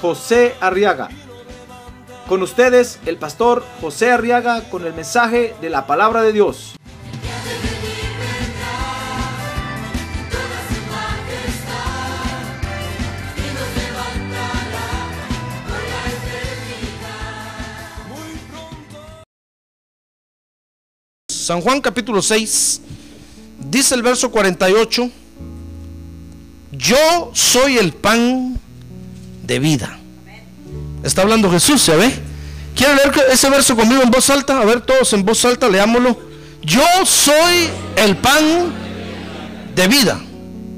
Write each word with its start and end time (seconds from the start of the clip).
José 0.00 0.54
Arriaga. 0.60 1.08
Con 2.28 2.42
ustedes, 2.42 2.98
el 3.06 3.16
pastor 3.18 3.64
José 3.80 4.10
Arriaga 4.10 4.62
con 4.68 4.84
el 4.84 4.92
mensaje 4.92 5.54
de 5.60 5.70
la 5.70 5.86
palabra 5.86 6.22
de 6.22 6.32
Dios. 6.32 6.74
San 21.28 21.60
Juan 21.60 21.80
capítulo 21.80 22.20
6, 22.22 22.80
dice 23.70 23.94
el 23.94 24.02
verso 24.02 24.32
48, 24.32 25.08
yo 26.72 27.30
soy 27.32 27.78
el 27.78 27.92
pan 27.92 28.60
de 29.46 29.58
vida. 29.58 29.98
Está 31.02 31.22
hablando 31.22 31.50
Jesús, 31.50 31.80
¿se 31.80 31.96
ve? 31.96 32.12
¿Quieren 32.74 32.96
leer 32.96 33.12
ese 33.32 33.48
verso 33.48 33.76
conmigo 33.76 34.02
en 34.02 34.10
voz 34.10 34.28
alta? 34.28 34.60
A 34.60 34.64
ver, 34.64 34.80
todos 34.80 35.12
en 35.12 35.24
voz 35.24 35.44
alta, 35.44 35.68
leámoslo. 35.68 36.18
Yo 36.62 36.84
soy 37.04 37.68
el 37.96 38.16
pan 38.16 38.44
de 39.74 39.88
vida. 39.88 40.20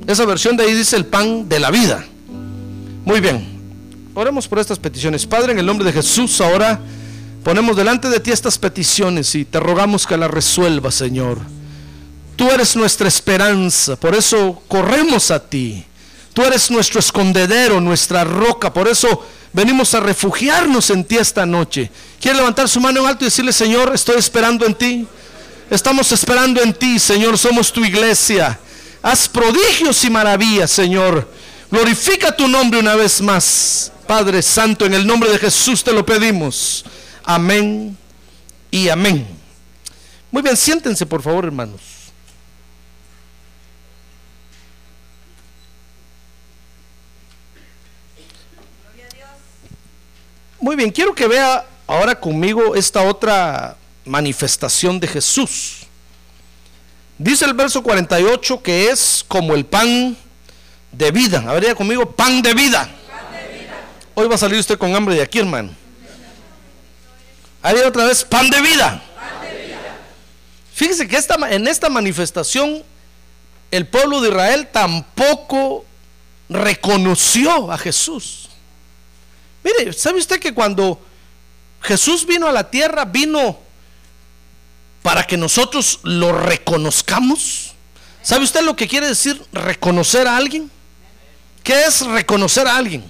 Esa 0.07 0.25
versión 0.25 0.57
de 0.57 0.65
ahí 0.65 0.75
dice 0.75 0.97
el 0.97 1.07
pan 1.07 1.49
de 1.49 1.59
la 1.59 1.71
vida. 1.71 2.05
Muy 3.05 3.21
bien. 3.21 3.59
Oremos 4.15 4.47
por 4.47 4.59
estas 4.59 4.79
peticiones. 4.79 5.27
Padre, 5.27 5.53
en 5.53 5.59
el 5.59 5.67
nombre 5.67 5.87
de 5.87 5.93
Jesús, 5.93 6.41
ahora 6.41 6.79
ponemos 7.43 7.77
delante 7.77 8.09
de 8.09 8.21
ti 8.21 8.31
estas 8.31 8.59
peticiones 8.59 9.35
y 9.35 9.45
te 9.45 9.61
rogamos 9.61 10.07
que 10.07 10.17
las 10.17 10.31
resuelvas, 10.31 10.95
Señor. 10.95 11.39
Tú 12.37 12.49
eres 12.51 12.77
nuestra 12.77 13.09
esperanza, 13.09 13.97
por 13.97 14.15
eso 14.15 14.63
corremos 14.69 15.31
a 15.31 15.41
ti. 15.41 15.85
Tú 16.33 16.43
eres 16.43 16.71
nuestro 16.71 17.01
escondedero, 17.01 17.81
nuestra 17.81 18.25
roca, 18.25 18.73
por 18.73 18.89
eso 18.89 19.27
venimos 19.53 19.95
a 19.95 20.01
refugiarnos 20.01 20.91
en 20.91 21.05
ti 21.05 21.17
esta 21.17 21.45
noche. 21.47 21.91
¿Quiere 22.21 22.39
levantar 22.39 22.69
su 22.69 22.81
mano 22.81 23.01
en 23.01 23.07
alto 23.07 23.25
y 23.25 23.27
decirle, 23.27 23.53
Señor, 23.53 23.93
estoy 23.95 24.17
esperando 24.17 24.67
en 24.67 24.75
ti? 24.75 25.07
Estamos 25.71 26.11
esperando 26.13 26.63
en 26.63 26.73
ti, 26.73 26.99
Señor, 26.99 27.37
somos 27.37 27.73
tu 27.73 27.85
iglesia. 27.85 28.59
Haz 29.03 29.29
prodigios 29.29 30.03
y 30.05 30.11
maravillas, 30.11 30.71
Señor. 30.71 31.29
Glorifica 31.71 32.35
tu 32.35 32.49
nombre 32.49 32.81
una 32.81 32.95
vez 32.95 33.21
más. 33.21 33.93
Padre 34.07 34.41
Santo, 34.43 34.87
en 34.87 34.95
el 34.95 35.07
nombre 35.07 35.31
de 35.31 35.39
Jesús 35.39 35.85
te 35.85 35.93
lo 35.93 36.05
pedimos. 36.07 36.85
Amén 37.25 37.97
y 38.71 38.89
amén. 38.89 39.27
Muy 40.31 40.43
bien, 40.43 40.57
siéntense 40.57 41.05
por 41.05 41.23
favor, 41.23 41.45
hermanos. 41.45 41.98
Muy 50.61 50.75
bien, 50.75 50.91
quiero 50.91 51.15
que 51.15 51.29
vea 51.29 51.65
ahora 51.87 52.19
conmigo 52.19 52.75
esta 52.75 53.03
otra 53.03 53.77
manifestación 54.05 54.99
de 54.99 55.07
Jesús. 55.07 55.87
Dice 57.17 57.45
el 57.45 57.55
verso 57.55 57.83
48 57.83 58.63
que 58.63 58.91
es 58.91 59.25
como 59.27 59.55
el 59.55 59.65
pan 59.65 60.17
de 60.91 61.11
vida. 61.13 61.45
A 61.47 61.53
ver, 61.55 61.77
conmigo, 61.77 62.11
pan 62.11 62.43
de 62.43 62.55
vida. 62.55 62.91
Hoy 64.15 64.27
va 64.27 64.35
a 64.35 64.39
salir 64.39 64.59
usted 64.59 64.77
con 64.77 64.95
hambre 64.97 65.15
de 65.15 65.23
aquí, 65.23 65.39
hermano. 65.39 65.71
Ahí 67.63 67.77
otra 67.87 68.05
vez, 68.05 68.25
pan 68.25 68.51
de 68.51 68.61
vida. 68.61 69.03
Fíjese 70.75 71.07
que 71.07 71.17
esta, 71.17 71.37
en 71.51 71.69
esta 71.69 71.89
manifestación 71.89 72.83
el 73.71 73.87
pueblo 73.87 74.21
de 74.21 74.31
Israel 74.31 74.69
tampoco 74.73 75.85
reconoció 76.49 77.71
a 77.71 77.79
Jesús. 77.79 78.48
Mire, 79.63 79.93
¿sabe 79.93 80.19
usted 80.19 80.39
que 80.39 80.55
cuando 80.55 81.01
Jesús 81.83 82.27
vino 82.27 82.47
a 82.47 82.53
la 82.53 82.71
tierra, 82.71 83.05
vino 83.05 83.59
para 85.03 85.27
que 85.27 85.37
nosotros 85.37 86.01
lo 86.03 86.33
reconozcamos? 86.33 87.75
¿Sabe 88.23 88.45
usted 88.45 88.63
lo 88.63 88.77
que 88.77 88.89
quiere 88.89 89.09
decir 89.09 89.43
reconocer 89.53 90.27
a 90.27 90.37
alguien? 90.37 90.71
¿Qué 91.63 91.85
es 91.85 92.01
reconocer 92.07 92.67
a 92.67 92.77
alguien? 92.77 93.05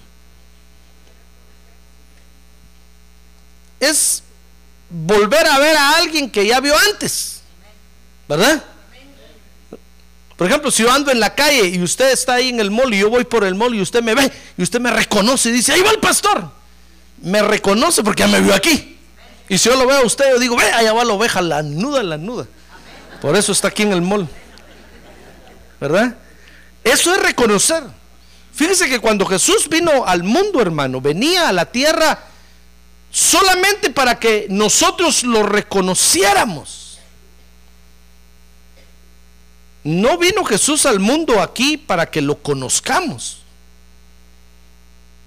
Es 3.80 4.22
volver 4.91 5.47
a 5.47 5.59
ver 5.59 5.76
a 5.76 5.97
alguien 5.97 6.30
que 6.30 6.47
ya 6.47 6.60
vio 6.60 6.76
antes. 6.78 7.42
¿Verdad? 8.28 8.65
Por 10.38 10.47
ejemplo, 10.47 10.71
si 10.71 10.84
yo 10.84 10.93
ando 10.93 11.10
en 11.10 11.19
la 11.19 11.34
calle 11.34 11.66
y 11.66 11.82
usted 11.82 12.12
está 12.12 12.34
ahí 12.34 12.50
en 12.50 12.60
el 12.60 12.71
mall 12.71 12.94
y 12.94 13.00
yo 13.00 13.10
voy 13.10 13.25
por 13.25 13.43
el 13.43 13.56
mall 13.56 13.75
y 13.75 13.82
usted 13.82 14.04
me 14.04 14.15
ve 14.15 14.31
y 14.56 14.62
usted 14.62 14.78
me 14.78 14.88
reconoce 14.88 15.49
y 15.49 15.53
dice, 15.53 15.72
ahí 15.72 15.82
va 15.82 15.91
el 15.91 15.99
pastor. 15.99 16.49
Me 17.21 17.43
reconoce 17.43 18.04
porque 18.04 18.21
ya 18.22 18.28
me 18.28 18.41
vio 18.41 18.54
aquí. 18.54 18.97
Y 19.48 19.59
si 19.59 19.69
yo 19.69 19.75
lo 19.75 19.84
veo 19.84 19.98
a 19.98 20.06
usted, 20.06 20.31
yo 20.31 20.38
digo, 20.38 20.54
ve, 20.54 20.62
allá 20.71 20.93
va 20.93 21.04
la 21.04 21.15
oveja, 21.15 21.43
la 21.43 21.65
nuda, 21.65 22.04
la 22.04 22.19
nuda. 22.19 22.47
Por 23.21 23.34
eso 23.34 23.50
está 23.50 23.66
aquí 23.66 23.82
en 23.82 23.93
el 23.93 24.00
mall. 24.00 24.28
¿Verdad? 25.81 26.15
Eso 26.84 27.12
es 27.12 27.21
reconocer. 27.21 27.82
Fíjese 28.54 28.88
que 28.88 29.00
cuando 29.00 29.27
Jesús 29.27 29.69
vino 29.69 30.06
al 30.06 30.22
mundo, 30.22 30.62
hermano, 30.62 31.00
venía 31.00 31.48
a 31.48 31.53
la 31.53 31.65
tierra 31.65 32.16
solamente 33.10 33.91
para 33.91 34.21
que 34.21 34.47
nosotros 34.50 35.25
lo 35.25 35.43
reconociéramos. 35.43 36.88
No 39.88 40.19
vino 40.19 40.44
Jesús 40.44 40.84
al 40.84 41.00
mundo 41.00 41.41
aquí 41.41 41.78
para 41.78 42.10
que 42.10 42.21
lo 42.21 42.43
conozcamos. 42.43 43.38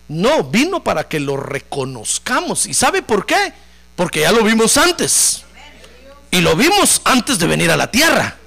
No, 0.08 0.44
vino 0.44 0.84
para 0.84 1.08
que 1.08 1.20
lo 1.20 1.36
reconozcamos. 1.36 2.68
¿Y 2.68 2.76
sabe 2.76 3.02
por 3.02 3.26
qué? 3.26 3.54
Porque 3.96 4.20
ya 4.20 4.32
lo 4.32 4.44
vimos 4.44 4.78
antes. 4.78 5.42
Y 6.30 6.42
lo 6.42 6.56
vimos 6.56 7.02
antes 7.06 7.40
de 7.40 7.48
venir 7.48 7.72
a 7.72 7.76
la 7.76 7.90
tierra. 7.90 8.38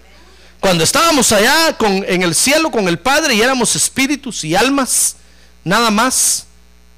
Cuando 0.60 0.84
estábamos 0.84 1.32
allá 1.32 1.76
con, 1.76 2.04
en 2.06 2.22
el 2.22 2.36
cielo 2.36 2.70
con 2.70 2.86
el 2.86 3.00
Padre 3.00 3.34
y 3.34 3.42
éramos 3.42 3.74
espíritus 3.74 4.44
y 4.44 4.54
almas, 4.54 5.16
nada 5.64 5.90
más. 5.90 6.46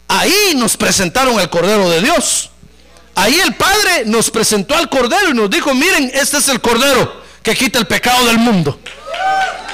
Ahí 0.09 0.53
nos 0.56 0.76
presentaron 0.76 1.38
al 1.38 1.49
Cordero 1.49 1.88
de 1.88 2.03
Dios. 2.03 2.50
Ahí 3.15 3.41
el 3.41 3.55
Padre 3.55 4.05
nos 4.05 4.31
presentó 4.31 4.76
al 4.76 4.91
Cordero 4.91 5.31
y 5.31 5.34
nos 5.34 5.49
dijo, 5.49 5.75
miren, 5.75 6.10
este 6.12 6.37
es 6.37 6.50
el 6.50 6.60
Cordero 6.60 7.25
que 7.43 7.55
quita 7.55 7.78
el 7.78 7.87
pecado 7.87 8.26
del 8.26 8.38
mundo. 8.38 8.78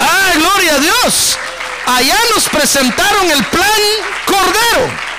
¡Ah, 0.00 0.32
gloria 0.34 0.74
a 0.74 0.78
Dios! 0.78 1.38
Allá 1.86 2.18
nos 2.34 2.48
presentaron 2.48 3.30
el 3.30 3.44
plan 3.44 3.80
Cordero. 4.24 5.12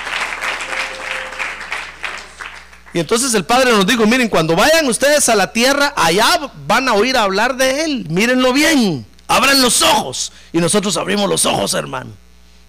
Y 2.94 3.00
entonces 3.00 3.34
el 3.34 3.44
Padre 3.44 3.72
nos 3.72 3.86
dijo, 3.86 4.06
miren, 4.06 4.28
cuando 4.28 4.54
vayan 4.54 4.86
ustedes 4.86 5.28
a 5.28 5.34
la 5.34 5.52
tierra, 5.52 5.92
allá 5.96 6.52
van 6.66 6.88
a 6.88 6.94
oír 6.94 7.16
hablar 7.16 7.56
de 7.56 7.84
Él. 7.84 8.06
Mírenlo 8.08 8.52
bien, 8.52 9.04
abran 9.26 9.60
los 9.60 9.82
ojos. 9.82 10.32
Y 10.52 10.58
nosotros 10.58 10.96
abrimos 10.96 11.28
los 11.28 11.44
ojos, 11.44 11.74
hermano. 11.74 12.12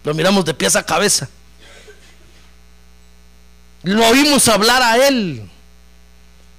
Lo 0.04 0.14
miramos 0.16 0.44
de 0.44 0.56
pies 0.56 0.76
a 0.76 0.84
cabeza. 0.84 1.30
Lo 3.84 4.04
oímos 4.08 4.48
hablar 4.48 4.82
a 4.82 5.08
Él. 5.08 5.48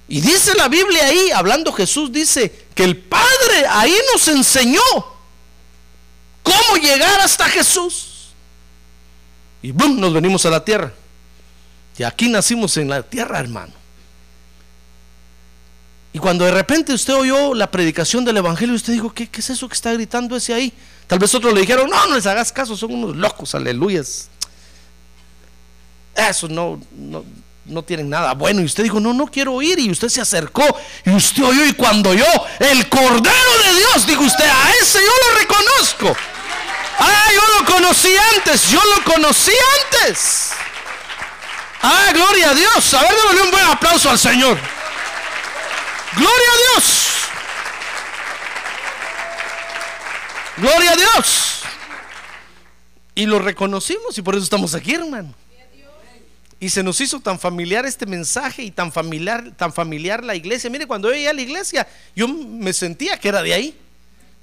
Y 0.07 0.21
dice 0.21 0.55
la 0.55 0.69
Biblia 0.69 1.05
ahí, 1.05 1.31
hablando 1.31 1.73
Jesús, 1.73 2.09
dice 2.11 2.66
que 2.77 2.83
el 2.83 2.95
Padre 2.95 3.65
ahí 3.71 3.95
nos 4.13 4.27
enseñó 4.27 4.81
cómo 6.43 6.77
llegar 6.79 7.19
hasta 7.21 7.49
Jesús. 7.49 8.29
Y 9.63 9.71
boom, 9.71 9.99
nos 9.99 10.13
venimos 10.13 10.45
a 10.45 10.51
la 10.51 10.63
tierra. 10.63 10.93
Y 11.97 12.03
aquí 12.03 12.29
nacimos 12.29 12.77
en 12.77 12.89
la 12.89 13.01
tierra, 13.01 13.39
hermano. 13.39 13.73
Y 16.13 16.19
cuando 16.19 16.45
de 16.45 16.51
repente 16.51 16.93
usted 16.93 17.15
oyó 17.15 17.55
la 17.55 17.71
predicación 17.71 18.23
del 18.23 18.37
Evangelio, 18.37 18.75
usted 18.75 18.93
dijo, 18.93 19.11
¿qué, 19.11 19.27
qué 19.27 19.39
es 19.39 19.49
eso 19.49 19.67
que 19.67 19.73
está 19.73 19.91
gritando 19.93 20.35
ese 20.35 20.53
ahí? 20.53 20.71
Tal 21.07 21.17
vez 21.17 21.33
otros 21.33 21.55
le 21.55 21.61
dijeron, 21.61 21.89
no, 21.89 22.07
no 22.07 22.13
les 22.13 22.27
hagas 22.27 22.51
caso, 22.51 22.77
son 22.77 22.93
unos 22.93 23.15
locos, 23.15 23.55
aleluyas. 23.55 24.29
Eso 26.15 26.47
no, 26.47 26.79
no, 26.95 27.25
no 27.67 27.83
tienen 27.83 28.09
nada 28.09 28.33
bueno. 28.33 28.61
Y 28.61 28.65
usted 28.65 28.83
dijo, 28.83 28.99
no, 28.99 29.13
no 29.13 29.27
quiero 29.27 29.53
oír. 29.53 29.79
Y 29.79 29.89
usted 29.91 30.09
se 30.09 30.21
acercó 30.21 30.63
y 31.05 31.11
usted 31.11 31.43
oyó. 31.43 31.65
Y 31.65 31.73
cuando 31.73 32.13
yo, 32.13 32.25
el 32.59 32.87
Cordero 32.89 33.57
de 33.65 33.75
Dios, 33.77 34.07
dijo 34.07 34.23
usted, 34.23 34.45
a 34.45 34.71
ese 34.81 34.99
yo 34.99 35.11
lo 35.29 35.39
reconozco. 35.39 36.17
Ah, 36.99 37.27
yo 37.33 37.59
lo 37.59 37.65
conocí 37.65 38.15
antes, 38.35 38.69
yo 38.69 38.81
lo 38.95 39.03
conocí 39.03 39.51
antes. 39.83 40.51
Ah, 41.81 42.11
gloria 42.13 42.51
a 42.51 42.55
Dios. 42.55 42.93
A 42.93 43.01
ver, 43.01 43.15
démosle 43.15 43.41
un 43.43 43.51
buen 43.51 43.65
aplauso 43.65 44.09
al 44.09 44.17
Señor. 44.17 44.57
Gloria 46.15 46.51
a 46.53 46.73
Dios. 46.73 47.07
Gloria 50.57 50.91
a 50.91 50.95
Dios. 50.95 51.61
Y 53.13 53.25
lo 53.25 53.39
reconocimos 53.39 54.17
y 54.17 54.21
por 54.21 54.35
eso 54.35 54.43
estamos 54.43 54.73
aquí, 54.73 54.95
hermano. 54.95 55.33
Y 56.59 56.69
se 56.69 56.81
nos 56.81 56.99
hizo 57.01 57.19
tan 57.19 57.39
familiar 57.39 57.85
este 57.85 58.05
mensaje 58.05 58.63
y 58.63 58.71
tan 58.71 58.91
familiar, 58.91 59.51
tan 59.55 59.71
familiar 59.71 60.23
la 60.23 60.35
iglesia. 60.35 60.69
Mire, 60.69 60.87
cuando 60.87 61.09
yo 61.09 61.13
llegué 61.13 61.29
a 61.29 61.33
la 61.33 61.41
iglesia, 61.41 61.87
yo 62.15 62.27
me 62.27 62.73
sentía 62.73 63.19
que 63.19 63.27
era 63.27 63.43
de 63.43 63.53
ahí. 63.53 63.77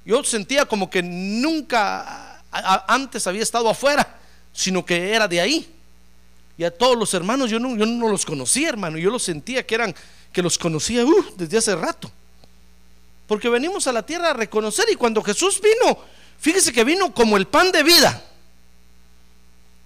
Yo 0.05 0.23
sentía 0.23 0.65
como 0.65 0.89
que 0.89 1.03
nunca 1.03 2.41
antes 2.87 3.27
había 3.27 3.43
estado 3.43 3.69
afuera, 3.69 4.17
sino 4.53 4.85
que 4.85 5.13
era 5.13 5.27
de 5.27 5.41
ahí. 5.41 5.69
Y 6.57 6.63
a 6.63 6.71
todos 6.71 6.97
los 6.97 7.13
hermanos 7.13 7.49
yo 7.49 7.59
no, 7.59 7.75
yo 7.75 7.85
no 7.85 8.07
los 8.07 8.25
conocía, 8.25 8.69
hermano. 8.69 8.97
Yo 8.97 9.09
los 9.09 9.23
sentía 9.23 9.65
que 9.65 9.75
eran, 9.75 9.93
que 10.31 10.41
los 10.41 10.57
conocía 10.57 11.03
uh, 11.03 11.25
desde 11.35 11.57
hace 11.57 11.75
rato. 11.75 12.09
Porque 13.27 13.49
venimos 13.49 13.87
a 13.87 13.91
la 13.91 14.05
tierra 14.05 14.29
a 14.29 14.33
reconocer 14.33 14.85
y 14.89 14.95
cuando 14.95 15.21
Jesús 15.21 15.59
vino, 15.61 15.97
fíjese 16.39 16.71
que 16.71 16.83
vino 16.83 17.13
como 17.13 17.35
el 17.35 17.47
pan 17.47 17.71
de 17.71 17.83
vida. 17.83 18.23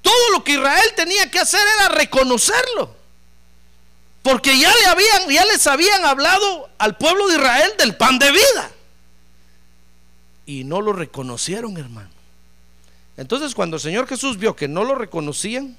Todo 0.02 0.32
lo 0.32 0.44
que 0.44 0.54
Israel 0.54 0.90
tenía 0.96 1.30
que 1.30 1.40
hacer 1.40 1.62
era 1.78 1.90
reconocerlo. 1.90 2.96
Porque 4.22 4.58
ya 4.60 4.74
le 4.74 4.86
habían, 4.86 5.30
ya 5.30 5.46
les 5.46 5.66
habían 5.68 6.06
hablado 6.06 6.70
al 6.78 6.98
pueblo 6.98 7.28
de 7.28 7.36
Israel 7.36 7.72
del 7.78 7.96
pan 7.96 8.20
de 8.20 8.32
vida. 8.32 8.72
Y 10.46 10.64
no 10.64 10.82
lo 10.82 10.94
reconocieron, 10.94 11.78
hermano. 11.78 12.10
Entonces, 13.18 13.54
cuando 13.54 13.78
el 13.78 13.82
Señor 13.82 14.08
Jesús 14.08 14.38
vio 14.38 14.56
que 14.56 14.68
no 14.68 14.84
lo 14.84 14.96
reconocían, 14.96 15.78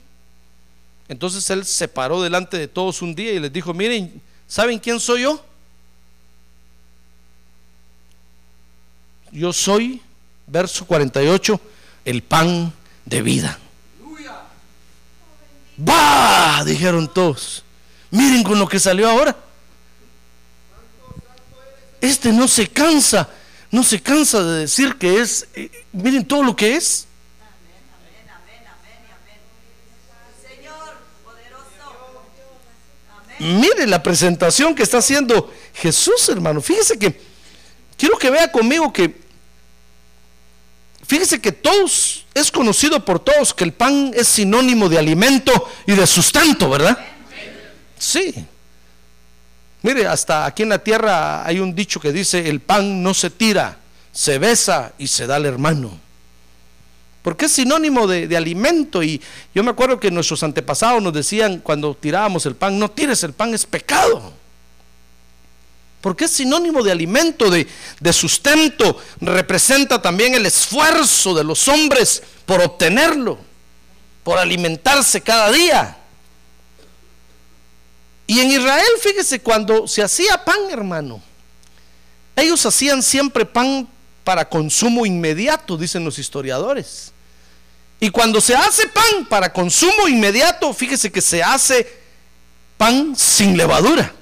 entonces 1.09 1.49
Él 1.51 1.65
se 1.65 1.89
paró 1.89 2.23
delante 2.23 2.59
de 2.59 2.69
todos 2.69 3.03
un 3.03 3.15
día 3.15 3.33
y 3.33 3.41
les 3.41 3.53
dijo, 3.53 3.75
miren, 3.75 4.21
¿saben 4.47 4.79
quién 4.79 5.01
soy 5.01 5.23
yo? 5.23 5.45
Yo 9.33 9.53
soy, 9.53 10.03
verso 10.47 10.85
48, 10.87 11.61
el 12.05 12.23
pan 12.23 12.73
de 13.05 13.23
vida. 13.23 13.60
¡Bah! 15.83 16.63
Dijeron 16.65 17.09
todos. 17.13 17.65
Miren 18.11 18.43
con 18.43 18.59
lo 18.59 18.69
que 18.69 18.79
salió 18.79 19.09
ahora. 19.09 19.35
Este 22.01 22.33
no 22.33 22.49
se 22.49 22.69
cansa, 22.69 23.29
no 23.71 23.83
se 23.83 24.01
cansa 24.01 24.43
de 24.43 24.61
decir 24.61 24.97
que 24.97 25.21
es, 25.21 25.49
eh, 25.55 25.71
miren 25.93 26.27
todo 26.27 26.43
lo 26.43 26.55
que 26.55 26.77
es. 26.77 27.07
Mire 33.39 33.87
la 33.87 34.03
presentación 34.03 34.75
que 34.75 34.83
está 34.83 34.99
haciendo 34.99 35.51
Jesús, 35.73 36.29
hermano. 36.29 36.61
Fíjese 36.61 36.99
que, 36.99 37.19
quiero 37.97 38.19
que 38.19 38.29
vea 38.29 38.53
conmigo 38.53 38.93
que, 38.93 39.15
fíjese 41.11 41.41
que 41.41 41.51
todos, 41.51 42.25
es 42.33 42.53
conocido 42.53 43.05
por 43.05 43.19
todos 43.19 43.53
que 43.53 43.65
el 43.65 43.73
pan 43.73 44.13
es 44.15 44.29
sinónimo 44.29 44.89
de 44.89 44.97
alimento 44.97 45.51
y 45.85 45.93
de 45.93 46.07
sustento, 46.07 46.71
¿verdad? 46.71 46.97
Sí. 47.99 48.33
Mire, 49.83 50.07
hasta 50.07 50.47
aquí 50.47 50.63
en 50.63 50.69
la 50.69 50.79
tierra 50.79 51.45
hay 51.45 51.59
un 51.59 51.75
dicho 51.75 51.99
que 51.99 52.13
dice, 52.13 52.49
el 52.49 52.61
pan 52.61 53.03
no 53.03 53.13
se 53.13 53.31
tira, 53.31 53.77
se 54.13 54.39
besa 54.39 54.93
y 54.99 55.09
se 55.09 55.27
da 55.27 55.35
al 55.35 55.47
hermano 55.47 55.99
porque 57.23 57.47
es 57.47 57.53
sinónimo 57.53 58.07
de, 58.07 58.35
alimento. 58.37 59.03
Y 59.03 59.21
yo 59.55 59.63
me 59.63 59.71
acuerdo 59.71 60.01
que 60.01 60.11
nuestros 60.11 60.43
antepasados 60.43 61.03
nos 61.03 61.13
decían 61.13 61.59
cuando 61.59 61.95
tirábamos 61.95 62.47
el 62.47 62.55
pan, 62.55 62.79
no 62.79 62.91
tires 62.91 63.23
el 63.25 63.33
pan, 63.33 63.53
es 63.53 63.67
pecado. 63.67 64.33
Porque 66.01 66.25
es 66.25 66.31
sinónimo 66.31 66.83
de 66.83 66.93
alimento, 66.93 67.51
de, 67.51 67.67
de 67.99 68.13
sustento, 68.13 68.99
representa 69.21 70.01
también 70.01 70.35
el 70.35 70.47
esfuerzo 70.47 71.35
de 71.35 71.45
los 71.45 71.69
hombres 71.69 72.23
por 72.47 72.61
obtenerlo, 72.63 73.39
por 74.23 74.39
alimentarse 74.39 75.21
cada 75.21 75.53
día. 75.53 75.99
Y 78.27 78.41
en 78.41 78.51
Israel, 78.51 78.89
fíjese, 79.03 79.41
cuando 79.41 79.87
se 79.87 80.03
hacía 80.03 80.45
pan, 80.45 80.59
hermano, 80.71 81.21
ellos 82.37 82.65
hacían 82.65 83.03
siempre 83.03 83.45
pan 83.45 83.89
para 84.25 84.49
consumo 84.49 85.05
inmediato, 85.05 85.77
dicen 85.77 86.05
los 86.05 86.19
historiadores. 86.19 87.13
Y 87.99 88.09
cuando 88.11 88.41
se 88.41 88.55
hace 88.55 88.89
pan 88.89 89.27
para 89.29 89.53
consumo 89.53 90.09
inmediato, 90.09 90.73
fíjese 90.73 91.13
que 91.13 91.21
se 91.21 91.43
hace 91.43 91.87
pan 92.79 93.15
sin 93.15 93.57
levadura. 93.57 94.15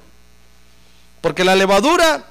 Porque 1.21 1.43
la 1.43 1.55
levadura 1.55 2.25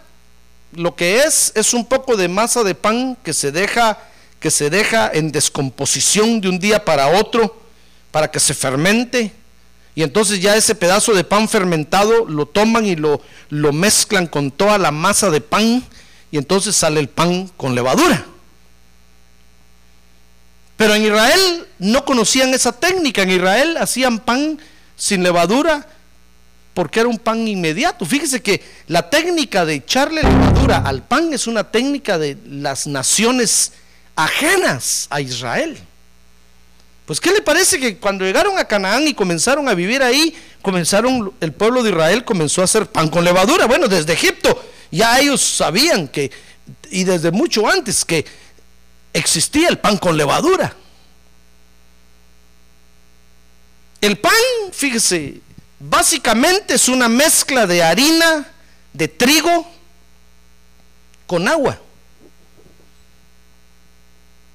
lo 0.73 0.95
que 0.95 1.21
es 1.21 1.53
es 1.55 1.75
un 1.75 1.85
poco 1.87 2.17
de 2.17 2.29
masa 2.29 2.63
de 2.63 2.75
pan 2.75 3.17
que 3.23 3.33
se 3.33 3.53
deja 3.53 3.99
que 4.39 4.51
se 4.51 4.71
deja 4.71 5.11
en 5.13 5.33
descomposición 5.33 6.41
de 6.41 6.49
un 6.49 6.59
día 6.59 6.85
para 6.85 7.09
otro 7.09 7.61
para 8.11 8.31
que 8.31 8.39
se 8.39 8.55
fermente 8.55 9.33
y 9.99 10.05
entonces 10.05 10.41
ya 10.41 10.55
ese 10.55 10.77
pedazo 10.77 11.13
de 11.13 11.25
pan 11.25 11.49
fermentado 11.49 12.25
lo 12.27 12.47
toman 12.47 12.87
y 12.87 12.95
lo, 12.95 13.21
lo 13.49 13.73
mezclan 13.73 14.29
con 14.29 14.53
toda 14.53 14.79
la 14.79 14.93
masa 14.93 15.29
de 15.29 15.41
pan 15.41 15.83
y 16.31 16.39
entonces 16.39 16.77
sale 16.77 17.01
el 17.01 17.09
pan 17.09 17.51
con 17.57 17.75
levadura. 17.75 18.25
Pero 20.77 20.95
en 20.95 21.03
Israel 21.03 21.67
no 21.81 22.05
conocían 22.05 22.55
esa 22.55 22.71
técnica. 22.71 23.23
En 23.23 23.31
Israel 23.31 23.77
hacían 23.77 24.21
pan 24.21 24.61
sin 24.95 25.25
levadura 25.25 25.89
porque 26.79 27.01
era 27.01 27.09
un 27.09 27.19
pan 27.19 27.49
inmediato. 27.49 28.07
Fíjese 28.07 28.41
que 28.41 28.63
la 28.87 29.11
técnica 29.11 29.65
de 29.65 29.75
echarle 29.75 30.23
levadura 30.23 30.77
al 30.77 31.03
pan 31.03 31.33
es 31.33 31.49
una 31.49 31.65
técnica 31.65 32.19
de 32.19 32.39
las 32.49 32.87
naciones 32.87 33.73
ajenas 34.15 35.09
a 35.11 35.21
Israel. 35.21 35.77
Pues 37.05 37.21
¿qué 37.21 37.33
le 37.33 37.43
parece 37.43 37.81
que 37.81 37.97
cuando 37.97 38.25
llegaron 38.25 38.57
a 38.59 38.65
Canaán 38.65 39.09
y 39.09 39.15
comenzaron 39.15 39.69
a 39.69 39.75
vivir 39.75 40.05
ahí, 40.05 40.33
comenzaron 40.63 41.35
el 41.41 41.53
pueblo 41.53 41.83
de 41.83 41.91
Israel 41.91 42.25
comenzó 42.25 42.61
a 42.61 42.67
hacer 42.67 42.87
pan 42.87 43.09
con 43.09 43.25
levadura? 43.25 43.67
Bueno, 43.67 43.89
desde 43.89 44.13
Egipto 44.13 44.65
ya 44.93 45.19
ellos 45.19 45.41
sabían 45.41 46.07
que, 46.07 46.31
y 46.93 47.03
desde 47.03 47.33
mucho 47.33 47.69
antes, 47.69 48.05
que 48.05 48.25
existía 49.13 49.69
el 49.69 49.79
pan 49.79 49.97
con 49.97 50.17
levadura. 50.17 50.77
El 54.01 54.17
pan, 54.17 54.33
fíjese, 54.71 55.41
básicamente 55.79 56.75
es 56.75 56.89
una 56.89 57.09
mezcla 57.09 57.67
de 57.67 57.83
harina, 57.83 58.47
de 58.93 59.09
trigo, 59.09 59.71
con 61.27 61.47
agua. 61.47 61.79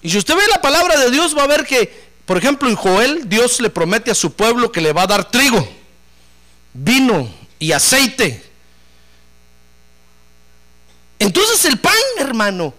Y 0.02 0.10
si 0.10 0.18
usted 0.18 0.36
ve 0.36 0.42
la 0.50 0.62
palabra 0.62 1.00
de 1.00 1.12
Dios, 1.12 1.38
va 1.38 1.44
a 1.44 1.48
ver 1.48 1.66
que, 1.66 2.12
por 2.26 2.38
ejemplo, 2.38 2.70
en 2.70 2.76
Joel, 2.76 3.30
Dios 3.30 3.62
le 3.62 3.70
promete 3.70 4.12
a 4.12 4.16
su 4.16 4.34
pueblo 4.34 4.72
que 4.72 4.82
le 4.82 4.92
va 4.92 5.04
a 5.04 5.08
dar 5.08 5.30
trigo, 5.30 5.68
vino 6.74 7.34
y 7.60 7.72
aceite 7.72 8.54
entonces 11.24 11.64
el 11.64 11.80
pan, 11.80 11.94
hermano, 12.18 12.74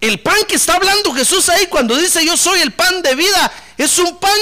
el 0.00 0.20
pan 0.20 0.44
que 0.46 0.54
está 0.54 0.76
hablando 0.76 1.12
Jesús 1.12 1.48
ahí 1.48 1.66
cuando 1.66 1.96
dice 1.96 2.24
yo 2.24 2.36
soy 2.36 2.60
el 2.60 2.72
pan 2.72 3.02
de 3.02 3.16
vida, 3.16 3.52
es 3.76 3.98
un 3.98 4.16
pan 4.20 4.38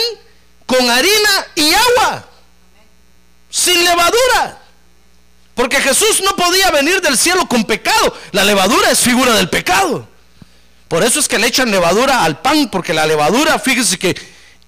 con 0.66 0.90
harina 0.90 1.46
y 1.54 1.72
agua, 1.72 2.27
sin 3.50 3.82
levadura. 3.82 4.58
Porque 5.54 5.80
Jesús 5.80 6.22
no 6.24 6.36
podía 6.36 6.70
venir 6.70 7.00
del 7.00 7.18
cielo 7.18 7.48
con 7.48 7.64
pecado. 7.64 8.14
La 8.32 8.44
levadura 8.44 8.90
es 8.90 9.00
figura 9.00 9.32
del 9.34 9.50
pecado. 9.50 10.08
Por 10.86 11.02
eso 11.02 11.18
es 11.20 11.28
que 11.28 11.38
le 11.38 11.48
echan 11.48 11.70
levadura 11.70 12.22
al 12.24 12.40
pan, 12.40 12.68
porque 12.70 12.94
la 12.94 13.06
levadura, 13.06 13.58
fíjese 13.58 13.98
que 13.98 14.16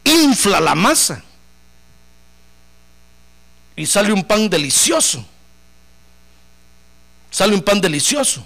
infla 0.04 0.60
la 0.60 0.74
masa. 0.74 1.22
Y 3.76 3.86
sale 3.86 4.12
un 4.12 4.24
pan 4.24 4.50
delicioso. 4.50 5.24
Sale 7.30 7.54
un 7.54 7.62
pan 7.62 7.80
delicioso. 7.80 8.44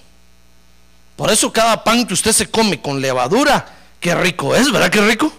Por 1.17 1.31
eso 1.31 1.53
cada 1.53 1.83
pan 1.83 2.07
que 2.07 2.15
usted 2.15 2.33
se 2.33 2.51
come 2.51 2.81
con 2.81 3.01
levadura, 3.01 3.67
qué 4.01 4.15
rico 4.15 4.55
es, 4.55 4.71
¿verdad? 4.71 4.91
Qué 4.91 5.01
rico. 5.01 5.33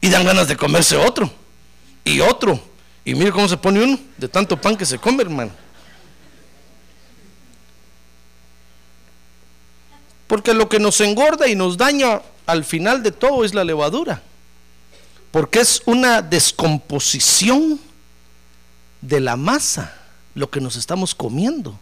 Y 0.00 0.08
dan 0.08 0.24
ganas 0.24 0.48
de 0.48 0.56
comerse 0.56 0.96
otro. 0.96 1.30
Y 2.04 2.20
otro. 2.20 2.60
Y 3.08 3.14
mire 3.14 3.32
cómo 3.32 3.48
se 3.48 3.56
pone 3.56 3.82
uno 3.82 3.98
de 4.18 4.28
tanto 4.28 4.60
pan 4.60 4.76
que 4.76 4.84
se 4.84 4.98
come, 4.98 5.22
hermano. 5.22 5.50
Porque 10.26 10.52
lo 10.52 10.68
que 10.68 10.78
nos 10.78 11.00
engorda 11.00 11.48
y 11.48 11.54
nos 11.54 11.78
daña 11.78 12.20
al 12.44 12.66
final 12.66 13.02
de 13.02 13.10
todo 13.10 13.46
es 13.46 13.54
la 13.54 13.64
levadura. 13.64 14.22
Porque 15.30 15.60
es 15.60 15.80
una 15.86 16.20
descomposición 16.20 17.80
de 19.00 19.20
la 19.20 19.36
masa, 19.36 19.96
lo 20.34 20.50
que 20.50 20.60
nos 20.60 20.76
estamos 20.76 21.14
comiendo. 21.14 21.80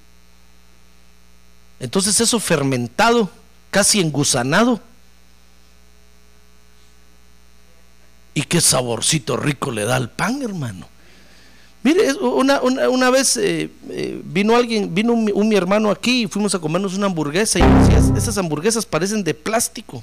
Entonces 1.80 2.20
eso 2.20 2.38
fermentado, 2.38 3.28
casi 3.72 3.98
engusanado. 3.98 4.80
Y 8.32 8.42
qué 8.42 8.60
saborcito 8.60 9.36
rico 9.36 9.72
le 9.72 9.86
da 9.86 9.96
al 9.96 10.08
pan, 10.08 10.40
hermano. 10.40 10.88
Mire, 11.86 12.14
una, 12.14 12.60
una, 12.62 12.88
una 12.88 13.10
vez 13.10 13.36
eh, 13.36 13.70
eh, 13.90 14.20
vino 14.24 14.56
alguien, 14.56 14.92
vino 14.92 15.12
un, 15.12 15.48
mi 15.48 15.54
hermano 15.54 15.88
aquí 15.88 16.24
y 16.24 16.26
fuimos 16.26 16.52
a 16.52 16.58
comernos 16.58 16.94
una 16.94 17.06
hamburguesa 17.06 17.60
y 17.60 17.62
decía, 17.62 18.02
esas 18.16 18.36
hamburguesas 18.38 18.84
parecen 18.84 19.22
de 19.22 19.32
plástico. 19.34 20.02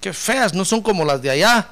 Qué 0.00 0.12
feas, 0.12 0.52
no 0.52 0.64
son 0.64 0.82
como 0.82 1.04
las 1.04 1.22
de 1.22 1.30
allá. 1.30 1.68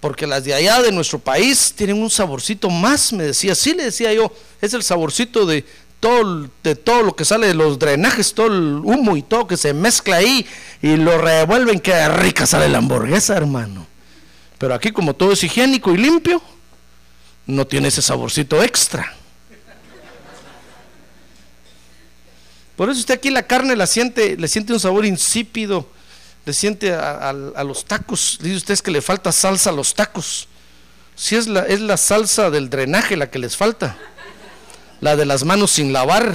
Porque 0.00 0.26
las 0.26 0.44
de 0.44 0.54
allá 0.54 0.80
de 0.80 0.92
nuestro 0.92 1.18
país 1.18 1.74
tienen 1.76 2.00
un 2.00 2.08
saborcito 2.08 2.70
más, 2.70 3.12
me 3.12 3.24
decía. 3.24 3.54
Sí, 3.54 3.74
le 3.74 3.84
decía 3.84 4.14
yo, 4.14 4.32
es 4.62 4.72
el 4.72 4.82
saborcito 4.82 5.44
de 5.44 5.66
todo, 6.00 6.48
de 6.64 6.74
todo 6.74 7.02
lo 7.02 7.14
que 7.14 7.26
sale 7.26 7.48
de 7.48 7.54
los 7.54 7.78
drenajes, 7.78 8.32
todo 8.32 8.46
el 8.46 8.80
humo 8.82 9.14
y 9.18 9.20
todo 9.20 9.46
que 9.46 9.58
se 9.58 9.74
mezcla 9.74 10.16
ahí 10.16 10.46
y 10.80 10.96
lo 10.96 11.18
revuelven. 11.18 11.80
Qué 11.80 12.08
rica 12.08 12.46
sale 12.46 12.70
la 12.70 12.78
hamburguesa, 12.78 13.36
hermano. 13.36 13.86
Pero 14.56 14.72
aquí 14.72 14.90
como 14.90 15.12
todo 15.12 15.32
es 15.32 15.44
higiénico 15.44 15.92
y 15.92 15.98
limpio, 15.98 16.40
no 17.46 17.66
tiene 17.66 17.88
ese 17.88 18.02
saborcito 18.02 18.62
extra. 18.62 19.14
Por 22.76 22.88
eso 22.88 23.00
usted 23.00 23.14
aquí 23.14 23.28
la 23.30 23.42
carne 23.42 23.76
la 23.76 23.86
siente, 23.86 24.38
le 24.38 24.48
siente 24.48 24.72
un 24.72 24.80
sabor 24.80 25.04
insípido, 25.04 25.86
le 26.46 26.54
siente 26.54 26.94
a, 26.94 27.32
los 27.32 27.84
tacos. 27.84 28.38
Dice 28.40 28.56
usted 28.56 28.78
que 28.78 28.90
le 28.90 29.02
falta 29.02 29.32
salsa 29.32 29.68
a 29.68 29.72
los 29.74 29.94
tacos. 29.94 30.48
Si 31.14 31.36
es 31.36 31.46
la, 31.46 31.60
es 31.66 31.80
la 31.80 31.98
salsa 31.98 32.48
del 32.48 32.70
drenaje 32.70 33.16
la 33.16 33.30
que 33.30 33.38
les 33.38 33.54
falta, 33.54 33.98
la 35.02 35.14
de 35.16 35.26
las 35.26 35.44
manos 35.44 35.72
sin 35.72 35.92
lavar, 35.92 36.34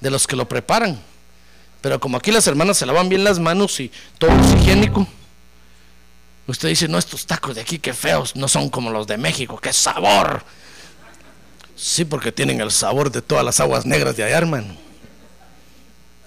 de 0.00 0.10
los 0.10 0.28
que 0.28 0.36
lo 0.36 0.48
preparan. 0.48 1.00
Pero 1.80 1.98
como 1.98 2.16
aquí 2.16 2.30
las 2.30 2.46
hermanas 2.46 2.78
se 2.78 2.86
lavan 2.86 3.08
bien 3.08 3.24
las 3.24 3.38
manos 3.38 3.80
y 3.80 3.90
todo 4.18 4.30
es 4.30 4.60
higiénico, 4.60 5.08
usted 6.46 6.68
dice, 6.68 6.88
no, 6.88 6.98
estos 6.98 7.26
tacos 7.26 7.54
de 7.54 7.60
aquí, 7.60 7.78
qué 7.78 7.92
feos, 7.92 8.36
no 8.36 8.48
son 8.48 8.70
como 8.70 8.90
los 8.90 9.06
de 9.06 9.16
México, 9.16 9.58
qué 9.58 9.72
sabor. 9.72 10.42
Sí, 11.74 12.04
porque 12.04 12.32
tienen 12.32 12.60
el 12.60 12.70
sabor 12.70 13.10
de 13.10 13.20
todas 13.20 13.44
las 13.44 13.60
aguas 13.60 13.84
negras 13.84 14.16
de 14.16 14.24
allá, 14.24 14.38
hermano. 14.38 14.74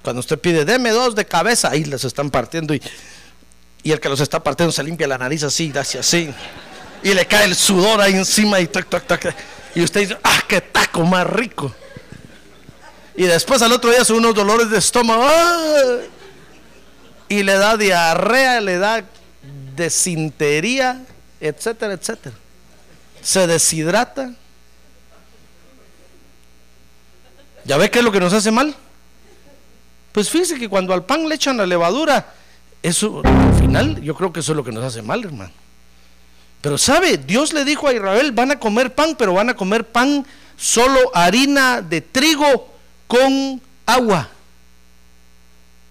Cuando 0.03 0.19
usted 0.19 0.39
pide, 0.39 0.65
deme 0.65 0.91
dos 0.91 1.15
de 1.15 1.25
cabeza, 1.25 1.69
ahí 1.71 1.83
les 1.83 2.03
están 2.03 2.29
partiendo 2.29 2.73
y, 2.73 2.81
y 3.83 3.91
el 3.91 3.99
que 3.99 4.09
los 4.09 4.19
está 4.19 4.41
partiendo 4.43 4.71
se 4.71 4.83
limpia 4.83 5.07
la 5.07 5.17
nariz 5.17 5.43
así, 5.43 5.71
hacia 5.75 6.01
así. 6.01 6.29
Y 7.01 7.13
le 7.13 7.25
cae 7.25 7.45
el 7.45 7.55
sudor 7.55 8.01
ahí 8.01 8.13
encima 8.13 8.59
y 8.59 8.67
tac, 8.67 8.88
tac, 8.89 9.07
tac. 9.07 9.35
Y 9.73 9.81
usted 9.81 10.01
dice, 10.01 10.17
ah, 10.23 10.43
qué 10.47 10.61
taco 10.61 11.03
más 11.03 11.25
rico. 11.27 11.73
Y 13.15 13.23
después 13.23 13.61
al 13.61 13.71
otro 13.71 13.89
día 13.89 14.05
son 14.05 14.17
unos 14.17 14.35
dolores 14.35 14.69
de 14.69 14.77
estómago. 14.77 15.23
¡ah! 15.25 15.97
Y 17.27 17.43
le 17.43 17.53
da 17.53 17.77
diarrea, 17.77 18.61
le 18.61 18.77
da 18.77 19.03
desintería, 19.79 21.01
etcétera, 21.39 21.93
etcétera. 21.93 22.36
Se 23.21 23.48
deshidrata. 23.48 24.33
¿Ya 27.63 27.77
ve 27.77 27.89
qué 27.89 28.00
es 28.00 28.05
lo 28.05 28.12
que 28.12 28.19
nos 28.19 28.33
hace 28.33 28.51
mal? 28.51 28.75
Pues 30.12 30.29
fíjese 30.29 30.59
que 30.59 30.69
cuando 30.69 30.93
al 30.93 31.05
pan 31.05 31.27
le 31.27 31.36
echan 31.36 31.57
la 31.57 31.65
levadura, 31.65 32.33
eso 32.83 33.21
al 33.24 33.53
final 33.55 34.01
yo 34.01 34.15
creo 34.15 34.33
que 34.33 34.41
eso 34.41 34.51
es 34.51 34.55
lo 34.57 34.63
que 34.63 34.71
nos 34.71 34.83
hace 34.83 35.01
mal, 35.01 35.24
hermano. 35.24 35.51
Pero 36.62 36.77
sabe, 36.77 37.17
Dios 37.17 37.53
le 37.53 37.63
dijo 37.63 37.88
a 37.88 37.93
Israel, 37.93 38.33
van 38.33 38.51
a 38.51 38.59
comer 38.59 38.93
pan, 38.93 39.15
pero 39.17 39.33
van 39.33 39.50
a 39.50 39.55
comer 39.55 39.86
pan 39.86 40.25
solo 40.57 41.00
harina 41.13 41.81
de 41.81 42.01
trigo 42.01 42.74
con 43.07 43.62
agua. 43.86 44.27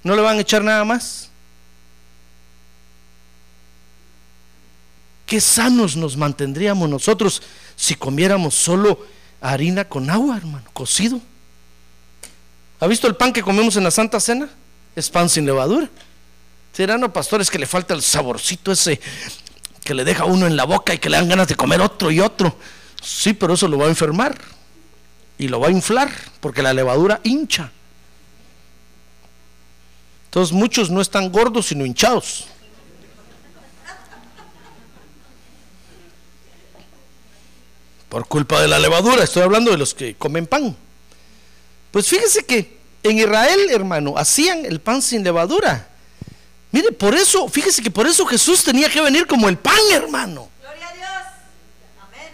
No 0.02 0.14
le 0.14 0.20
van 0.20 0.36
a 0.36 0.40
echar 0.42 0.62
nada 0.62 0.84
más. 0.84 1.27
Qué 5.28 5.42
sanos 5.42 5.94
nos 5.94 6.16
mantendríamos 6.16 6.88
nosotros 6.88 7.42
si 7.76 7.94
comiéramos 7.94 8.54
solo 8.54 9.04
harina 9.42 9.84
con 9.84 10.08
agua, 10.08 10.38
hermano, 10.38 10.64
cocido. 10.72 11.20
¿Ha 12.80 12.86
visto 12.86 13.06
el 13.06 13.14
pan 13.14 13.34
que 13.34 13.42
comemos 13.42 13.76
en 13.76 13.84
la 13.84 13.90
Santa 13.90 14.20
Cena? 14.20 14.48
Es 14.96 15.10
pan 15.10 15.28
sin 15.28 15.44
levadura. 15.44 15.90
Serán 16.72 17.02
no, 17.02 17.12
pastores 17.12 17.50
que 17.50 17.58
le 17.58 17.66
falta 17.66 17.92
el 17.92 18.00
saborcito 18.00 18.72
ese 18.72 18.98
que 19.84 19.92
le 19.92 20.06
deja 20.06 20.24
uno 20.24 20.46
en 20.46 20.56
la 20.56 20.64
boca 20.64 20.94
y 20.94 20.98
que 20.98 21.10
le 21.10 21.18
dan 21.18 21.28
ganas 21.28 21.48
de 21.48 21.56
comer 21.56 21.82
otro 21.82 22.10
y 22.10 22.20
otro. 22.20 22.56
Sí, 23.02 23.34
pero 23.34 23.52
eso 23.52 23.68
lo 23.68 23.76
va 23.76 23.84
a 23.84 23.90
enfermar 23.90 24.40
y 25.36 25.48
lo 25.48 25.60
va 25.60 25.68
a 25.68 25.72
inflar 25.72 26.10
porque 26.40 26.62
la 26.62 26.72
levadura 26.72 27.20
hincha. 27.22 27.70
Entonces 30.24 30.54
muchos 30.54 30.88
no 30.88 31.02
están 31.02 31.30
gordos 31.30 31.66
sino 31.66 31.84
hinchados. 31.84 32.46
Por 38.08 38.26
culpa 38.26 38.60
de 38.60 38.68
la 38.68 38.78
levadura, 38.78 39.22
estoy 39.22 39.42
hablando 39.42 39.70
de 39.70 39.76
los 39.76 39.94
que 39.94 40.14
comen 40.14 40.46
pan. 40.46 40.76
Pues 41.90 42.08
fíjese 42.08 42.44
que 42.44 42.78
en 43.02 43.18
Israel, 43.18 43.68
hermano, 43.70 44.14
hacían 44.16 44.64
el 44.64 44.80
pan 44.80 45.02
sin 45.02 45.22
levadura. 45.22 45.88
Mire, 46.70 46.92
por 46.92 47.14
eso, 47.14 47.48
fíjese 47.48 47.82
que 47.82 47.90
por 47.90 48.06
eso 48.06 48.26
Jesús 48.26 48.62
tenía 48.62 48.88
que 48.88 49.00
venir 49.00 49.26
como 49.26 49.48
el 49.48 49.56
pan, 49.56 49.78
hermano. 49.92 50.48
Gloria 50.60 50.88
a 50.88 50.92
Dios. 50.94 51.08
Amén. 52.06 52.28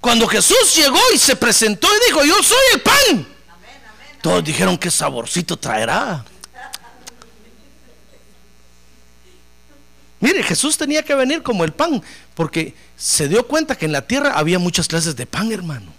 Cuando 0.00 0.26
Jesús 0.26 0.74
llegó 0.76 1.00
y 1.14 1.18
se 1.18 1.36
presentó 1.36 1.88
y 1.88 2.06
dijo, 2.06 2.24
yo 2.24 2.42
soy 2.42 2.58
el 2.74 2.80
pan. 2.82 2.96
Amén, 3.08 3.26
amén. 3.48 4.18
Todos 4.22 4.44
dijeron, 4.44 4.76
qué 4.76 4.90
saborcito 4.90 5.56
traerá. 5.56 6.24
Mire, 10.20 10.42
Jesús 10.42 10.76
tenía 10.76 11.02
que 11.02 11.14
venir 11.14 11.42
como 11.42 11.64
el 11.64 11.72
pan, 11.72 12.02
porque 12.34 12.74
se 12.96 13.26
dio 13.26 13.46
cuenta 13.46 13.76
que 13.76 13.86
en 13.86 13.92
la 13.92 14.06
tierra 14.06 14.34
había 14.34 14.58
muchas 14.58 14.86
clases 14.86 15.16
de 15.16 15.26
pan, 15.26 15.50
hermano. 15.50 15.92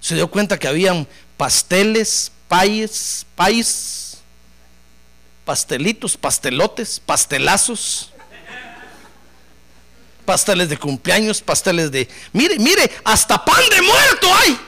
Se 0.00 0.14
dio 0.14 0.30
cuenta 0.30 0.58
que 0.58 0.66
habían 0.66 1.06
pasteles, 1.36 2.32
payes, 2.48 3.26
pais, 3.36 4.18
pastelitos, 5.44 6.16
pastelotes, 6.16 7.00
pastelazos, 7.00 8.12
pasteles 10.24 10.68
de 10.68 10.76
cumpleaños, 10.78 11.42
pasteles 11.42 11.90
de... 11.90 12.08
Mire, 12.32 12.58
mire, 12.58 12.90
hasta 13.04 13.42
pan 13.44 13.62
de 13.70 13.82
muerto 13.82 14.34
hay. 14.34 14.58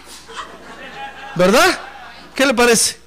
¿Verdad? 1.34 1.80
¿Qué 2.34 2.44
le 2.44 2.54
parece? 2.54 2.98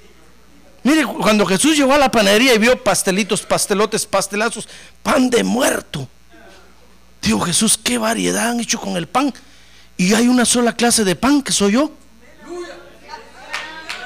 Mire, 0.84 1.06
cuando 1.06 1.46
Jesús 1.46 1.76
llegó 1.78 1.94
a 1.94 1.98
la 1.98 2.10
panadería 2.10 2.54
y 2.54 2.58
vio 2.58 2.84
pastelitos, 2.84 3.40
pastelotes, 3.40 4.04
pastelazos, 4.04 4.68
pan 5.02 5.30
de 5.30 5.42
muerto. 5.42 6.06
Digo, 7.22 7.40
Jesús, 7.40 7.80
qué 7.82 7.96
variedad 7.96 8.50
han 8.50 8.60
hecho 8.60 8.78
con 8.78 8.98
el 8.98 9.08
pan. 9.08 9.32
Y 9.96 10.12
hay 10.12 10.28
una 10.28 10.44
sola 10.44 10.76
clase 10.76 11.02
de 11.02 11.16
pan 11.16 11.40
que 11.40 11.52
soy 11.52 11.72
yo. 11.72 11.90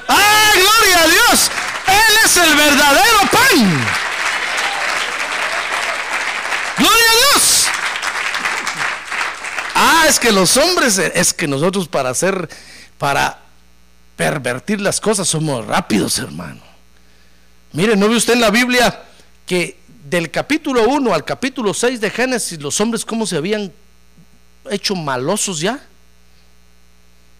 ¡Ah, 0.07 0.51
gloria 0.55 1.03
a 1.03 1.07
Dios! 1.07 1.51
Él 1.85 2.15
es 2.23 2.37
el 2.37 2.55
verdadero 2.55 3.19
pan. 3.29 3.85
¡Gloria 6.77 7.11
a 7.11 7.33
Dios! 7.33 7.65
Ah, 9.75 10.05
es 10.07 10.17
que 10.17 10.31
los 10.31 10.55
hombres, 10.55 10.97
es 10.97 11.33
que 11.33 11.45
nosotros 11.45 11.89
para 11.89 12.09
hacer, 12.09 12.47
para 12.97 13.39
pervertir 14.15 14.79
las 14.79 15.01
cosas 15.01 15.27
somos 15.27 15.65
rápidos, 15.65 16.17
hermano. 16.19 16.68
Mire, 17.73 17.95
¿no 17.95 18.09
ve 18.09 18.15
usted 18.15 18.33
en 18.33 18.41
la 18.41 18.49
Biblia 18.49 19.03
que 19.45 19.77
del 20.09 20.31
capítulo 20.31 20.87
1 20.87 21.13
al 21.13 21.23
capítulo 21.23 21.73
6 21.73 22.01
de 22.01 22.09
Génesis 22.09 22.59
los 22.59 22.79
hombres 22.81 23.05
cómo 23.05 23.25
se 23.27 23.37
habían 23.37 23.71
hecho 24.69 24.95
malosos 24.95 25.59
ya? 25.59 25.79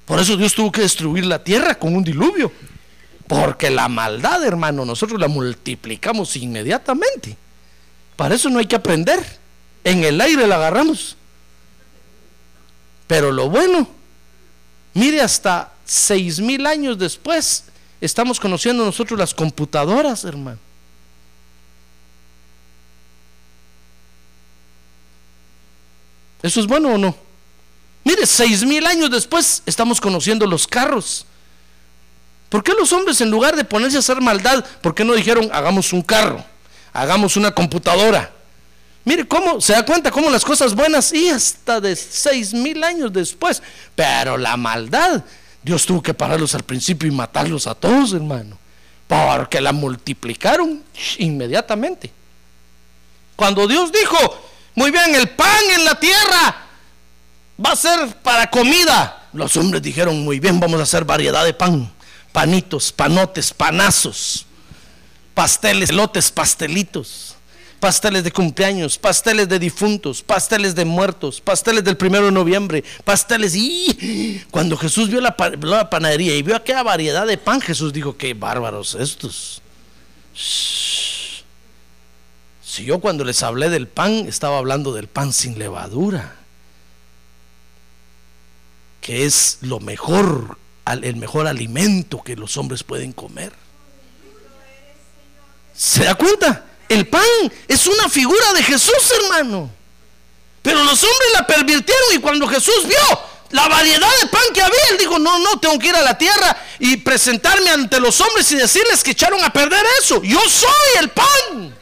Por 0.06 0.20
eso 0.20 0.36
Dios 0.38 0.54
tuvo 0.54 0.72
que 0.72 0.82
destruir 0.82 1.26
la 1.26 1.44
tierra 1.44 1.76
con 1.76 1.96
un 1.96 2.04
diluvio. 2.04 2.52
Porque 3.28 3.70
la 3.70 3.88
maldad, 3.88 4.44
hermano, 4.44 4.84
nosotros 4.84 5.20
la 5.20 5.28
multiplicamos 5.28 6.36
inmediatamente. 6.36 7.38
Para 8.16 8.34
eso 8.34 8.50
no 8.50 8.58
hay 8.58 8.66
que 8.66 8.76
aprender. 8.76 9.24
En 9.84 10.04
el 10.04 10.20
aire 10.20 10.48
la 10.48 10.56
agarramos. 10.56 11.16
Pero 13.06 13.32
lo 13.32 13.50
bueno, 13.50 13.88
mire, 14.96 15.22
hasta 15.22 15.74
seis 15.86 16.40
mil 16.40 16.66
años 16.66 16.98
después, 16.98 17.66
estamos 18.02 18.40
conociendo 18.40 18.86
nosotros 18.86 19.20
las 19.20 19.34
computadoras, 19.34 20.24
hermano. 20.24 20.60
¿Eso 26.42 26.60
es 26.60 26.68
bueno 26.68 26.94
o 26.94 26.98
no? 26.98 27.16
Mire, 28.04 28.26
seis 28.26 28.64
mil 28.64 28.86
años 28.86 29.12
después 29.12 29.62
estamos 29.66 30.00
conociendo 30.00 30.48
los 30.48 30.66
carros. 30.66 31.26
¿Por 32.48 32.64
qué 32.64 32.74
los 32.74 32.92
hombres 32.94 33.22
en 33.22 33.30
lugar 33.30 33.56
de 33.56 33.64
ponerse 33.64 33.98
a 33.98 34.00
hacer 34.00 34.22
maldad, 34.22 34.66
por 34.82 34.96
qué 34.96 35.04
no 35.04 35.14
dijeron 35.14 35.50
hagamos 35.54 35.94
un 35.94 36.02
carro, 36.02 36.44
hagamos 36.94 37.36
una 37.38 37.52
computadora? 37.52 38.32
Mire 39.06 39.28
cómo 39.28 39.62
se 39.62 39.74
da 39.74 39.86
cuenta 39.86 40.12
cómo 40.12 40.30
las 40.30 40.44
cosas 40.44 40.74
buenas 40.74 41.14
y 41.14 41.30
hasta 41.30 41.80
de 41.80 41.96
seis 41.96 42.54
mil 42.54 42.84
años 42.84 43.14
después, 43.14 43.62
pero 43.96 44.38
la 44.38 44.58
maldad, 44.58 45.24
Dios 45.62 45.86
tuvo 45.86 46.02
que 46.02 46.14
pararlos 46.14 46.56
al 46.56 46.64
principio 46.64 47.08
y 47.08 47.12
matarlos 47.12 47.68
a 47.68 47.76
todos, 47.76 48.14
hermano, 48.14 48.58
porque 49.08 49.60
la 49.60 49.72
multiplicaron 49.72 50.84
va 57.64 57.72
a 57.72 57.76
ser 57.76 58.16
para 58.18 58.50
comida. 58.50 59.28
Los 59.34 59.58
hombres 59.58 59.82
dijeron, 59.82 60.24
muy 60.24 60.40
bien, 60.40 60.60
vamos 60.60 60.80
a 60.80 60.84
hacer 60.84 61.06
variedad 61.06 61.44
de 61.44 61.54
pan. 61.54 61.92
Panitos, 62.32 62.92
panotes, 62.92 63.54
panazos, 63.54 64.46
pasteles, 65.34 65.92
lotes, 65.92 66.32
pastelitos, 66.32 67.29
pasteles 67.80 68.24
de 68.24 68.32
cumpleaños, 68.32 68.98
pasteles 68.98 69.48
de 69.48 69.60
difuntos, 69.60 70.22
pasteles 70.22 70.76
de 70.76 70.86
muertos, 70.86 71.40
pasteles 71.42 71.84
del 71.84 71.98
primero 71.98 72.26
de 72.26 72.32
noviembre, 72.32 72.84
pasteles. 73.04 73.56
Y 73.56 74.44
cuando 74.52 74.78
Jesús 74.78 75.10
vio 75.10 75.22
la, 75.22 75.36
pa- 75.38 75.50
la 75.50 75.90
panadería 75.90 76.36
y 76.36 76.44
vio 76.44 76.56
aquella 76.56 76.84
variedad 76.84 77.26
de 77.26 77.38
pan, 77.38 77.62
Jesús 77.62 77.94
dijo, 77.94 78.18
qué 78.18 78.34
bárbaros 78.34 78.96
estos. 78.96 79.62
Si 82.62 82.84
yo 82.86 83.00
cuando 83.00 83.24
les 83.24 83.42
hablé 83.44 83.70
del 83.70 83.88
pan, 83.88 84.12
estaba 84.28 84.58
hablando 84.58 84.94
del 84.94 85.08
pan 85.08 85.34
sin 85.34 85.58
levadura, 85.58 86.36
que 89.02 89.26
es 89.26 89.58
lo 89.62 89.80
mejor, 89.80 90.58
el 90.86 91.16
mejor 91.16 91.48
alimento 91.48 92.22
que 92.22 92.36
los 92.36 92.58
hombres 92.58 92.84
pueden 92.84 93.12
comer. 93.12 93.54
¿Se 95.76 96.04
da 96.04 96.16
cuenta? 96.16 96.66
El 96.90 97.08
pan 97.08 97.24
es 97.68 97.86
una 97.86 98.10
figura 98.10 98.52
de 98.54 98.64
Jesús, 98.64 99.12
hermano. 99.24 99.70
Pero 100.64 100.84
los 100.84 101.04
hombres 101.04 101.30
la 101.34 101.46
pervirtieron 101.48 102.14
y 102.14 102.18
cuando 102.18 102.48
Jesús 102.48 102.86
vio 102.88 103.22
la 103.52 103.68
variedad 103.68 104.10
de 104.22 104.28
pan 104.28 104.44
que 104.54 104.62
había, 104.62 104.82
él 104.92 104.98
dijo, 104.98 105.18
no, 105.20 105.40
no, 105.40 105.60
tengo 105.60 105.78
que 105.80 105.88
ir 105.88 105.96
a 105.96 106.02
la 106.02 106.18
tierra 106.18 106.58
y 106.80 106.98
presentarme 106.98 107.70
ante 107.70 108.00
los 108.00 108.20
hombres 108.22 108.52
y 108.52 108.56
decirles 108.56 109.04
que 109.04 109.12
echaron 109.12 109.44
a 109.44 109.54
perder 109.54 109.86
eso. 110.02 110.22
Yo 110.24 110.40
soy 110.50 111.00
el 111.00 111.10
pan. 111.10 111.76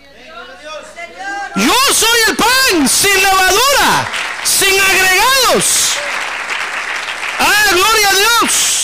Yo 1.56 1.94
soy 1.94 2.20
el 2.28 2.36
pan 2.36 2.88
sin 2.88 3.16
levadura, 3.16 4.10
sin 4.44 4.80
agregados. 4.80 5.94
Ah, 7.40 7.66
gloria 7.72 8.10
a 8.10 8.14
Dios. 8.14 8.84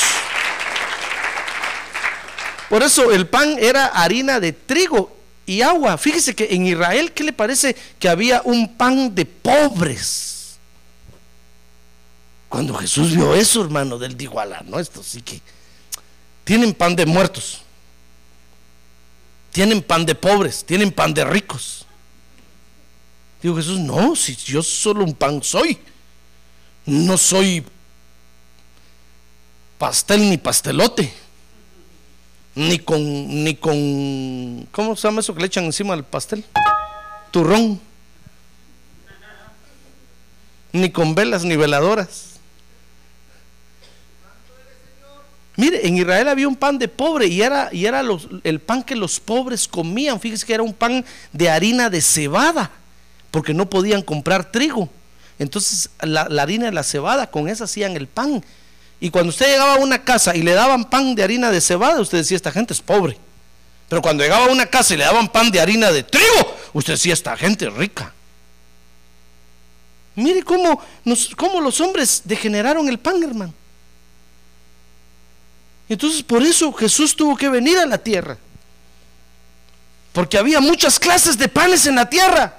Por 2.69 2.81
eso 2.81 3.11
el 3.11 3.27
pan 3.27 3.57
era 3.59 3.85
harina 3.87 4.39
de 4.39 4.53
trigo 4.53 5.12
y 5.45 5.62
agua. 5.62 5.97
Fíjese 5.97 6.35
que 6.35 6.47
en 6.51 6.67
Israel, 6.67 7.12
¿qué 7.12 7.23
le 7.23 7.33
parece 7.33 7.75
que 8.00 8.09
había 8.09 8.41
un 8.43 8.75
pan 8.75 9.13
de 9.13 9.25
pobres? 9.25 10.57
Cuando 12.50 12.75
Jesús 12.75 13.15
vio 13.15 13.33
eso, 13.33 13.62
hermano, 13.62 14.01
él 14.03 14.15
dijo, 14.15 14.39
ala, 14.39 14.62
no, 14.65 14.79
esto 14.79 15.01
sí 15.01 15.21
que 15.21 15.41
tienen 16.43 16.73
pan 16.73 16.95
de 16.95 17.05
muertos, 17.05 17.62
tienen 19.51 19.81
pan 19.81 20.05
de 20.05 20.13
pobres, 20.13 20.63
tienen 20.63 20.91
pan 20.91 21.13
de 21.13 21.25
ricos. 21.25 21.85
Digo 23.41 23.55
Jesús, 23.55 23.79
no, 23.79 24.15
si 24.15 24.35
yo 24.35 24.62
solo 24.63 25.03
un 25.03 25.13
pan 25.13 25.41
soy, 25.43 25.77
no 26.85 27.17
soy 27.17 27.63
pastel 29.77 30.29
ni 30.29 30.38
pastelote 30.38 31.22
ni 32.55 32.79
con, 32.79 33.43
ni 33.43 33.55
con, 33.55 34.67
¿cómo 34.72 34.95
se 34.95 35.07
llama 35.07 35.22
eso 35.22 35.33
que 35.33 35.41
le 35.41 35.48
echan 35.48 35.63
encima 35.65 35.95
del 35.95 36.03
pastel? 36.03 36.43
Turrón. 37.31 37.79
Ni 40.72 40.89
con 40.91 41.13
velas 41.15 41.43
ni 41.43 41.55
veladoras. 41.55 42.29
Mire, 45.55 45.86
en 45.88 45.98
Israel 45.98 46.27
había 46.29 46.48
un 46.48 46.55
pan 46.55 46.79
de 46.79 46.88
pobre 46.88 47.27
y 47.27 47.41
era, 47.43 47.69
y 47.72 47.86
era 47.86 48.01
los- 48.01 48.27
el 48.43 48.60
pan 48.60 48.81
que 48.81 48.95
los 48.95 49.19
pobres 49.19 49.67
comían. 49.67 50.19
Fíjese 50.19 50.45
que 50.48 50.53
era 50.55 50.63
un 50.63 50.74
pan 50.74 51.05
de 51.31 51.50
harina 51.50 51.91
de 51.91 52.01
cebada, 52.01 52.72
porque 53.29 53.53
no 53.53 53.69
podían 53.69 54.01
comprar 54.01 54.51
trigo. 54.51 54.89
Entonces 55.38 55.91
la, 56.01 56.27
la 56.27 56.41
harina 56.41 56.65
de 56.65 56.72
la 56.72 56.81
cebada, 56.83 57.29
con 57.29 57.48
esa 57.48 57.65
hacían 57.65 57.95
el 57.95 58.07
pan. 58.07 58.43
Y 59.03 59.10
cuando 59.10 59.31
usted 59.31 59.48
llegaba 59.48 59.74
a 59.74 59.79
una 59.79 60.01
casa 60.01 60.34
y 60.34 60.43
le 60.43 60.54
daban 60.54 60.86
pan 60.86 61.13
de 61.13 61.25
harina 61.25 61.51
de 61.51 61.60
cebada, 61.60 61.99
usted 61.99 62.19
decía, 62.19 62.38
esta 62.38 62.54
gente 62.54 62.71
es 62.71 62.80
pobre. 62.80 63.17
Pero 63.89 64.01
cuando 64.01 64.23
llegaba 64.23 64.45
a 64.45 64.49
una 64.49 64.65
casa 64.65 64.93
y 64.93 64.97
le 64.97 65.04
daban 65.04 65.27
pan 65.27 65.51
de 65.51 65.60
harina 65.60 65.91
de 65.91 66.04
trigo, 66.04 66.56
usted 66.71 66.93
decía, 66.93 67.12
esta 67.12 67.36
gente 67.36 67.67
es 67.67 67.73
rica. 67.73 68.13
Mire 70.15 70.41
cómo, 70.43 70.82
cómo 71.36 71.60
los 71.60 71.82
hombres 71.82 72.21
degeneraron 72.23 72.88
el 72.88 72.97
pan, 72.97 73.21
hermano. 73.21 73.54
Entonces 75.89 76.23
por 76.23 76.41
eso 76.41 76.71
Jesús 76.71 77.13
tuvo 77.13 77.36
que 77.36 77.49
venir 77.49 77.77
a 77.80 77.86
la 77.86 77.97
tierra. 77.97 78.38
Porque 80.13 80.38
había 80.38 80.62
muchas 80.62 80.97
clases 80.97 81.38
de 81.38 81.49
panes 81.49 81.86
en 81.88 81.95
la 81.95 82.10
tierra. 82.10 82.58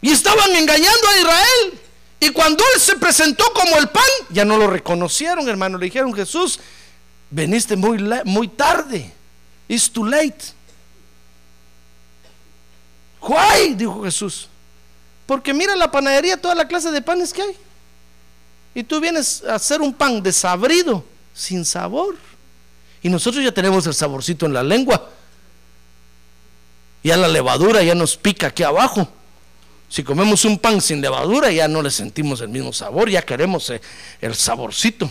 Y 0.00 0.12
estaban 0.12 0.50
engañando 0.52 1.08
a 1.08 1.18
Israel. 1.18 1.80
Y 2.18 2.30
cuando 2.30 2.64
él 2.74 2.80
se 2.80 2.96
presentó 2.96 3.44
como 3.52 3.76
el 3.76 3.88
pan, 3.88 4.04
ya 4.30 4.44
no 4.44 4.56
lo 4.56 4.66
reconocieron, 4.66 5.48
hermano. 5.48 5.78
Le 5.78 5.86
dijeron, 5.86 6.12
Jesús, 6.14 6.58
veniste 7.30 7.76
muy, 7.76 7.98
muy 8.24 8.48
tarde. 8.48 9.12
It's 9.68 9.90
too 9.90 10.06
late. 10.06 10.36
Why? 13.20 13.74
Dijo 13.74 14.02
Jesús. 14.04 14.48
Porque 15.26 15.52
mira 15.52 15.74
la 15.74 15.90
panadería, 15.90 16.40
toda 16.40 16.54
la 16.54 16.68
clase 16.68 16.90
de 16.90 17.02
panes 17.02 17.32
que 17.32 17.42
hay. 17.42 17.56
Y 18.74 18.84
tú 18.84 19.00
vienes 19.00 19.42
a 19.44 19.56
hacer 19.56 19.80
un 19.80 19.92
pan 19.92 20.22
desabrido, 20.22 21.04
sin 21.34 21.64
sabor. 21.64 22.16
Y 23.02 23.08
nosotros 23.08 23.42
ya 23.42 23.52
tenemos 23.52 23.86
el 23.86 23.94
saborcito 23.94 24.46
en 24.46 24.52
la 24.52 24.62
lengua. 24.62 25.10
Ya 27.02 27.16
la 27.16 27.28
levadura 27.28 27.82
ya 27.82 27.94
nos 27.94 28.16
pica 28.16 28.48
aquí 28.48 28.62
abajo. 28.62 29.08
Si 29.88 30.02
comemos 30.02 30.44
un 30.44 30.58
pan 30.58 30.80
sin 30.80 31.00
levadura, 31.00 31.50
ya 31.50 31.68
no 31.68 31.80
le 31.80 31.90
sentimos 31.90 32.40
el 32.40 32.48
mismo 32.48 32.72
sabor, 32.72 33.08
ya 33.08 33.22
queremos 33.22 33.70
eh, 33.70 33.80
el 34.20 34.34
saborcito. 34.34 35.10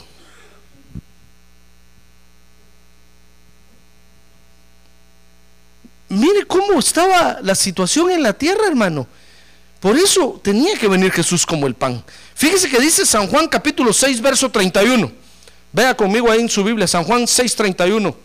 Mire 6.09 6.45
cómo 6.45 6.79
estaba 6.79 7.39
la 7.41 7.55
situación 7.55 8.11
en 8.11 8.21
la 8.21 8.33
tierra, 8.33 8.67
hermano. 8.67 9.07
Por 9.79 9.97
eso 9.97 10.39
tenía 10.43 10.77
que 10.77 10.87
venir 10.87 11.11
Jesús 11.11 11.45
como 11.45 11.67
el 11.67 11.75
pan. 11.75 12.03
Fíjese 12.33 12.69
que 12.69 12.79
dice 12.79 13.05
San 13.05 13.27
Juan 13.27 13.47
capítulo 13.47 13.93
6, 13.93 14.21
verso 14.21 14.49
31. 14.49 15.11
Vea 15.71 15.95
conmigo 15.95 16.31
ahí 16.31 16.39
en 16.39 16.49
su 16.49 16.63
Biblia, 16.63 16.87
San 16.87 17.03
Juan 17.03 17.27
6, 17.27 17.55
31. 17.55 18.15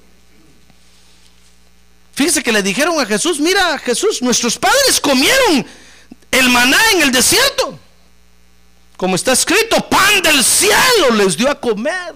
Fíjese 2.15 2.43
que 2.43 2.53
le 2.53 2.63
dijeron 2.63 3.01
a 3.01 3.07
Jesús, 3.07 3.41
mira 3.41 3.79
Jesús, 3.79 4.21
nuestros 4.23 4.59
padres 4.59 5.01
comieron 5.01 5.67
el 6.31 6.49
maná 6.49 6.79
en 6.95 7.03
el 7.03 7.13
desierto. 7.13 7.79
Como 8.97 9.17
está 9.17 9.33
escrito, 9.33 9.89
pan 9.89 10.23
del 10.23 10.45
cielo 10.45 11.15
les 11.17 11.37
dio 11.37 11.51
a 11.51 11.59
comer. 11.59 12.15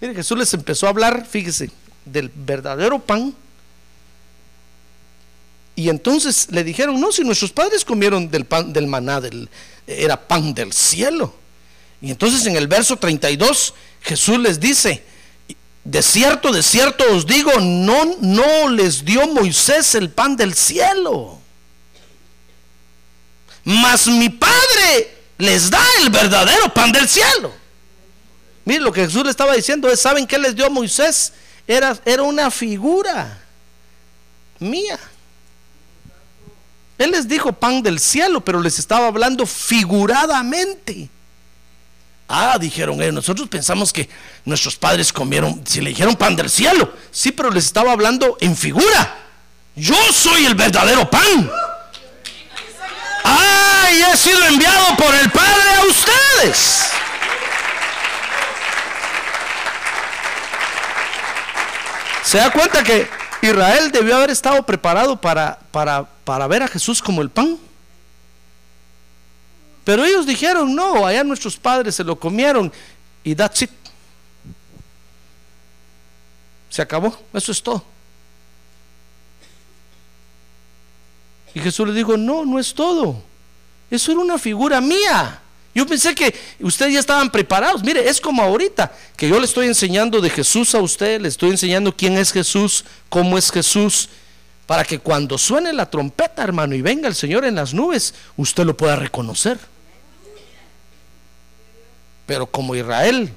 Mire, 0.00 0.14
Jesús 0.14 0.38
les 0.38 0.52
empezó 0.54 0.86
a 0.86 0.90
hablar, 0.90 1.26
fíjese, 1.26 1.70
del 2.04 2.30
verdadero 2.34 2.98
pan. 2.98 3.34
Y 5.76 5.88
entonces 5.88 6.48
le 6.50 6.64
dijeron, 6.64 7.00
no, 7.00 7.12
si 7.12 7.22
nuestros 7.22 7.52
padres 7.52 7.84
comieron 7.84 8.30
del 8.30 8.44
pan 8.44 8.72
del 8.72 8.86
maná, 8.86 9.20
del, 9.20 9.48
era 9.86 10.16
pan 10.16 10.54
del 10.54 10.72
cielo. 10.72 11.34
Y 12.00 12.10
entonces 12.10 12.46
en 12.46 12.56
el 12.56 12.68
verso 12.68 12.96
32 12.96 13.74
Jesús 14.02 14.38
les 14.38 14.60
dice, 14.60 15.04
de 15.84 16.02
cierto, 16.02 16.52
de 16.52 16.62
cierto 16.62 17.04
os 17.12 17.26
digo, 17.26 17.52
no, 17.60 18.16
no 18.20 18.68
les 18.68 19.04
dio 19.04 19.26
Moisés 19.28 19.94
el 19.94 20.10
pan 20.10 20.36
del 20.36 20.54
cielo. 20.54 21.40
Mas 23.64 24.06
mi 24.06 24.28
Padre 24.28 25.16
les 25.38 25.70
da 25.70 25.82
el 26.00 26.10
verdadero 26.10 26.72
pan 26.72 26.92
del 26.92 27.08
cielo. 27.08 27.52
Mire 28.64 28.80
lo 28.80 28.92
que 28.92 29.04
Jesús 29.04 29.24
le 29.24 29.30
estaba 29.30 29.54
diciendo 29.54 29.90
es, 29.90 30.00
¿saben 30.00 30.26
qué 30.26 30.38
les 30.38 30.54
dio 30.54 30.70
Moisés? 30.70 31.32
Era, 31.66 31.96
era 32.04 32.22
una 32.22 32.50
figura 32.50 33.40
mía. 34.58 34.98
Él 36.98 37.10
les 37.10 37.26
dijo 37.26 37.52
pan 37.52 37.82
del 37.82 37.98
cielo, 37.98 38.42
pero 38.42 38.60
les 38.60 38.78
estaba 38.78 39.08
hablando 39.08 39.46
figuradamente. 39.46 41.08
Ah, 42.28 42.56
dijeron 42.58 43.02
ellos, 43.02 43.14
nosotros 43.14 43.48
pensamos 43.48 43.92
que 43.92 44.08
nuestros 44.44 44.76
padres 44.76 45.12
comieron, 45.12 45.62
si 45.66 45.80
le 45.80 45.90
dijeron 45.90 46.16
pan 46.16 46.36
del 46.36 46.48
cielo, 46.48 46.92
sí, 47.10 47.32
pero 47.32 47.50
les 47.50 47.66
estaba 47.66 47.92
hablando 47.92 48.36
en 48.40 48.56
figura. 48.56 49.18
Yo 49.76 49.96
soy 50.12 50.46
el 50.46 50.54
verdadero 50.54 51.10
pan. 51.10 51.50
Y 53.94 54.02
he 54.02 54.16
sido 54.16 54.44
enviado 54.46 54.96
por 54.96 55.14
el 55.14 55.30
Padre 55.30 55.74
a 55.76 55.84
ustedes. 55.86 56.90
¿Se 62.24 62.38
da 62.38 62.50
cuenta 62.50 62.82
que 62.82 63.08
Israel 63.40 63.92
debió 63.92 64.16
haber 64.16 64.30
estado 64.30 64.66
preparado 64.66 65.20
para, 65.20 65.60
para, 65.70 66.04
para 66.24 66.48
ver 66.48 66.64
a 66.64 66.68
Jesús 66.68 67.00
como 67.00 67.22
el 67.22 67.30
pan? 67.30 67.56
Pero 69.84 70.04
ellos 70.04 70.26
dijeron, 70.26 70.74
no, 70.74 71.06
allá 71.06 71.22
nuestros 71.22 71.56
padres 71.56 71.94
se 71.94 72.02
lo 72.02 72.18
comieron 72.18 72.72
y 73.22 73.36
that's 73.36 73.62
it. 73.62 73.70
Se 76.68 76.82
acabó, 76.82 77.16
eso 77.32 77.52
es 77.52 77.62
todo. 77.62 77.84
Y 81.54 81.60
Jesús 81.60 81.86
le 81.86 81.94
dijo, 81.94 82.16
no, 82.16 82.44
no 82.44 82.58
es 82.58 82.74
todo. 82.74 83.33
Eso 83.90 84.12
era 84.12 84.20
una 84.20 84.38
figura 84.38 84.80
mía. 84.80 85.40
Yo 85.74 85.86
pensé 85.86 86.14
que 86.14 86.34
ustedes 86.60 86.92
ya 86.94 87.00
estaban 87.00 87.30
preparados. 87.30 87.82
Mire, 87.82 88.08
es 88.08 88.20
como 88.20 88.42
ahorita 88.42 88.92
que 89.16 89.28
yo 89.28 89.38
le 89.40 89.44
estoy 89.44 89.66
enseñando 89.66 90.20
de 90.20 90.30
Jesús 90.30 90.74
a 90.74 90.80
usted, 90.80 91.20
le 91.20 91.28
estoy 91.28 91.50
enseñando 91.50 91.94
quién 91.96 92.16
es 92.16 92.32
Jesús, 92.32 92.84
cómo 93.08 93.36
es 93.36 93.50
Jesús, 93.50 94.08
para 94.66 94.84
que 94.84 95.00
cuando 95.00 95.36
suene 95.36 95.72
la 95.72 95.90
trompeta, 95.90 96.44
hermano, 96.44 96.74
y 96.74 96.82
venga 96.82 97.08
el 97.08 97.14
Señor 97.14 97.44
en 97.44 97.56
las 97.56 97.74
nubes, 97.74 98.14
usted 98.36 98.64
lo 98.64 98.76
pueda 98.76 98.96
reconocer. 98.96 99.58
Pero 102.26 102.46
como 102.46 102.74
Israel 102.76 103.32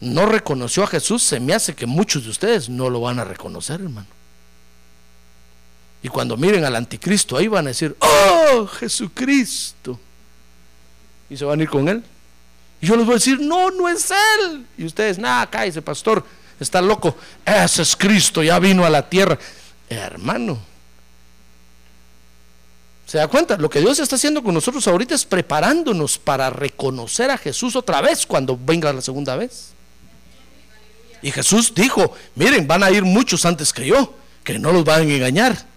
no 0.00 0.26
reconoció 0.26 0.82
a 0.82 0.88
Jesús, 0.88 1.22
se 1.22 1.40
me 1.40 1.54
hace 1.54 1.74
que 1.74 1.86
muchos 1.86 2.24
de 2.24 2.30
ustedes 2.30 2.68
no 2.68 2.88
lo 2.90 3.02
van 3.02 3.18
a 3.18 3.24
reconocer, 3.24 3.80
hermano. 3.80 4.08
Y 6.06 6.08
cuando 6.08 6.36
miren 6.36 6.64
al 6.64 6.76
anticristo, 6.76 7.36
ahí 7.36 7.48
van 7.48 7.66
a 7.66 7.70
decir, 7.70 7.96
oh, 7.98 8.68
Jesucristo. 8.68 9.98
Y 11.28 11.36
se 11.36 11.44
van 11.44 11.58
a 11.58 11.62
ir 11.64 11.68
con 11.68 11.88
él. 11.88 12.00
Y 12.80 12.86
yo 12.86 12.94
les 12.94 13.04
voy 13.04 13.14
a 13.14 13.18
decir, 13.18 13.40
no, 13.40 13.72
no 13.72 13.88
es 13.88 14.12
él. 14.12 14.64
Y 14.78 14.84
ustedes, 14.84 15.18
nada, 15.18 15.50
cállese, 15.50 15.82
pastor, 15.82 16.24
está 16.60 16.80
loco. 16.80 17.16
Ese 17.44 17.82
es 17.82 17.96
Cristo, 17.96 18.40
ya 18.40 18.60
vino 18.60 18.86
a 18.86 18.88
la 18.88 19.10
tierra. 19.10 19.36
Hermano, 19.88 20.60
¿se 23.04 23.18
da 23.18 23.26
cuenta? 23.26 23.56
Lo 23.56 23.68
que 23.68 23.80
Dios 23.80 23.98
está 23.98 24.14
haciendo 24.14 24.44
con 24.44 24.54
nosotros 24.54 24.86
ahorita 24.86 25.16
es 25.16 25.24
preparándonos 25.24 26.18
para 26.18 26.50
reconocer 26.50 27.32
a 27.32 27.36
Jesús 27.36 27.74
otra 27.74 28.00
vez 28.00 28.24
cuando 28.24 28.56
venga 28.56 28.92
la 28.92 29.02
segunda 29.02 29.34
vez. 29.34 29.70
Y 31.20 31.32
Jesús 31.32 31.74
dijo, 31.74 32.14
miren, 32.36 32.68
van 32.68 32.84
a 32.84 32.92
ir 32.92 33.02
muchos 33.02 33.44
antes 33.44 33.72
que 33.72 33.86
yo, 33.86 34.14
que 34.44 34.60
no 34.60 34.70
los 34.70 34.84
van 34.84 35.00
a 35.00 35.12
engañar. 35.12 35.74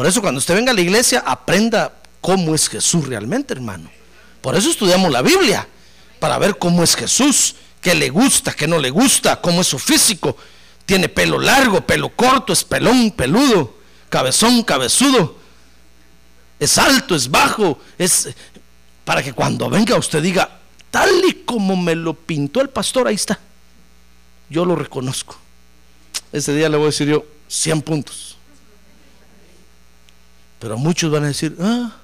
Por 0.00 0.06
eso 0.06 0.22
cuando 0.22 0.38
usted 0.38 0.54
venga 0.54 0.72
a 0.72 0.74
la 0.74 0.80
iglesia, 0.80 1.22
aprenda 1.26 1.92
cómo 2.22 2.54
es 2.54 2.70
Jesús 2.70 3.06
realmente, 3.06 3.52
hermano. 3.52 3.90
Por 4.40 4.56
eso 4.56 4.70
estudiamos 4.70 5.12
la 5.12 5.20
Biblia, 5.20 5.68
para 6.18 6.38
ver 6.38 6.56
cómo 6.56 6.82
es 6.82 6.96
Jesús, 6.96 7.54
qué 7.82 7.94
le 7.94 8.08
gusta, 8.08 8.54
qué 8.54 8.66
no 8.66 8.78
le 8.78 8.88
gusta, 8.88 9.42
cómo 9.42 9.60
es 9.60 9.66
su 9.66 9.78
físico. 9.78 10.38
Tiene 10.86 11.10
pelo 11.10 11.38
largo, 11.38 11.82
pelo 11.82 12.08
corto, 12.16 12.54
es 12.54 12.64
pelón, 12.64 13.10
peludo, 13.10 13.74
cabezón, 14.08 14.62
cabezudo. 14.62 15.36
Es 16.58 16.78
alto, 16.78 17.14
es 17.14 17.30
bajo, 17.30 17.78
es 17.98 18.30
para 19.04 19.22
que 19.22 19.34
cuando 19.34 19.68
venga 19.68 19.98
usted 19.98 20.22
diga, 20.22 20.60
tal 20.90 21.10
y 21.28 21.44
como 21.44 21.76
me 21.76 21.94
lo 21.94 22.14
pintó 22.14 22.62
el 22.62 22.70
pastor, 22.70 23.06
ahí 23.06 23.16
está. 23.16 23.38
Yo 24.48 24.64
lo 24.64 24.76
reconozco. 24.76 25.36
Ese 26.32 26.54
día 26.54 26.70
le 26.70 26.78
voy 26.78 26.84
a 26.84 26.86
decir 26.86 27.06
yo 27.06 27.26
100 27.48 27.82
puntos. 27.82 28.30
Pero 30.60 30.78
muchos 30.78 31.10
van 31.10 31.24
a 31.24 31.28
decir, 31.28 31.56
ah, 31.58 31.96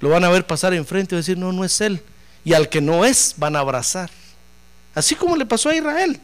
lo 0.00 0.08
van 0.08 0.24
a 0.24 0.30
ver 0.30 0.46
pasar 0.46 0.74
enfrente 0.74 1.14
y 1.14 1.18
decir, 1.18 1.38
no, 1.38 1.52
no 1.52 1.64
es 1.64 1.80
él. 1.80 2.02
Y 2.44 2.54
al 2.54 2.68
que 2.68 2.80
no 2.80 3.04
es, 3.04 3.34
van 3.36 3.54
a 3.54 3.60
abrazar. 3.60 4.10
Así 4.94 5.14
como 5.14 5.36
le 5.36 5.46
pasó 5.46 5.68
a 5.68 5.76
Israel. 5.76 6.18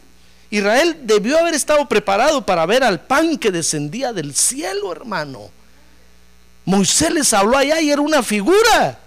Israel 0.50 0.98
debió 1.02 1.38
haber 1.38 1.54
estado 1.54 1.86
preparado 1.88 2.44
para 2.44 2.66
ver 2.66 2.84
al 2.84 3.00
pan 3.00 3.36
que 3.38 3.50
descendía 3.50 4.12
del 4.12 4.34
cielo, 4.34 4.92
hermano. 4.92 5.50
Moisés 6.64 7.12
les 7.12 7.32
habló 7.32 7.56
allá 7.56 7.80
y 7.80 7.90
era 7.90 8.00
una 8.00 8.22
figura. 8.22 8.98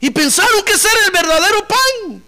Y 0.00 0.10
pensaron 0.10 0.62
que 0.64 0.72
ese 0.72 0.88
era 0.88 1.06
el 1.06 1.12
verdadero 1.12 1.68
pan. 1.68 2.22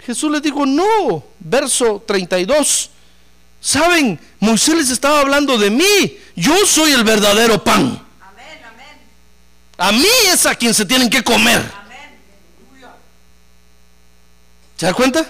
Jesús 0.00 0.30
les 0.30 0.42
dijo, 0.42 0.66
no. 0.66 1.24
Verso 1.38 2.02
32. 2.06 2.90
Saben, 3.60 4.18
Moisés 4.38 4.74
les 4.76 4.90
estaba 4.90 5.20
hablando 5.20 5.58
de 5.58 5.70
mí. 5.70 6.18
Yo 6.36 6.54
soy 6.66 6.92
el 6.92 7.02
verdadero 7.04 7.62
pan. 7.64 8.00
Amén, 8.20 8.60
amén, 8.64 8.96
A 9.78 9.92
mí 9.92 10.06
es 10.32 10.46
a 10.46 10.54
quien 10.54 10.72
se 10.74 10.84
tienen 10.84 11.10
que 11.10 11.22
comer. 11.24 11.58
amén. 11.58 11.96
¿Se 14.76 14.86
da 14.86 14.92
cuenta? 14.94 15.26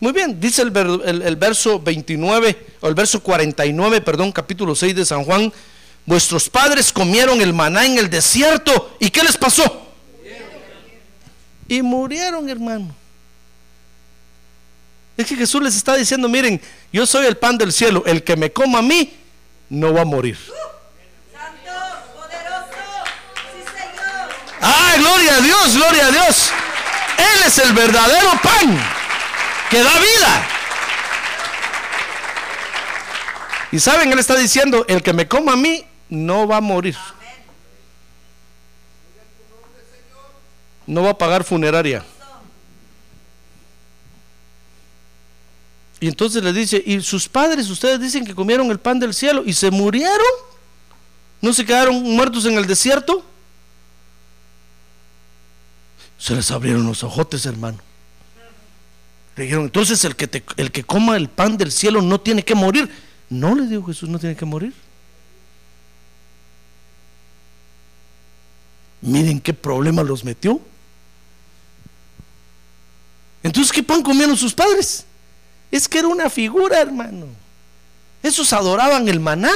Muy 0.00 0.12
bien, 0.12 0.40
dice 0.40 0.62
el, 0.62 0.70
ver- 0.72 1.00
el- 1.04 1.22
el 1.22 1.36
verso 1.36 1.78
29, 1.80 2.66
o 2.80 2.88
el 2.88 2.94
verso 2.94 3.22
49, 3.22 4.00
perdón, 4.00 4.32
capítulo 4.32 4.74
6 4.74 4.96
de 4.96 5.06
San 5.06 5.22
Juan. 5.24 5.52
Vuestros 6.04 6.48
padres 6.48 6.92
comieron 6.92 7.40
el 7.40 7.52
maná 7.52 7.86
en 7.86 7.96
el 7.96 8.10
desierto. 8.10 8.96
¿Y 8.98 9.10
qué 9.10 9.22
les 9.22 9.36
pasó? 9.36 9.86
Y 11.68 11.80
murieron, 11.82 12.48
hermano. 12.50 12.92
Es 15.16 15.26
que 15.26 15.36
Jesús 15.36 15.62
les 15.62 15.76
está 15.76 15.94
diciendo, 15.94 16.28
miren, 16.28 16.60
yo 16.92 17.06
soy 17.06 17.26
el 17.26 17.36
pan 17.36 17.58
del 17.58 17.72
cielo. 17.72 18.02
El 18.06 18.24
que 18.24 18.36
me 18.36 18.52
coma 18.52 18.78
a 18.78 18.82
mí, 18.82 19.12
no 19.68 19.92
va 19.92 20.02
a 20.02 20.04
morir. 20.04 20.36
Santo, 20.36 21.70
poderoso, 22.14 22.76
sí 23.52 23.62
Señor. 23.64 24.28
¡Ah, 24.60 24.94
gloria 24.98 25.36
a 25.36 25.40
Dios, 25.40 25.76
gloria 25.76 26.06
a 26.06 26.10
Dios! 26.10 26.50
Él 27.18 27.42
es 27.46 27.58
el 27.58 27.72
verdadero 27.72 28.30
pan 28.42 28.78
que 29.70 29.82
da 29.82 29.98
vida. 29.98 30.48
Y 33.72 33.80
saben, 33.80 34.12
Él 34.12 34.18
está 34.18 34.36
diciendo, 34.36 34.84
el 34.88 35.02
que 35.02 35.12
me 35.12 35.28
coma 35.28 35.54
a 35.54 35.56
mí 35.56 35.84
no 36.10 36.46
va 36.46 36.58
a 36.58 36.60
morir. 36.60 36.96
No 40.86 41.02
va 41.02 41.10
a 41.10 41.18
pagar 41.18 41.44
funeraria. 41.44 42.04
Y 46.02 46.08
entonces 46.08 46.42
le 46.42 46.52
dice, 46.52 46.82
¿y 46.84 47.00
sus 47.00 47.28
padres, 47.28 47.70
ustedes 47.70 48.00
dicen 48.00 48.24
que 48.24 48.34
comieron 48.34 48.68
el 48.72 48.80
pan 48.80 48.98
del 48.98 49.14
cielo 49.14 49.44
y 49.46 49.52
se 49.52 49.70
murieron? 49.70 50.26
¿No 51.40 51.52
se 51.52 51.64
quedaron 51.64 52.02
muertos 52.02 52.44
en 52.44 52.54
el 52.54 52.66
desierto? 52.66 53.24
Se 56.18 56.34
les 56.34 56.50
abrieron 56.50 56.84
los 56.84 57.04
ojotes, 57.04 57.46
hermano. 57.46 57.78
Le 59.36 59.44
dijeron, 59.44 59.66
entonces 59.66 60.04
el 60.04 60.16
que, 60.16 60.42
el 60.56 60.72
que 60.72 60.82
coma 60.82 61.16
el 61.16 61.28
pan 61.28 61.56
del 61.56 61.70
cielo 61.70 62.02
no 62.02 62.20
tiene 62.20 62.44
que 62.44 62.56
morir. 62.56 62.90
No, 63.30 63.54
le 63.54 63.68
dijo 63.68 63.84
Jesús, 63.84 64.08
no 64.08 64.18
tiene 64.18 64.34
que 64.34 64.44
morir. 64.44 64.74
Miren 69.02 69.40
qué 69.40 69.54
problema 69.54 70.02
los 70.02 70.24
metió. 70.24 70.60
Entonces, 73.44 73.70
¿qué 73.70 73.84
pan 73.84 74.02
comieron 74.02 74.36
sus 74.36 74.52
padres? 74.52 75.06
Es 75.72 75.88
que 75.88 75.98
era 75.98 76.08
una 76.08 76.30
figura, 76.30 76.80
hermano. 76.80 77.26
Esos 78.22 78.52
adoraban 78.52 79.08
el 79.08 79.18
maná. 79.18 79.50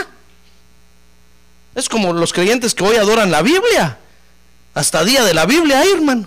Es 1.74 1.88
como 1.88 2.12
los 2.12 2.33
creyentes 2.33 2.74
que 2.74 2.83
hoy 2.83 2.96
adoran 2.96 3.31
la 3.31 3.42
Biblia. 3.42 3.98
Hasta 4.74 5.05
día 5.05 5.22
de 5.22 5.35
la 5.35 5.46
Biblia 5.46 5.85
hermano. 5.85 6.26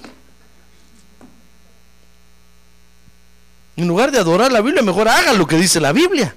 En 3.75 3.87
lugar 3.87 4.11
de 4.11 4.19
adorar 4.19 4.51
la 4.51 4.61
Biblia, 4.61 4.81
mejor 4.83 5.07
hagan 5.07 5.37
lo 5.37 5.47
que 5.47 5.55
dice 5.55 5.79
la 5.79 5.91
Biblia. 5.91 6.35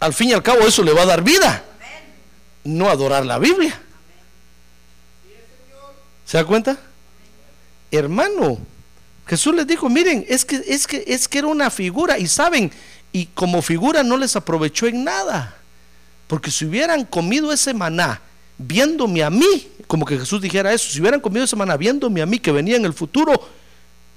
Al 0.00 0.14
fin 0.14 0.30
y 0.30 0.32
al 0.32 0.42
cabo 0.42 0.60
eso 0.60 0.82
le 0.82 0.92
va 0.92 1.02
a 1.02 1.06
dar 1.06 1.22
vida. 1.22 1.64
No 2.64 2.88
adorar 2.88 3.26
la 3.26 3.38
Biblia. 3.38 3.78
¿Se 6.24 6.36
da 6.36 6.44
cuenta? 6.44 6.78
Hermano, 7.90 8.58
Jesús 9.28 9.54
les 9.54 9.66
dijo, 9.66 9.90
miren, 9.90 10.24
es 10.26 10.44
que, 10.44 10.62
es 10.66 10.86
que, 10.86 11.04
es 11.06 11.28
que 11.28 11.38
era 11.38 11.48
una 11.48 11.68
figura 11.68 12.18
y 12.18 12.26
saben, 12.26 12.72
y 13.12 13.26
como 13.26 13.60
figura 13.60 14.02
no 14.02 14.16
les 14.16 14.34
aprovechó 14.36 14.86
en 14.86 15.04
nada. 15.04 15.54
Porque 16.26 16.50
si 16.50 16.64
hubieran 16.64 17.04
comido 17.04 17.52
ese 17.52 17.74
maná 17.74 18.22
viéndome 18.56 19.22
a 19.22 19.28
mí, 19.28 19.68
como 19.86 20.06
que 20.06 20.18
Jesús 20.18 20.40
dijera 20.40 20.72
eso, 20.72 20.90
si 20.90 21.00
hubieran 21.00 21.20
comido 21.20 21.44
ese 21.44 21.56
maná 21.56 21.76
viéndome 21.76 22.22
a 22.22 22.26
mí 22.26 22.38
que 22.38 22.50
venía 22.52 22.76
en 22.76 22.86
el 22.86 22.94
futuro, 22.94 23.32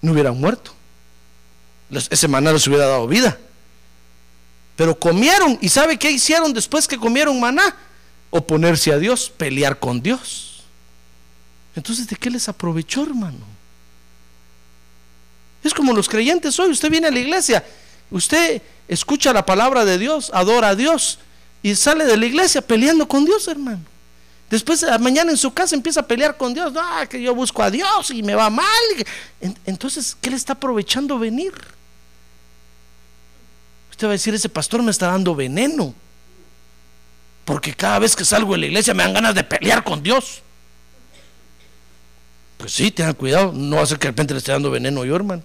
no 0.01 0.13
hubieran 0.13 0.39
muerto. 0.39 0.73
Ese 2.09 2.29
maná 2.29 2.53
les 2.53 2.65
hubiera 2.67 2.87
dado 2.87 3.05
vida. 3.05 3.37
Pero 4.77 4.97
comieron, 4.97 5.59
¿y 5.61 5.67
sabe 5.67 5.99
qué 5.99 6.09
hicieron 6.09 6.53
después 6.53 6.87
que 6.87 6.97
comieron 6.97 7.37
maná? 7.37 7.75
Oponerse 8.29 8.93
a 8.93 8.97
Dios, 8.97 9.29
pelear 9.29 9.77
con 9.77 10.01
Dios. 10.01 10.63
Entonces, 11.75 12.07
¿de 12.07 12.15
qué 12.15 12.29
les 12.29 12.47
aprovechó, 12.47 13.03
hermano? 13.03 13.60
Es 15.63 15.73
como 15.73 15.93
los 15.93 16.09
creyentes 16.09 16.59
hoy. 16.59 16.71
Usted 16.71 16.89
viene 16.89 17.07
a 17.07 17.11
la 17.11 17.19
iglesia, 17.19 17.63
usted 18.09 18.61
escucha 18.87 19.33
la 19.33 19.45
palabra 19.45 19.85
de 19.85 19.97
Dios, 19.97 20.31
adora 20.33 20.69
a 20.69 20.75
Dios 20.75 21.19
y 21.63 21.75
sale 21.75 22.05
de 22.05 22.17
la 22.17 22.25
iglesia 22.25 22.61
peleando 22.61 23.07
con 23.07 23.25
Dios, 23.25 23.47
hermano. 23.47 23.81
Después, 24.49 24.85
mañana 24.99 25.31
en 25.31 25.37
su 25.37 25.53
casa 25.53 25.75
empieza 25.75 26.01
a 26.01 26.07
pelear 26.07 26.35
con 26.35 26.53
Dios. 26.53 26.73
No, 26.73 26.83
que 27.09 27.21
yo 27.21 27.33
busco 27.33 27.63
a 27.63 27.71
Dios 27.71 28.11
y 28.11 28.21
me 28.21 28.35
va 28.35 28.49
mal. 28.49 28.65
Entonces, 29.65 30.17
¿qué 30.19 30.29
le 30.29 30.35
está 30.35 30.53
aprovechando 30.53 31.17
venir? 31.17 31.53
Usted 33.91 34.07
va 34.07 34.11
a 34.11 34.13
decir, 34.13 34.33
ese 34.33 34.49
pastor 34.49 34.83
me 34.83 34.91
está 34.91 35.07
dando 35.07 35.35
veneno. 35.35 35.93
Porque 37.45 37.73
cada 37.73 37.99
vez 37.99 38.13
que 38.13 38.25
salgo 38.25 38.53
de 38.53 38.59
la 38.59 38.65
iglesia 38.65 38.93
me 38.93 39.03
dan 39.03 39.13
ganas 39.13 39.35
de 39.35 39.43
pelear 39.45 39.85
con 39.85 40.03
Dios. 40.03 40.41
Pues 42.61 42.73
sí, 42.73 42.91
tengan 42.91 43.15
cuidado, 43.15 43.51
no 43.53 43.79
hace 43.79 43.95
que 43.95 44.01
de 44.01 44.11
repente 44.11 44.35
le 44.35 44.37
esté 44.37 44.51
dando 44.51 44.69
veneno 44.69 45.03
yo, 45.03 45.15
hermano. 45.15 45.41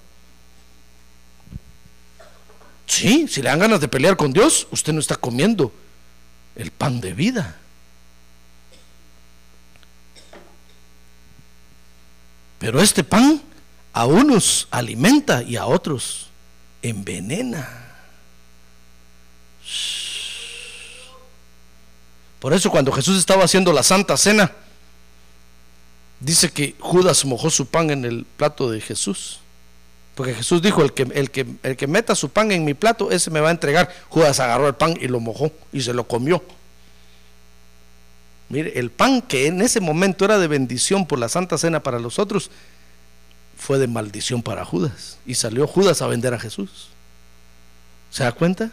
Sí, 2.87 3.27
si 3.27 3.41
le 3.41 3.49
dan 3.49 3.59
ganas 3.59 3.81
de 3.81 3.89
pelear 3.89 4.19
con 4.19 4.35
Dios, 4.35 4.69
usted 4.71 4.93
no 4.93 5.01
está 5.01 5.17
comiendo 5.17 5.73
el 6.57 6.71
pan 6.71 7.01
de 7.01 7.15
vida. 7.15 7.57
Pero 12.59 12.83
este 12.83 13.03
pan 13.03 13.41
a 13.95 14.05
unos 14.05 14.69
alimenta 14.71 15.43
y 15.43 15.57
a 15.57 15.65
otros 15.65 16.29
envenena. 16.83 17.67
Por 22.41 22.53
eso 22.53 22.71
cuando 22.71 22.93
Jesús 22.93 23.19
estaba 23.19 23.45
haciendo 23.45 23.73
la 23.73 23.83
Santa 23.83 24.19
Cena, 24.19 24.53
dice 26.21 26.51
que 26.51 26.75
Judas 26.79 27.25
mojó 27.25 27.51
su 27.51 27.67
pan 27.67 27.91
en 27.91 28.05
el 28.05 28.25
plato 28.37 28.71
de 28.71 28.81
Jesús. 28.81 29.41
Porque 30.15 30.35
Jesús 30.35 30.63
dijo, 30.63 30.83
el 30.83 30.95
que, 30.95 31.03
el, 31.03 31.31
que, 31.31 31.47
el 31.63 31.77
que 31.77 31.87
meta 31.87 32.15
su 32.15 32.31
pan 32.31 32.51
en 32.51 32.65
mi 32.65 32.73
plato, 32.73 33.11
ese 33.11 33.31
me 33.31 33.41
va 33.41 33.49
a 33.49 33.53
entregar. 33.53 33.95
Judas 34.09 34.41
agarró 34.41 34.67
el 34.67 34.75
pan 34.75 34.97
y 34.99 35.09
lo 35.09 35.21
mojó 35.21 35.53
y 35.73 35.83
se 35.83 35.93
lo 35.93 36.09
comió. 36.09 36.43
Mire, 38.49 38.79
el 38.79 38.91
pan 38.91 39.21
que 39.21 39.47
en 39.47 39.61
ese 39.61 39.81
momento 39.81 40.25
era 40.25 40.39
de 40.39 40.47
bendición 40.47 41.07
por 41.07 41.19
la 41.19 41.29
Santa 41.29 41.59
Cena 41.59 41.81
para 41.83 41.99
los 41.99 42.19
otros, 42.19 42.51
fue 43.59 43.79
de 43.79 43.89
maldición 43.89 44.43
para 44.43 44.65
Judas. 44.65 45.19
Y 45.27 45.35
salió 45.35 45.67
Judas 45.67 46.01
a 46.01 46.07
vender 46.07 46.33
a 46.33 46.39
Jesús. 46.39 46.89
¿Se 48.11 48.25
da 48.25 48.33
cuenta? 48.33 48.71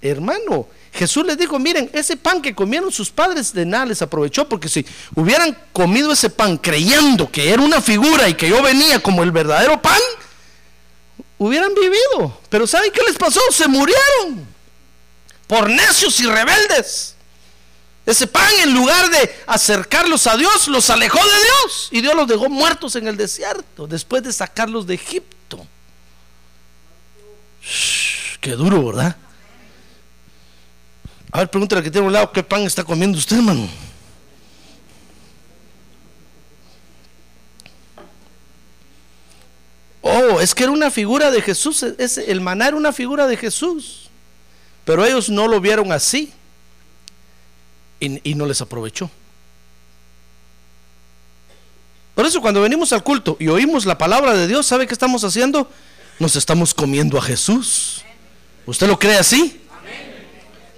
Hermano, 0.00 0.68
Jesús 0.92 1.26
les 1.26 1.36
dijo, 1.36 1.58
miren, 1.58 1.90
ese 1.92 2.16
pan 2.16 2.40
que 2.40 2.54
comieron 2.54 2.92
sus 2.92 3.10
padres 3.10 3.52
de 3.52 3.66
nada 3.66 3.86
les 3.86 4.00
aprovechó, 4.00 4.48
porque 4.48 4.68
si 4.68 4.86
hubieran 5.14 5.56
comido 5.72 6.12
ese 6.12 6.30
pan 6.30 6.56
creyendo 6.56 7.30
que 7.30 7.50
era 7.50 7.62
una 7.62 7.80
figura 7.80 8.28
y 8.28 8.34
que 8.34 8.48
yo 8.48 8.62
venía 8.62 9.00
como 9.02 9.22
el 9.22 9.32
verdadero 9.32 9.80
pan, 9.82 10.00
hubieran 11.38 11.74
vivido. 11.74 12.40
Pero 12.48 12.66
¿saben 12.66 12.92
qué 12.92 13.02
les 13.02 13.16
pasó? 13.16 13.40
Se 13.50 13.66
murieron 13.66 14.46
por 15.46 15.68
necios 15.68 16.18
y 16.20 16.26
rebeldes. 16.26 17.14
Ese 18.06 18.26
pan 18.26 18.50
en 18.62 18.72
lugar 18.72 19.10
de 19.10 19.34
acercarlos 19.46 20.26
a 20.26 20.36
Dios, 20.36 20.68
los 20.68 20.88
alejó 20.88 21.18
de 21.18 21.42
Dios. 21.42 21.88
Y 21.90 22.00
Dios 22.00 22.14
los 22.14 22.26
dejó 22.26 22.48
muertos 22.48 22.96
en 22.96 23.06
el 23.06 23.16
desierto 23.16 23.86
después 23.86 24.22
de 24.22 24.32
sacarlos 24.32 24.86
de 24.86 24.94
Egipto. 24.94 25.66
Qué 28.40 28.52
duro, 28.52 28.86
¿verdad? 28.86 29.16
A 31.30 31.38
ver, 31.38 31.50
pregúntale 31.50 31.82
que 31.82 31.90
tiene 31.90 32.06
un 32.06 32.12
lado, 32.12 32.32
¿qué 32.32 32.42
pan 32.42 32.62
está 32.62 32.82
comiendo 32.84 33.18
usted, 33.18 33.36
hermano? 33.36 33.68
Oh, 40.00 40.40
es 40.40 40.54
que 40.54 40.62
era 40.62 40.72
una 40.72 40.90
figura 40.90 41.30
de 41.30 41.42
Jesús, 41.42 41.82
es, 41.82 42.16
el 42.16 42.40
maná 42.40 42.68
era 42.68 42.76
una 42.76 42.92
figura 42.92 43.26
de 43.26 43.36
Jesús, 43.36 44.08
pero 44.84 45.04
ellos 45.04 45.28
no 45.28 45.48
lo 45.48 45.60
vieron 45.60 45.92
así 45.92 46.32
y, 48.00 48.30
y 48.30 48.34
no 48.34 48.46
les 48.46 48.60
aprovechó. 48.62 49.10
Por 52.14 52.24
eso 52.24 52.40
cuando 52.40 52.62
venimos 52.62 52.92
al 52.92 53.04
culto 53.04 53.36
y 53.38 53.48
oímos 53.48 53.84
la 53.84 53.98
palabra 53.98 54.32
de 54.32 54.48
Dios, 54.48 54.66
¿sabe 54.66 54.86
qué 54.86 54.94
estamos 54.94 55.22
haciendo? 55.24 55.70
Nos 56.18 56.36
estamos 56.36 56.72
comiendo 56.72 57.18
a 57.18 57.22
Jesús. 57.22 58.02
¿Usted 58.66 58.88
lo 58.88 58.98
cree 58.98 59.18
así? 59.18 59.60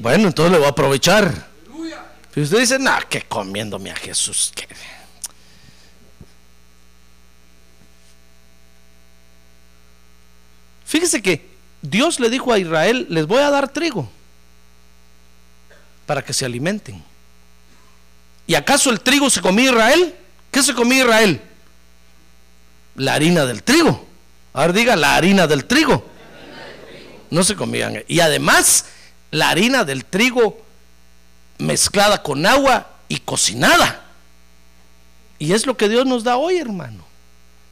Bueno, 0.00 0.28
entonces 0.28 0.52
le 0.52 0.58
voy 0.58 0.66
a 0.66 0.70
aprovechar. 0.70 1.46
Si 2.32 2.40
usted 2.40 2.58
dice, 2.58 2.78
no, 2.78 2.92
que 3.08 3.22
comiéndome 3.22 3.90
a 3.90 3.96
Jesús. 3.96 4.52
Fíjese 10.86 11.20
que 11.20 11.50
Dios 11.82 12.18
le 12.18 12.30
dijo 12.30 12.52
a 12.52 12.58
Israel, 12.58 13.06
les 13.10 13.26
voy 13.26 13.42
a 13.42 13.50
dar 13.50 13.68
trigo 13.68 14.10
para 16.06 16.24
que 16.24 16.32
se 16.32 16.46
alimenten. 16.46 17.04
¿Y 18.46 18.54
acaso 18.54 18.90
el 18.90 19.00
trigo 19.00 19.28
se 19.28 19.40
comía 19.40 19.70
Israel? 19.70 20.14
¿Qué 20.50 20.62
se 20.62 20.74
comía 20.74 21.04
Israel? 21.04 21.42
La 22.96 23.14
harina 23.14 23.44
del 23.44 23.62
trigo. 23.62 24.08
Ahora 24.52 24.72
diga, 24.72 24.96
la 24.96 25.14
harina 25.14 25.46
del 25.46 25.66
trigo. 25.66 26.08
No 27.30 27.44
se 27.44 27.54
comían. 27.54 28.02
Y 28.08 28.20
además, 28.20 28.86
la 29.30 29.50
harina 29.50 29.84
del 29.84 30.04
trigo 30.04 30.60
mezclada 31.58 32.22
con 32.22 32.46
agua 32.46 32.86
y 33.08 33.18
cocinada. 33.18 34.04
Y 35.38 35.52
es 35.52 35.66
lo 35.66 35.76
que 35.76 35.88
Dios 35.88 36.06
nos 36.06 36.24
da 36.24 36.36
hoy, 36.36 36.58
hermano. 36.58 37.04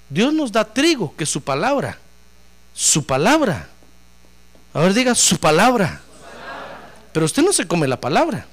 Dios 0.08 0.32
nos 0.32 0.52
da 0.52 0.64
trigo, 0.64 1.14
que 1.16 1.24
es 1.24 1.30
su 1.30 1.42
palabra. 1.42 1.98
Su 2.74 3.04
palabra. 3.04 3.68
A 4.72 4.80
ver, 4.80 4.94
diga 4.94 5.14
su 5.14 5.38
palabra. 5.38 6.00
Pero 7.12 7.26
usted 7.26 7.42
no 7.42 7.52
se 7.52 7.66
come 7.66 7.88
la 7.88 8.00
palabra. 8.00 8.46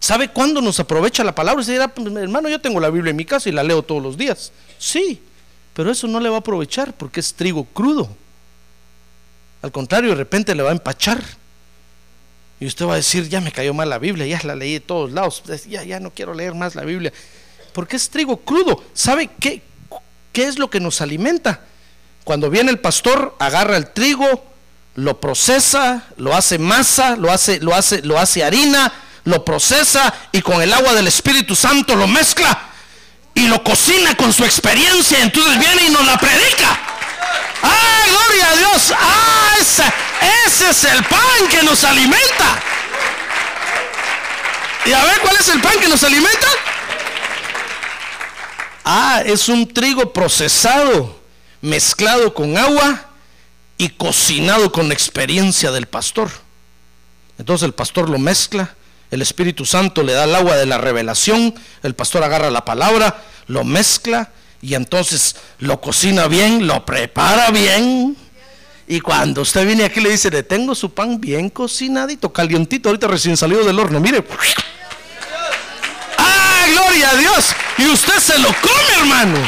¿Sabe 0.00 0.28
cuándo 0.28 0.60
nos 0.60 0.80
aprovecha 0.80 1.22
la 1.22 1.34
palabra? 1.34 1.64
Dirá, 1.64 1.88
"Pues, 1.88 2.06
hermano, 2.16 2.48
yo 2.48 2.60
tengo 2.60 2.80
la 2.80 2.90
Biblia 2.90 3.10
en 3.10 3.16
mi 3.16 3.24
casa 3.24 3.48
y 3.48 3.52
la 3.52 3.62
leo 3.62 3.82
todos 3.82 4.02
los 4.02 4.16
días. 4.16 4.52
Sí, 4.78 5.22
pero 5.74 5.90
eso 5.90 6.06
no 6.08 6.18
le 6.18 6.28
va 6.28 6.36
a 6.36 6.40
aprovechar 6.40 6.92
porque 6.92 7.20
es 7.20 7.34
trigo 7.34 7.64
crudo. 7.64 8.08
Al 9.62 9.70
contrario, 9.72 10.10
de 10.10 10.16
repente 10.16 10.54
le 10.54 10.62
va 10.62 10.70
a 10.70 10.72
empachar. 10.72 11.22
Y 12.60 12.66
usted 12.66 12.86
va 12.86 12.92
a 12.92 12.96
decir, 12.96 13.28
ya 13.28 13.40
me 13.40 13.50
cayó 13.50 13.74
mal 13.74 13.88
la 13.88 13.98
Biblia, 13.98 14.26
ya 14.26 14.40
la 14.44 14.54
leí 14.54 14.74
de 14.74 14.80
todos 14.80 15.10
lados, 15.12 15.42
ya, 15.68 15.82
ya 15.82 15.98
no 15.98 16.10
quiero 16.10 16.34
leer 16.34 16.54
más 16.54 16.74
la 16.74 16.84
Biblia. 16.84 17.12
Porque 17.72 17.96
es 17.96 18.10
trigo 18.10 18.36
crudo. 18.36 18.84
¿Sabe 18.92 19.30
qué, 19.40 19.62
qué 20.32 20.44
es 20.44 20.58
lo 20.58 20.70
que 20.70 20.78
nos 20.78 21.00
alimenta? 21.00 21.60
Cuando 22.24 22.50
viene 22.50 22.70
el 22.70 22.78
pastor, 22.78 23.34
agarra 23.38 23.76
el 23.76 23.88
trigo, 23.88 24.44
lo 24.94 25.20
procesa, 25.20 26.04
lo 26.16 26.36
hace 26.36 26.58
masa, 26.58 27.16
lo 27.16 27.32
hace, 27.32 27.58
lo 27.60 27.74
hace, 27.74 28.02
lo 28.02 28.18
hace 28.18 28.44
harina, 28.44 28.92
lo 29.24 29.44
procesa 29.44 30.12
y 30.32 30.42
con 30.42 30.60
el 30.62 30.72
agua 30.72 30.94
del 30.94 31.08
Espíritu 31.08 31.56
Santo 31.56 31.96
lo 31.96 32.06
mezcla 32.06 32.70
y 33.34 33.46
lo 33.48 33.62
cocina 33.64 34.16
con 34.16 34.32
su 34.32 34.44
experiencia. 34.44 35.22
Entonces 35.22 35.58
viene 35.58 35.86
y 35.86 35.90
nos 35.90 36.04
la 36.06 36.18
predica. 36.18 36.91
¡Ah, 37.62 38.04
gloria 38.08 38.50
a 38.50 38.56
Dios! 38.56 38.92
¡Ah, 38.96 39.56
ese, 39.60 39.84
ese 40.46 40.70
es 40.70 40.84
el 40.84 41.04
pan 41.04 41.48
que 41.50 41.62
nos 41.62 41.84
alimenta! 41.84 42.62
¿Y 44.84 44.92
a 44.92 45.04
ver 45.04 45.20
cuál 45.20 45.36
es 45.38 45.48
el 45.48 45.60
pan 45.60 45.78
que 45.80 45.88
nos 45.88 46.02
alimenta? 46.02 46.48
Ah, 48.84 49.22
es 49.24 49.48
un 49.48 49.72
trigo 49.72 50.12
procesado, 50.12 51.20
mezclado 51.60 52.34
con 52.34 52.56
agua 52.58 53.06
y 53.78 53.90
cocinado 53.90 54.72
con 54.72 54.90
experiencia 54.90 55.70
del 55.70 55.86
pastor. 55.86 56.30
Entonces 57.38 57.64
el 57.64 57.74
pastor 57.74 58.10
lo 58.10 58.18
mezcla, 58.18 58.74
el 59.10 59.22
Espíritu 59.22 59.64
Santo 59.64 60.02
le 60.02 60.12
da 60.12 60.24
el 60.24 60.34
agua 60.34 60.56
de 60.56 60.66
la 60.66 60.78
revelación, 60.78 61.54
el 61.82 61.94
pastor 61.94 62.24
agarra 62.24 62.50
la 62.50 62.64
palabra, 62.64 63.22
lo 63.46 63.62
mezcla 63.62 64.30
y 64.62 64.74
entonces 64.74 65.34
lo 65.58 65.80
cocina 65.80 66.28
bien, 66.28 66.66
lo 66.66 66.86
prepara 66.86 67.50
bien. 67.50 68.16
Y 68.86 69.00
cuando 69.00 69.42
usted 69.42 69.66
viene 69.66 69.84
aquí 69.84 70.00
le 70.00 70.10
dice, 70.10 70.30
le 70.30 70.44
tengo 70.44 70.74
su 70.74 70.94
pan 70.94 71.20
bien 71.20 71.50
cocinadito, 71.50 72.32
calientito, 72.32 72.88
ahorita 72.88 73.08
recién 73.08 73.36
salido 73.36 73.64
del 73.64 73.78
horno, 73.78 73.98
mire. 73.98 74.24
¡Ah, 76.16 76.66
gloria 76.70 77.10
a 77.10 77.16
Dios! 77.16 77.54
Y 77.78 77.86
usted 77.86 78.18
se 78.18 78.38
lo 78.38 78.48
come, 78.48 78.98
hermano. 79.00 79.38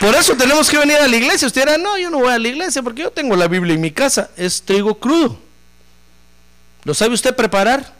Por 0.00 0.14
eso 0.14 0.34
tenemos 0.34 0.68
que 0.68 0.78
venir 0.78 0.96
a 0.96 1.06
la 1.06 1.16
iglesia. 1.16 1.46
Usted 1.46 1.66
dirá, 1.66 1.78
no, 1.78 1.98
yo 1.98 2.10
no 2.10 2.18
voy 2.18 2.32
a 2.32 2.38
la 2.38 2.48
iglesia 2.48 2.82
porque 2.82 3.02
yo 3.02 3.10
tengo 3.12 3.36
la 3.36 3.46
Biblia 3.46 3.74
en 3.74 3.80
mi 3.80 3.90
casa. 3.90 4.30
Es 4.36 4.62
trigo 4.62 4.98
crudo. 4.98 5.38
¿Lo 6.84 6.94
sabe 6.94 7.14
usted 7.14 7.36
preparar? 7.36 7.99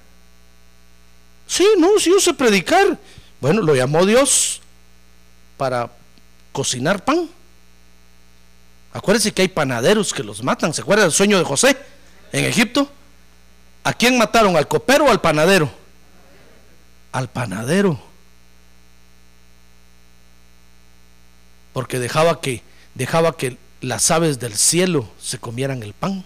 Sí, 1.51 1.67
no, 1.79 1.99
sí, 1.99 2.11
yo 2.11 2.21
sé 2.21 2.33
predicar. 2.33 2.97
Bueno, 3.41 3.61
lo 3.61 3.75
llamó 3.75 4.07
Dios 4.07 4.61
para 5.57 5.91
cocinar 6.53 7.05
pan. 7.05 7.29
Acuérdense 8.93 9.33
que 9.33 9.43
hay 9.43 9.49
panaderos 9.49 10.13
que 10.13 10.23
los 10.23 10.45
matan. 10.45 10.73
¿Se 10.73 10.83
acuerda 10.83 11.03
del 11.03 11.13
sueño 11.13 11.39
de 11.39 11.45
José 11.45 11.77
en 12.31 12.45
Egipto? 12.45 12.89
¿A 13.83 13.93
quién 13.93 14.17
mataron? 14.17 14.57
¿Al 14.57 14.69
copero 14.69 15.07
o 15.07 15.11
al 15.11 15.21
panadero? 15.21 15.69
Al 17.11 17.29
panadero. 17.29 18.01
Porque 21.73 21.99
dejaba 21.99 22.41
que, 22.41 22.63
dejaba 22.95 23.37
que 23.37 23.59
las 23.81 24.09
aves 24.13 24.39
del 24.39 24.55
cielo 24.57 25.11
se 25.21 25.39
comieran 25.39 25.83
el 25.83 25.95
pan. 25.95 26.25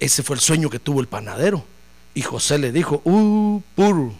Ese 0.00 0.22
fue 0.22 0.36
el 0.36 0.42
sueño 0.42 0.68
que 0.68 0.78
tuvo 0.78 1.00
el 1.00 1.08
panadero. 1.08 1.64
Y 2.14 2.22
José 2.22 2.58
le 2.58 2.72
dijo, 2.72 3.00
uh, 3.04 3.62
puro 3.74 4.14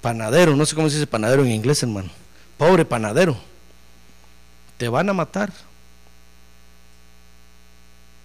panadero, 0.00 0.56
no 0.56 0.66
sé 0.66 0.74
cómo 0.74 0.90
se 0.90 0.96
dice 0.96 1.06
panadero 1.06 1.44
en 1.44 1.52
inglés, 1.52 1.82
hermano. 1.82 2.10
Pobre 2.58 2.84
panadero, 2.84 3.36
te 4.76 4.88
van 4.88 5.08
a 5.08 5.12
matar. 5.12 5.52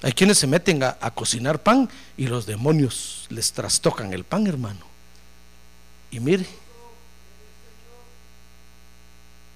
Hay 0.01 0.11
quienes 0.11 0.37
se 0.37 0.47
meten 0.47 0.83
a, 0.83 0.93
cocinar 1.11 1.61
pan 1.61 1.89
y 2.17 2.27
los 2.27 2.45
demonios 2.45 3.25
les 3.29 3.51
trastocan 3.51 4.13
el 4.13 4.23
pan, 4.23 4.45
hermano. 4.45 4.85
Y 6.11 6.19
mire, 6.19 6.45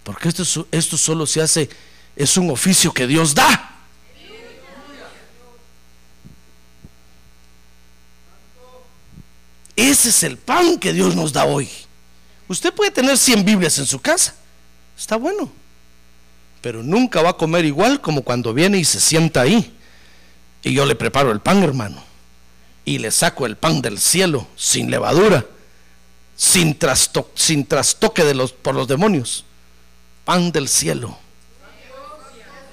porque 0.04 0.30
esto 0.30 0.97
solo 0.97 1.28
se 1.28 1.41
hace, 1.41 1.69
es 2.15 2.38
un 2.38 2.50
oficio 2.50 2.91
que 2.91 3.08
Dios 3.08 3.36
da. 3.36 3.71
Ese 10.02 10.10
es 10.10 10.24
el 10.24 10.40
pan 10.40 10.80
que 10.80 10.94
Dios 10.94 11.16
nos 11.16 11.32
da 11.32 11.46
hoy. 11.46 11.70
Usted 12.48 12.74
puede 12.74 12.90
tener 12.90 13.20
100 13.20 13.46
Biblias 13.46 13.78
en 13.78 13.86
su 13.86 14.00
casa. 14.00 14.34
Está 14.98 15.16
bueno. 15.16 15.52
Pero 16.60 16.82
nunca 16.82 17.22
va 17.22 17.30
a 17.30 17.38
comer 17.38 17.66
igual 17.66 18.02
como 18.02 18.24
cuando 18.24 18.52
viene 18.52 18.80
y 18.80 18.84
se 18.84 19.00
sienta 19.00 19.42
ahí. 19.42 19.78
Y 20.64 20.74
yo 20.74 20.88
le 20.88 20.96
preparo 20.96 21.32
el 21.32 21.40
pan, 21.40 21.62
hermano. 21.62 22.04
Y 22.84 22.98
le 22.98 23.12
saco 23.12 23.46
el 23.46 23.58
pan 23.58 23.80
del 23.84 24.00
cielo, 24.00 24.48
sin 24.56 24.90
levadura, 24.90 25.46
sin, 26.36 26.80
trasto- 26.80 27.30
sin 27.36 27.68
trastoque 27.68 28.24
de 28.24 28.34
los, 28.34 28.54
por 28.54 28.74
los 28.74 28.88
demonios. 28.88 29.46
Pan 30.26 30.52
del 30.52 30.68
cielo. 30.68 31.16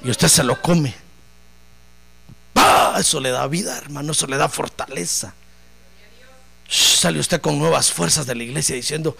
Y 0.02 0.08
usted 0.08 0.28
se 0.28 0.44
lo 0.44 0.62
come. 0.62 0.94
¡Ah! 2.54 2.96
Eso 2.98 3.20
le 3.20 3.28
da 3.28 3.46
vida, 3.48 3.76
hermano. 3.76 4.12
Eso 4.12 4.26
le 4.26 4.38
da 4.38 4.48
fortaleza. 4.48 5.34
Sale 6.68 7.18
usted 7.18 7.40
con 7.40 7.58
nuevas 7.58 7.90
fuerzas 7.90 8.26
de 8.26 8.34
la 8.34 8.42
iglesia 8.42 8.76
diciendo, 8.76 9.16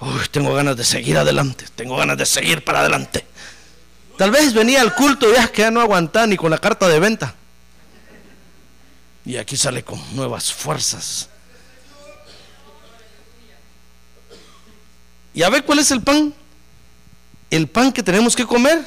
"Uy, 0.00 0.28
tengo 0.30 0.52
ganas 0.54 0.76
de 0.76 0.84
seguir 0.84 1.16
adelante, 1.16 1.64
tengo 1.74 1.96
ganas 1.96 2.18
de 2.18 2.26
seguir 2.26 2.62
para 2.62 2.80
adelante. 2.80 3.24
Tal 4.18 4.30
vez 4.30 4.52
venía 4.52 4.82
al 4.82 4.94
culto 4.94 5.32
ya 5.32 5.48
que 5.48 5.62
ya 5.62 5.70
no 5.70 5.80
aguantaba 5.80 6.26
ni 6.26 6.36
con 6.36 6.50
la 6.50 6.58
carta 6.58 6.86
de 6.88 7.00
venta. 7.00 7.34
Y 9.24 9.36
aquí 9.36 9.56
sale 9.56 9.82
con 9.82 9.98
nuevas 10.14 10.52
fuerzas. 10.52 11.28
¿Y 15.32 15.42
a 15.42 15.48
ver 15.48 15.64
cuál 15.64 15.78
es 15.78 15.90
el 15.90 16.02
pan? 16.02 16.34
El 17.48 17.66
pan 17.68 17.92
que 17.92 18.02
tenemos 18.02 18.36
que 18.36 18.44
comer. 18.44 18.84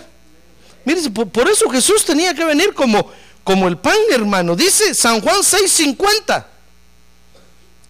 Mire, 0.85 1.09
por, 1.09 1.29
por 1.29 1.49
eso 1.49 1.67
Jesús 1.69 2.05
tenía 2.05 2.33
que 2.35 2.45
venir 2.45 2.73
como, 2.75 3.09
como 3.43 3.67
el 3.67 3.77
pan, 3.77 3.97
hermano. 4.11 4.55
Dice 4.55 4.93
San 4.93 5.19
Juan 5.21 5.37
6:50 5.41 6.52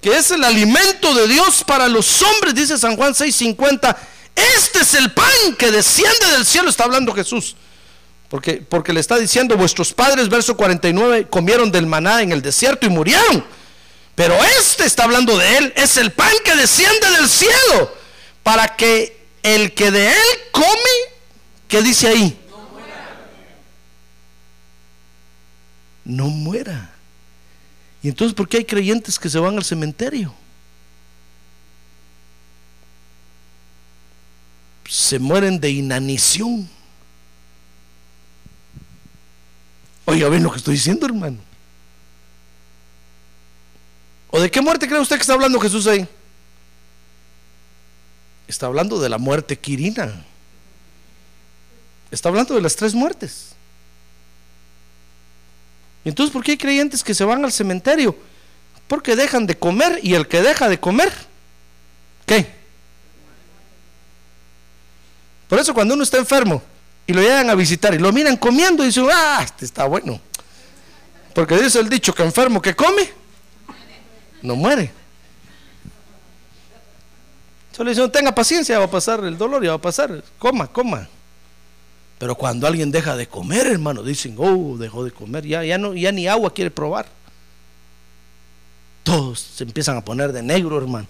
que 0.04 0.18
es 0.18 0.32
el 0.32 0.44
alimento 0.44 1.16
de 1.16 1.30
Dios 1.30 1.64
para 1.66 1.88
los 1.88 2.22
hombres, 2.22 2.54
dice 2.54 2.78
San 2.78 2.98
Juan 2.98 3.14
6:50. 3.14 3.96
Este 4.36 4.82
es 4.82 4.94
el 4.96 5.14
pan 5.14 5.56
que 5.58 5.72
desciende 5.72 6.28
del 6.34 6.46
cielo, 6.46 6.70
está 6.70 6.84
hablando 6.84 7.14
Jesús. 7.14 7.56
Porque, 8.28 8.56
porque 8.56 8.92
le 8.92 9.00
está 9.00 9.18
diciendo, 9.18 9.56
vuestros 9.56 9.94
padres, 9.94 10.28
verso 10.28 10.58
49, 10.58 11.28
comieron 11.30 11.72
del 11.72 11.88
maná 11.88 12.22
en 12.22 12.34
el 12.34 12.42
desierto 12.42 12.86
y 12.86 12.90
murieron. 12.90 13.46
Pero 14.16 14.36
este 14.60 14.86
está 14.86 15.06
hablando 15.06 15.38
de 15.38 15.58
él, 15.58 15.74
es 15.78 15.96
el 15.96 16.12
pan 16.12 16.34
que 16.44 16.56
desciende 16.56 17.10
del 17.12 17.30
cielo, 17.30 17.96
para 18.44 18.76
que 18.76 19.26
el 19.42 19.74
que 19.74 19.90
de 19.90 20.10
él 20.10 20.40
come, 20.52 20.68
¿qué 21.70 21.82
dice 21.82 22.10
ahí? 22.10 22.38
No 26.04 26.26
muera. 26.28 26.93
¿Y 28.04 28.10
entonces 28.10 28.36
por 28.36 28.50
qué 28.50 28.58
hay 28.58 28.66
creyentes 28.66 29.18
que 29.18 29.30
se 29.30 29.40
van 29.40 29.56
al 29.56 29.64
cementerio? 29.64 30.34
Se 34.90 35.18
mueren 35.18 35.58
de 35.58 35.72
inanición. 35.72 36.70
Oiga, 40.04 40.28
¿ven 40.28 40.44
lo 40.44 40.52
que 40.52 40.58
estoy 40.58 40.74
diciendo, 40.76 41.06
hermano? 41.06 41.38
¿O 44.30 44.42
de 44.42 44.52
qué 44.52 44.60
muerte 44.60 44.88
cree 44.88 45.00
usted 45.00 45.16
que 45.16 45.22
está 45.22 45.34
hablando 45.34 45.58
Jesús 45.62 45.88
ahí? 45.88 46.06
Está 48.50 48.66
hablando 48.66 49.00
de 49.00 49.08
la 49.08 49.18
muerte 49.18 49.58
quirina. 49.58 50.26
Está 52.12 52.28
hablando 52.28 52.54
de 52.54 52.62
las 52.62 52.76
tres 52.76 52.94
muertes. 52.94 53.56
¿Y 56.06 56.10
entonces 56.10 56.34
por 56.34 56.44
qué 56.44 56.52
hay 56.52 56.58
creyentes 56.58 57.04
que 57.04 57.14
se 57.14 57.24
van 57.24 57.44
al 57.46 57.52
cementerio? 57.52 58.16
Porque 58.88 59.16
dejan 59.16 59.48
de 59.48 59.58
comer 59.58 60.00
y 60.04 60.14
el 60.16 60.28
que 60.28 60.42
deja 60.42 60.68
de 60.68 60.80
comer, 60.80 61.12
¿qué? 62.26 62.48
Por 65.48 65.60
eso 65.60 65.74
cuando 65.74 65.94
uno 65.94 66.04
está 66.04 66.18
enfermo 66.18 66.62
y 67.06 67.14
lo 67.14 67.22
llegan 67.22 67.50
a 67.50 67.56
visitar 67.56 67.94
y 67.94 68.00
lo 68.00 68.12
miran 68.12 68.38
comiendo 68.38 68.84
dicen, 68.84 69.08
ah, 69.12 69.42
este 69.44 69.66
está 69.66 69.86
bueno. 69.86 70.20
Porque 71.34 71.58
dice 71.58 71.80
el 71.80 71.90
dicho 71.90 72.14
que 72.14 72.24
enfermo 72.24 72.62
que 72.62 72.76
come, 72.76 73.10
no 74.42 74.56
muere. 74.56 74.92
Solo 77.72 77.90
dicen, 77.90 78.12
tenga 78.12 78.34
paciencia, 78.36 78.78
va 78.78 78.86
a 78.86 78.92
pasar 78.92 79.24
el 79.24 79.38
dolor, 79.38 79.64
ya 79.64 79.70
va 79.70 79.76
a 79.78 79.82
pasar, 79.82 80.24
coma, 80.38 80.68
coma. 80.68 81.08
Pero 82.24 82.36
cuando 82.36 82.68
alguien 82.68 82.90
deja 82.90 83.18
de 83.18 83.28
comer, 83.28 83.68
hermano, 83.68 84.02
dicen, 84.02 84.36
oh, 84.38 84.78
dejó 84.78 85.04
de 85.04 85.12
comer, 85.12 85.46
ya, 85.46 85.62
ya, 85.66 85.78
no, 85.78 85.94
ya 85.94 86.10
ni 86.10 86.26
agua 86.26 86.54
quiere 86.54 86.72
probar. 86.72 87.06
Todos 89.04 89.42
se 89.42 89.66
empiezan 89.66 89.98
a 89.98 90.06
poner 90.06 90.32
de 90.32 90.42
negro, 90.42 90.78
hermano. 90.78 91.06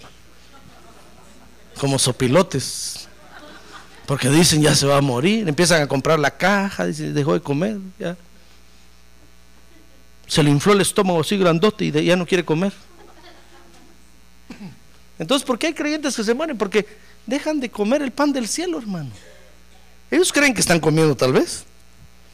Como 1.79 1.99
sopilotes. 1.99 3.07
Porque 4.07 4.27
dicen, 4.27 4.63
ya 4.63 4.73
se 4.73 4.87
va 4.87 4.97
a 4.97 5.01
morir. 5.01 5.47
Empiezan 5.47 5.83
a 5.83 5.87
comprar 5.87 6.17
la 6.17 6.31
caja, 6.31 6.87
dicen, 6.87 7.13
dejó 7.13 7.35
de 7.35 7.41
comer, 7.41 7.77
ya. 7.99 8.17
Se 10.25 10.41
le 10.41 10.49
infló 10.49 10.73
el 10.73 10.81
estómago 10.81 11.21
así 11.21 11.37
grandote 11.37 11.85
y 11.85 11.91
ya 11.91 12.15
no 12.15 12.25
quiere 12.25 12.43
comer. 12.43 12.73
Entonces, 15.19 15.45
¿por 15.45 15.59
qué 15.59 15.67
hay 15.67 15.73
creyentes 15.75 16.15
que 16.15 16.23
se 16.23 16.33
mueren? 16.33 16.57
Porque 16.57 16.87
dejan 17.27 17.59
de 17.59 17.69
comer 17.69 18.01
el 18.01 18.09
pan 18.09 18.33
del 18.33 18.47
cielo, 18.47 18.79
hermano. 18.79 19.11
Ellos 20.13 20.31
creen 20.31 20.53
que 20.53 20.61
están 20.61 20.79
comiendo 20.79 21.15
tal 21.17 21.33
vez. 21.33 21.63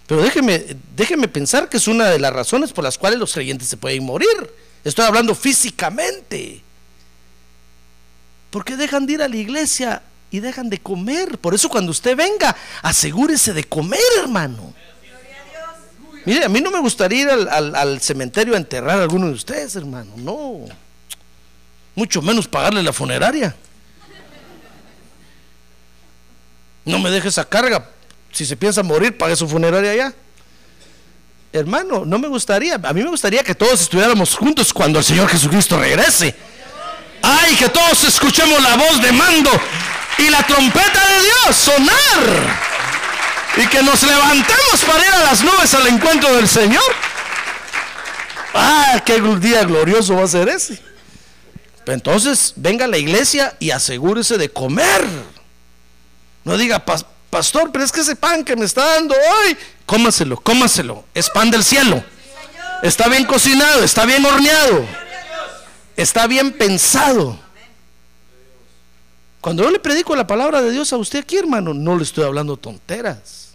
Pero 0.06 0.22
déjeme, 0.22 0.76
déjeme 0.98 1.30
pensar 1.30 1.70
que 1.70 1.78
es 1.78 1.88
una 1.88 2.08
de 2.10 2.20
las 2.20 2.34
razones 2.34 2.74
por 2.74 2.84
las 2.84 2.98
cuales 2.98 3.18
los 3.20 3.32
creyentes 3.32 3.70
se 3.70 3.78
pueden 3.78 4.04
morir. 4.04 4.28
Estoy 4.84 5.06
hablando 5.06 5.34
físicamente. 5.34 6.62
Porque 8.52 8.76
dejan 8.76 9.06
de 9.06 9.14
ir 9.14 9.22
a 9.22 9.30
la 9.30 9.38
iglesia 9.38 10.02
y 10.30 10.42
dejan 10.42 10.70
de 10.70 10.80
comer. 10.80 11.38
Por 11.38 11.56
eso 11.56 11.70
cuando 11.70 11.92
usted 11.92 12.18
venga, 12.18 12.54
asegúrese 12.82 13.54
de 13.54 13.64
comer, 13.64 14.02
hermano. 14.22 14.74
Mire, 16.26 16.44
a 16.44 16.50
mí 16.50 16.60
no 16.60 16.72
me 16.72 16.80
gustaría 16.82 17.22
ir 17.22 17.30
al, 17.30 17.48
al- 17.48 17.76
al 17.76 18.02
cementerio 18.02 18.56
a 18.56 18.58
enterrar 18.58 19.00
a 19.00 19.04
alguno 19.04 19.28
de 19.28 19.34
ustedes, 19.34 19.74
hermano. 19.78 20.12
No. 20.18 20.66
Mucho 21.96 22.22
menos 22.22 22.46
pagarle 22.46 22.84
la 22.84 22.92
funeraria. 22.92 23.56
No 26.86 27.00
me 27.00 27.10
deje 27.10 27.28
esa 27.28 27.46
carga. 27.46 27.90
Si 28.32 28.46
se 28.46 28.56
piensa 28.56 28.84
morir, 28.84 29.18
pague 29.18 29.36
su 29.36 29.48
funeraria 29.48 29.96
ya. 29.96 30.14
Hermano, 31.52 32.06
no 32.06 32.20
me 32.20 32.28
gustaría. 32.28 32.76
A 32.76 32.94
mí 32.94 33.02
me 33.04 33.10
gustaría 33.10 33.44
que 33.44 33.56
todos 33.56 33.82
estuviéramos 33.82 34.36
juntos 34.36 34.72
cuando 34.72 35.00
el 35.00 35.06
Señor 35.06 35.28
Jesucristo 35.30 35.80
regrese. 35.80 36.36
Ay, 37.22 37.56
que 37.56 37.70
todos 37.70 38.04
escuchemos 38.04 38.62
la 38.62 38.78
voz 38.78 39.02
de 39.02 39.12
mando 39.12 39.50
y 40.20 40.30
la 40.30 40.46
trompeta 40.46 41.08
de 41.08 41.22
Dios 41.22 41.56
sonar. 41.56 42.70
Y 43.58 43.68
que 43.68 43.82
nos 43.82 44.04
levantemos 44.04 44.86
para 44.86 45.06
ir 45.06 45.14
a 45.14 45.24
las 45.24 45.44
nubes 45.44 45.74
al 45.74 45.88
encuentro 45.88 46.36
del 46.36 46.48
Señor. 46.48 46.84
Ah, 48.54 49.02
qué 49.06 49.20
día 49.40 49.64
glorioso 49.64 50.16
va 50.16 50.24
a 50.24 50.28
ser 50.28 50.50
ese. 50.50 50.80
Entonces, 51.88 52.54
venga 52.56 52.86
a 52.86 52.88
la 52.88 52.98
iglesia 52.98 53.56
y 53.60 53.72
asegúrese 53.72 54.38
de 54.38 54.50
comer. 54.50 55.04
No 56.44 56.58
diga, 56.58 56.84
"Pas- 56.86 57.06
pastor, 57.30 57.72
pero 57.72 57.84
es 57.84 57.92
que 57.92 58.02
ese 58.02 58.16
pan 58.16 58.44
que 58.44 58.56
me 58.56 58.66
está 58.66 58.86
dando 58.96 59.14
hoy, 59.16 59.58
cómaselo, 59.86 60.38
cómaselo. 60.42 61.04
Es 61.14 61.30
pan 61.30 61.52
del 61.52 61.64
cielo. 61.64 62.04
Está 62.82 63.08
bien 63.10 63.26
cocinado, 63.26 63.84
está 63.84 64.06
bien 64.06 64.26
horneado. 64.26 64.86
Está 65.98 66.28
bien 66.28 66.52
pensado. 66.54 67.38
Cuando 69.42 69.64
yo 69.64 69.72
le 69.72 69.80
predico 69.80 70.16
la 70.16 70.28
palabra 70.28 70.62
de 70.62 70.72
Dios 70.72 70.92
a 70.92 70.98
usted 70.98 71.20
aquí, 71.20 71.38
hermano, 71.38 71.74
no 71.74 71.96
le 71.96 72.04
estoy 72.04 72.24
hablando 72.26 72.58
tonteras, 72.58 73.50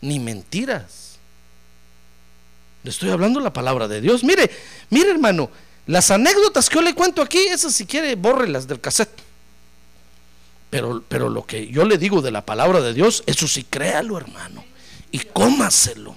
ni 0.00 0.18
mentiras. 0.18 1.16
Le 2.82 2.90
estoy 2.90 3.10
hablando 3.10 3.40
la 3.40 3.52
palabra 3.52 3.88
de 3.88 4.00
Dios. 4.00 4.22
Mire, 4.22 4.50
mire, 4.90 5.10
hermano, 5.10 5.50
las 5.86 6.10
anécdotas 6.10 6.68
que 6.68 6.76
yo 6.76 6.82
le 6.82 6.94
cuento 6.94 7.20
aquí, 7.22 7.38
esas 7.38 7.74
si 7.74 7.86
quiere, 7.86 8.14
bórrelas 8.14 8.66
del 8.66 8.80
cassette. 8.80 9.23
Pero, 10.74 11.04
pero 11.06 11.28
lo 11.28 11.46
que 11.46 11.68
yo 11.68 11.84
le 11.84 11.98
digo 11.98 12.20
de 12.20 12.32
la 12.32 12.44
palabra 12.44 12.80
de 12.80 12.92
Dios, 12.94 13.22
eso 13.26 13.46
sí 13.46 13.62
créalo, 13.62 14.18
hermano. 14.18 14.64
Y 15.12 15.20
cómaselo. 15.20 16.16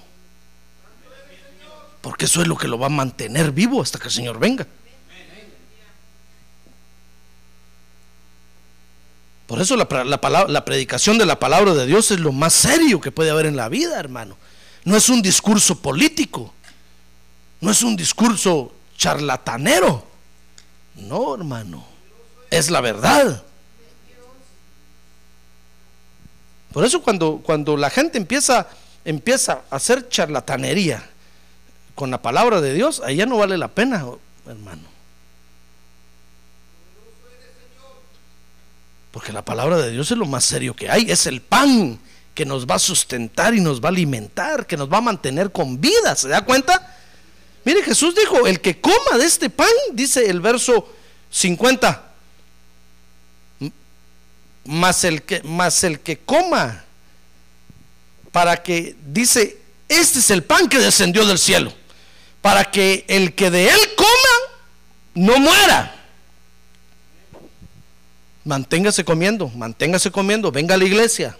Porque 2.00 2.24
eso 2.24 2.42
es 2.42 2.48
lo 2.48 2.56
que 2.56 2.66
lo 2.66 2.76
va 2.76 2.86
a 2.86 2.88
mantener 2.88 3.52
vivo 3.52 3.80
hasta 3.80 4.00
que 4.00 4.06
el 4.08 4.10
Señor 4.12 4.40
venga. 4.40 4.66
Por 9.46 9.60
eso 9.60 9.76
la, 9.76 9.86
la 10.04 10.20
palabra- 10.20 10.50
la 10.52 10.64
predicación 10.64 11.18
de 11.18 11.26
la 11.26 11.38
palabra 11.38 11.72
de 11.74 11.86
Dios 11.86 12.10
es 12.10 12.18
lo 12.18 12.32
más 12.32 12.52
serio 12.52 13.00
que 13.00 13.12
puede 13.12 13.30
haber 13.30 13.46
en 13.46 13.54
la 13.54 13.68
vida, 13.68 14.00
hermano. 14.00 14.36
No 14.82 14.96
es 14.96 15.08
un 15.08 15.22
discurso 15.22 15.80
político. 15.80 16.52
No 17.60 17.70
es 17.70 17.82
un 17.84 17.94
discurso 17.94 18.72
charlatanero. 18.96 20.04
No, 20.96 21.36
hermano. 21.36 21.86
Es 22.50 22.70
la 22.72 22.80
verdad. 22.80 23.44
Por 26.72 26.84
eso 26.84 27.02
cuando, 27.02 27.40
cuando 27.42 27.76
la 27.76 27.90
gente 27.90 28.18
empieza, 28.18 28.66
empieza 29.04 29.62
a 29.70 29.76
hacer 29.76 30.08
charlatanería 30.08 31.02
con 31.94 32.10
la 32.10 32.20
palabra 32.20 32.60
de 32.60 32.74
Dios, 32.74 33.00
ahí 33.04 33.16
ya 33.16 33.26
no 33.26 33.38
vale 33.38 33.58
la 33.58 33.68
pena, 33.68 34.04
hermano. 34.46 34.82
Porque 39.10 39.32
la 39.32 39.44
palabra 39.44 39.78
de 39.78 39.90
Dios 39.90 40.10
es 40.10 40.18
lo 40.18 40.26
más 40.26 40.44
serio 40.44 40.76
que 40.76 40.90
hay, 40.90 41.10
es 41.10 41.26
el 41.26 41.40
pan 41.40 41.98
que 42.34 42.44
nos 42.44 42.66
va 42.66 42.76
a 42.76 42.78
sustentar 42.78 43.54
y 43.54 43.60
nos 43.60 43.80
va 43.80 43.86
a 43.86 43.88
alimentar, 43.88 44.66
que 44.66 44.76
nos 44.76 44.92
va 44.92 44.98
a 44.98 45.00
mantener 45.00 45.50
con 45.50 45.80
vida, 45.80 46.14
¿se 46.14 46.28
da 46.28 46.44
cuenta? 46.44 46.96
Mire, 47.64 47.82
Jesús 47.82 48.14
dijo, 48.14 48.46
el 48.46 48.60
que 48.60 48.80
coma 48.80 49.18
de 49.18 49.24
este 49.24 49.50
pan, 49.50 49.66
dice 49.92 50.30
el 50.30 50.40
verso 50.40 50.88
50, 51.30 52.07
más 54.68 55.02
el 55.04 55.22
que, 55.22 55.42
más 55.44 55.82
el 55.82 55.98
que 56.00 56.18
coma, 56.18 56.84
para 58.30 58.62
que, 58.62 58.94
dice, 59.06 59.56
este 59.88 60.18
es 60.18 60.30
el 60.30 60.44
pan 60.44 60.68
que 60.68 60.78
descendió 60.78 61.24
del 61.24 61.38
cielo, 61.38 61.72
para 62.42 62.70
que 62.70 63.06
el 63.08 63.34
que 63.34 63.50
de 63.50 63.70
él 63.70 63.80
coma 63.96 64.58
no 65.14 65.38
muera. 65.38 65.94
Manténgase 68.44 69.04
comiendo, 69.04 69.48
manténgase 69.48 70.10
comiendo, 70.10 70.52
venga 70.52 70.74
a 70.74 70.78
la 70.78 70.84
iglesia. 70.84 71.36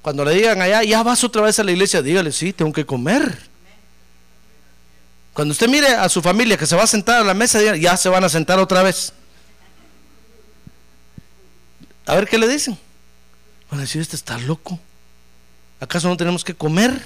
Cuando 0.00 0.24
le 0.24 0.34
digan 0.34 0.62
allá, 0.62 0.84
ya 0.84 1.02
vas 1.02 1.24
otra 1.24 1.42
vez 1.42 1.58
a 1.58 1.64
la 1.64 1.72
iglesia, 1.72 2.00
dígale, 2.00 2.30
sí, 2.30 2.52
tengo 2.52 2.72
que 2.72 2.86
comer. 2.86 3.36
Cuando 5.32 5.50
usted 5.50 5.68
mire 5.68 5.88
a 5.88 6.08
su 6.08 6.22
familia 6.22 6.56
que 6.56 6.66
se 6.66 6.76
va 6.76 6.84
a 6.84 6.86
sentar 6.86 7.22
a 7.22 7.24
la 7.24 7.34
mesa, 7.34 7.60
ya 7.74 7.96
se 7.96 8.08
van 8.08 8.22
a 8.22 8.28
sentar 8.28 8.60
otra 8.60 8.84
vez. 8.84 9.12
A 12.08 12.14
ver 12.14 12.26
qué 12.26 12.38
le 12.38 12.48
dicen. 12.48 12.76
Van 13.70 13.80
a 13.80 13.82
decir, 13.82 14.00
este 14.00 14.16
está 14.16 14.38
loco. 14.38 14.80
¿Acaso 15.78 16.08
no 16.08 16.16
tenemos 16.16 16.42
que 16.42 16.54
comer 16.54 17.00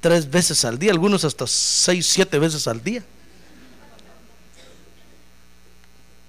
tres 0.00 0.30
veces 0.30 0.64
al 0.64 0.78
día? 0.78 0.92
Algunos 0.92 1.24
hasta 1.24 1.44
seis, 1.48 2.06
siete 2.06 2.38
veces 2.38 2.68
al 2.68 2.82
día. 2.84 3.02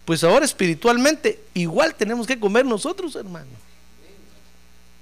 Pues 0.06 0.24
ahora 0.24 0.44
espiritualmente 0.44 1.40
igual 1.54 1.94
tenemos 1.94 2.26
que 2.26 2.40
comer 2.40 2.66
nosotros, 2.66 3.16
hermano. 3.16 3.52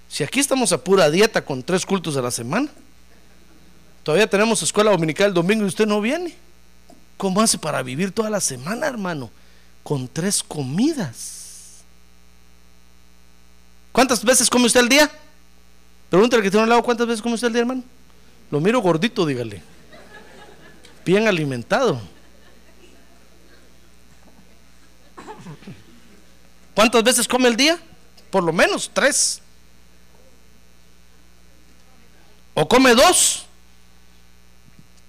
Si 0.10 0.26
aquí 0.26 0.42
estamos 0.42 0.74
a 0.74 0.84
pura 0.84 1.10
dieta 1.10 1.46
con 1.46 1.64
tres 1.64 1.86
cultos 1.86 2.18
a 2.18 2.22
la 2.22 2.30
semana, 2.30 2.70
todavía 4.04 4.28
tenemos 4.28 4.62
escuela 4.62 4.92
dominical 4.92 5.28
el 5.28 5.34
domingo 5.34 5.64
y 5.64 5.68
usted 5.68 5.88
no 5.88 6.02
viene. 6.02 6.36
¿Cómo 7.16 7.40
hace 7.40 7.58
para 7.58 7.82
vivir 7.84 8.12
toda 8.12 8.30
la 8.30 8.42
semana, 8.42 8.86
hermano? 8.86 9.32
Con 9.82 10.10
tres 10.10 10.44
comidas. 10.44 11.39
¿Cuántas 14.00 14.24
veces 14.24 14.50
come 14.50 14.66
usted 14.66 14.80
al 14.80 14.88
día? 14.88 15.12
Pregúntale 16.10 16.42
que 16.42 16.50
tiene 16.50 16.64
un 16.64 16.70
lado, 16.70 16.82
¿cuántas 16.82 17.06
veces 17.06 17.22
come 17.22 17.36
usted 17.36 17.48
al 17.48 17.52
día, 17.52 17.64
hermano? 17.64 17.84
Lo 18.50 18.62
miro 18.62 18.80
gordito, 18.80 19.26
dígale. 19.26 19.62
Bien 21.04 21.28
alimentado. 21.28 22.00
¿Cuántas 26.74 27.04
veces 27.04 27.28
come 27.28 27.50
el 27.50 27.58
día? 27.58 27.78
Por 28.32 28.42
lo 28.42 28.54
menos 28.54 28.90
tres. 28.94 29.42
O 32.54 32.66
come 32.70 32.96
dos. 32.96 33.48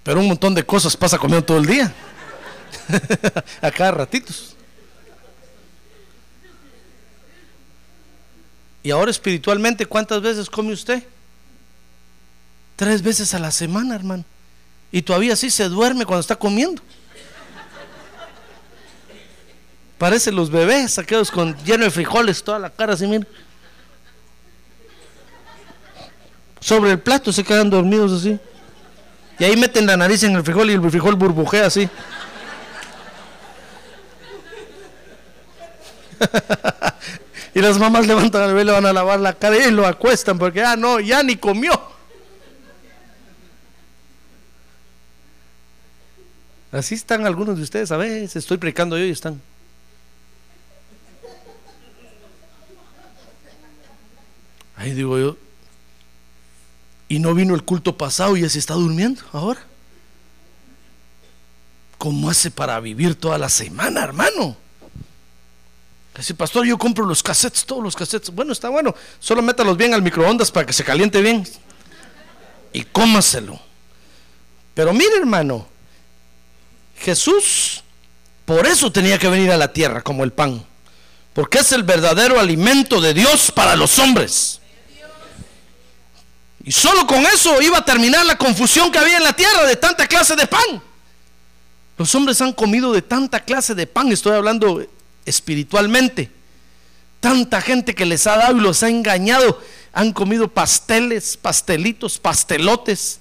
Pero 0.03 0.19
un 0.19 0.27
montón 0.27 0.53
de 0.53 0.65
cosas 0.65 0.97
pasa 0.97 1.17
comiendo 1.17 1.45
todo 1.45 1.59
el 1.59 1.65
día. 1.65 1.93
A 3.61 3.71
cada 3.71 3.91
ratitos. 3.91 4.57
Y 8.83 8.91
ahora 8.91 9.11
espiritualmente, 9.11 9.85
¿cuántas 9.85 10.21
veces 10.21 10.49
come 10.49 10.73
usted? 10.73 11.03
Tres 12.75 13.01
veces 13.01 13.33
a 13.33 13.39
la 13.39 13.51
semana, 13.51 13.95
hermano. 13.95 14.25
Y 14.91 15.03
todavía 15.03 15.33
así 15.33 15.49
se 15.49 15.69
duerme 15.69 16.05
cuando 16.05 16.21
está 16.21 16.35
comiendo. 16.35 16.81
Parecen 19.97 20.35
los 20.35 20.49
bebés 20.49 20.93
saqueados 20.93 21.29
con 21.29 21.55
lleno 21.63 21.83
de 21.83 21.91
frijoles, 21.91 22.43
toda 22.43 22.57
la 22.57 22.71
cara 22.71 22.93
así, 22.93 23.05
mira. 23.05 23.27
Sobre 26.59 26.91
el 26.91 26.99
plato 26.99 27.31
se 27.31 27.43
quedan 27.43 27.69
dormidos 27.69 28.11
así. 28.19 28.39
Y 29.37 29.43
ahí 29.43 29.55
meten 29.55 29.85
la 29.85 29.95
nariz 29.97 30.23
en 30.23 30.35
el 30.35 30.43
frijol 30.43 30.71
y 30.71 30.73
el 30.73 30.89
frijol 30.89 31.15
burbujea 31.15 31.67
así. 31.67 31.87
y 37.53 37.59
las 37.61 37.77
mamás 37.77 38.07
levantan 38.07 38.43
al 38.43 38.49
bebé, 38.49 38.65
le 38.65 38.71
van 38.71 38.85
a 38.85 38.93
lavar 38.93 39.19
la 39.19 39.33
cara 39.33 39.57
y 39.57 39.71
lo 39.71 39.85
acuestan 39.85 40.37
porque, 40.37 40.61
ah, 40.61 40.75
no, 40.75 40.99
ya 40.99 41.21
ni 41.23 41.35
comió. 41.35 41.71
Así 46.71 46.95
están 46.95 47.25
algunos 47.25 47.57
de 47.57 47.63
ustedes, 47.63 47.91
a 47.91 47.97
veces 47.97 48.35
estoy 48.37 48.57
predicando 48.57 48.97
yo 48.97 49.03
y 49.03 49.11
están. 49.11 49.41
Ahí 54.77 54.93
digo 54.93 55.19
yo, 55.19 55.37
y 57.09 57.19
no 57.19 57.35
vino 57.35 57.53
el 57.53 57.63
culto 57.63 57.97
pasado 57.97 58.37
y 58.37 58.41
ya 58.41 58.49
se 58.49 58.57
está 58.57 58.73
durmiendo 58.73 59.21
ahora. 59.33 59.59
¿Cómo 61.97 62.29
hace 62.29 62.49
para 62.49 62.79
vivir 62.79 63.15
toda 63.15 63.37
la 63.37 63.49
semana, 63.49 64.01
hermano? 64.01 64.55
Dice, 66.15 66.33
pastor, 66.33 66.65
yo 66.65 66.77
compro 66.77 67.05
los 67.05 67.23
cassettes, 67.23 67.65
todos 67.65 67.83
los 67.83 67.95
cassettes. 67.95 68.29
Bueno, 68.31 68.51
está 68.51 68.69
bueno. 68.69 68.93
Solo 69.19 69.41
métalos 69.41 69.77
bien 69.77 69.93
al 69.93 70.01
microondas 70.01 70.51
para 70.51 70.65
que 70.65 70.73
se 70.73 70.83
caliente 70.83 71.21
bien. 71.21 71.47
Y 72.73 72.83
cómaselo. 72.83 73.59
Pero 74.73 74.93
mire, 74.93 75.17
hermano, 75.17 75.67
Jesús 76.97 77.83
por 78.45 78.67
eso 78.67 78.91
tenía 78.91 79.17
que 79.17 79.29
venir 79.29 79.49
a 79.49 79.55
la 79.55 79.71
tierra 79.71 80.01
como 80.01 80.25
el 80.25 80.33
pan. 80.33 80.65
Porque 81.33 81.59
es 81.59 81.71
el 81.71 81.83
verdadero 81.83 82.37
alimento 82.37 82.99
de 82.99 83.13
Dios 83.13 83.49
para 83.49 83.77
los 83.77 83.97
hombres. 83.97 84.59
Y 86.63 86.71
solo 86.73 87.07
con 87.07 87.25
eso 87.25 87.61
iba 87.61 87.77
a 87.77 87.85
terminar 87.85 88.25
la 88.25 88.37
confusión 88.37 88.91
que 88.91 88.99
había 88.99 89.17
en 89.17 89.23
la 89.23 89.33
tierra 89.33 89.63
de 89.65 89.77
tanta 89.77 90.05
clase 90.05 90.35
de 90.35 90.47
pan. 90.47 90.83
Los 91.97 92.13
hombres 92.13 92.41
han 92.41 92.51
comido 92.51 92.91
de 92.91 93.01
tanta 93.01 93.39
clase 93.39 93.73
de 93.73 93.87
pan, 93.87 94.11
estoy 94.11 94.33
hablando 94.33 94.85
espiritualmente. 95.25 96.31
Tanta 97.19 97.61
gente 97.61 97.93
que 97.93 98.05
les 98.05 98.25
ha 98.27 98.37
dado 98.37 98.57
y 98.57 98.61
los 98.61 98.83
ha 98.83 98.89
engañado. 98.89 99.61
Han 99.93 100.11
comido 100.11 100.47
pasteles, 100.47 101.37
pastelitos, 101.37 102.17
pastelotes. 102.17 103.19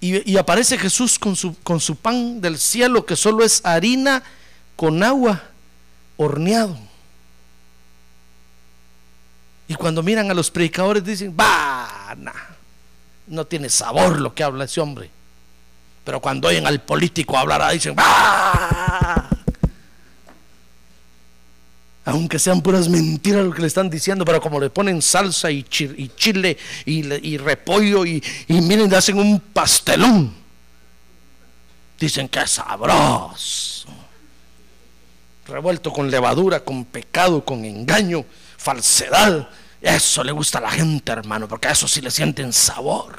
Y, 0.00 0.36
aparece 0.36 0.76
Jesús 0.76 1.18
con 1.18 1.36
su, 1.36 1.56
con 1.62 1.80
su 1.80 1.94
pan 1.96 2.40
del 2.40 2.58
cielo, 2.58 3.06
que 3.06 3.14
solo 3.14 3.44
es 3.44 3.64
harina 3.64 4.22
con 4.74 5.02
agua 5.02 5.42
horneado. 6.16 6.76
Y 9.68 9.74
cuando 9.74 10.02
miran 10.02 10.30
a 10.30 10.34
los 10.34 10.50
predicadores 10.50 11.04
dicen, 11.04 11.34
nah, 11.36 12.14
no 13.26 13.46
tiene 13.46 13.70
sabor 13.70 14.20
lo 14.20 14.34
que 14.34 14.42
habla 14.42 14.64
ese 14.64 14.80
hombre. 14.80 15.10
Pero 16.04 16.20
cuando 16.20 16.48
oyen 16.48 16.66
al 16.66 16.80
político 16.82 17.38
hablar, 17.38 17.72
dicen, 17.72 17.94
va. 17.96 19.21
Aunque 22.04 22.38
sean 22.40 22.60
puras 22.62 22.88
mentiras 22.88 23.44
lo 23.44 23.52
que 23.52 23.60
le 23.60 23.68
están 23.68 23.88
diciendo, 23.88 24.24
pero 24.24 24.40
como 24.40 24.58
le 24.58 24.70
ponen 24.70 25.00
salsa 25.00 25.50
y, 25.52 25.62
chi- 25.62 25.94
y 25.96 26.08
chile 26.08 26.58
y, 26.84 27.04
le- 27.04 27.20
y 27.22 27.36
repollo 27.38 28.04
y, 28.04 28.22
y 28.48 28.60
miren, 28.60 28.90
le 28.90 28.96
hacen 28.96 29.18
un 29.18 29.38
pastelón. 29.38 30.34
Dicen 32.00 32.28
que 32.28 32.40
es 32.40 32.50
sabroso. 32.50 33.88
Revuelto 35.46 35.92
con 35.92 36.10
levadura, 36.10 36.60
con 36.60 36.84
pecado, 36.84 37.44
con 37.44 37.64
engaño, 37.64 38.24
falsedad. 38.56 39.48
Eso 39.80 40.24
le 40.24 40.32
gusta 40.32 40.58
a 40.58 40.62
la 40.62 40.70
gente, 40.70 41.12
hermano, 41.12 41.46
porque 41.46 41.68
a 41.68 41.72
eso 41.72 41.86
sí 41.86 42.00
le 42.00 42.10
sienten 42.10 42.52
sabor. 42.52 43.16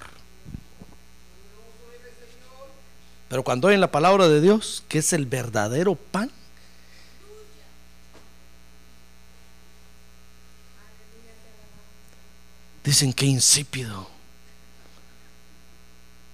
Pero 3.29 3.43
cuando 3.43 3.67
oyen 3.69 3.81
la 3.81 3.91
palabra 3.91 4.27
de 4.27 4.41
Dios, 4.41 4.84
que 4.88 4.99
es 4.99 5.13
el 5.13 5.25
verdadero 5.25 5.95
pan, 5.95 6.29
dicen 12.84 13.13
que 13.13 13.25
insípido, 13.25 14.09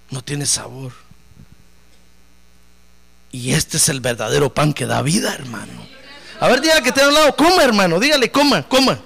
no 0.10 0.24
tiene 0.24 0.46
sabor. 0.46 0.94
Y 3.32 3.54
este 3.54 3.78
es 3.78 3.90
el 3.90 4.02
verdadero 4.02 4.54
pan 4.54 4.74
que 4.74 4.88
da 4.88 5.02
vida, 5.02 5.34
hermano. 5.34 5.88
A 6.40 6.48
ver, 6.48 6.62
dígale 6.62 6.82
que 6.82 6.92
te 6.92 7.02
a 7.02 7.08
un 7.08 7.14
lado, 7.14 7.36
coma, 7.36 7.64
hermano, 7.64 8.00
dígale, 8.00 8.32
coma, 8.32 8.68
coma. 8.68 9.00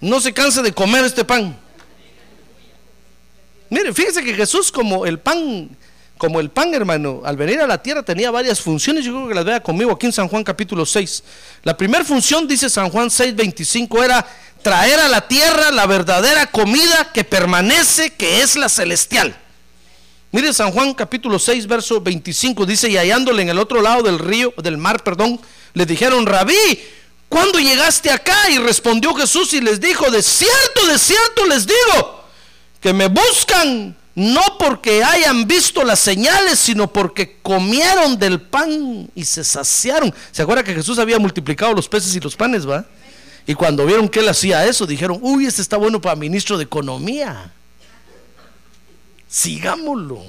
No 0.00 0.20
se 0.20 0.32
canse 0.32 0.62
de 0.62 0.72
comer 0.72 1.04
este 1.04 1.24
pan. 1.24 1.58
Mire, 3.68 3.92
fíjese 3.92 4.22
que 4.22 4.34
Jesús 4.34 4.72
como 4.72 5.06
el 5.06 5.18
pan, 5.18 5.76
como 6.18 6.40
el 6.40 6.50
pan, 6.50 6.74
hermano, 6.74 7.22
al 7.24 7.36
venir 7.36 7.60
a 7.60 7.66
la 7.66 7.82
tierra 7.82 8.02
tenía 8.02 8.30
varias 8.30 8.60
funciones. 8.60 9.04
Yo 9.04 9.12
creo 9.12 9.28
que 9.28 9.34
las 9.34 9.44
vea 9.44 9.62
conmigo 9.62 9.92
aquí 9.92 10.06
en 10.06 10.12
San 10.12 10.28
Juan 10.28 10.44
capítulo 10.44 10.86
6. 10.86 11.24
La 11.62 11.76
primera 11.76 12.04
función, 12.04 12.46
dice 12.46 12.70
San 12.70 12.90
Juan 12.90 13.10
6, 13.10 13.34
25, 13.34 14.04
era 14.04 14.26
traer 14.62 15.00
a 15.00 15.08
la 15.08 15.28
tierra 15.28 15.70
la 15.70 15.86
verdadera 15.86 16.46
comida 16.46 17.10
que 17.12 17.24
permanece, 17.24 18.10
que 18.10 18.42
es 18.42 18.56
la 18.56 18.68
celestial. 18.68 19.36
Mire 20.30 20.52
San 20.54 20.70
Juan 20.70 20.94
capítulo 20.94 21.38
6, 21.38 21.66
verso 21.66 22.00
25, 22.00 22.64
dice, 22.64 22.88
y 22.88 22.96
hallándole 22.96 23.42
en 23.42 23.50
el 23.50 23.58
otro 23.58 23.82
lado 23.82 24.02
del 24.02 24.18
río, 24.18 24.54
del 24.56 24.78
mar, 24.78 25.02
perdón, 25.02 25.40
Les 25.74 25.86
dijeron, 25.86 26.26
rabí, 26.26 26.80
¿cuándo 27.28 27.58
llegaste 27.58 28.10
acá? 28.10 28.50
Y 28.50 28.58
respondió 28.58 29.14
Jesús 29.14 29.52
y 29.54 29.60
les 29.60 29.80
dijo, 29.80 30.10
de 30.10 30.22
cierto, 30.22 30.86
de 30.86 30.98
cierto 30.98 31.46
les 31.46 31.66
digo, 31.66 32.24
que 32.80 32.92
me 32.92 33.08
buscan 33.08 33.96
no 34.14 34.42
porque 34.58 35.02
hayan 35.02 35.46
visto 35.46 35.84
las 35.84 35.98
señales, 35.98 36.58
sino 36.58 36.92
porque 36.92 37.38
comieron 37.42 38.18
del 38.18 38.40
pan 38.40 39.10
y 39.14 39.24
se 39.24 39.42
saciaron. 39.44 40.14
¿Se 40.30 40.42
acuerda 40.42 40.62
que 40.62 40.74
Jesús 40.74 40.98
había 40.98 41.18
multiplicado 41.18 41.72
los 41.72 41.88
peces 41.88 42.14
y 42.14 42.20
los 42.20 42.36
panes, 42.36 42.68
va? 42.68 42.84
Y 43.46 43.54
cuando 43.54 43.84
vieron 43.86 44.08
que 44.08 44.20
él 44.20 44.28
hacía 44.28 44.64
eso, 44.66 44.86
dijeron, 44.86 45.18
uy, 45.20 45.46
este 45.46 45.62
está 45.62 45.76
bueno 45.76 46.00
para 46.00 46.14
ministro 46.14 46.56
de 46.56 46.64
Economía. 46.64 47.52
Sigámoslo. 49.28 50.22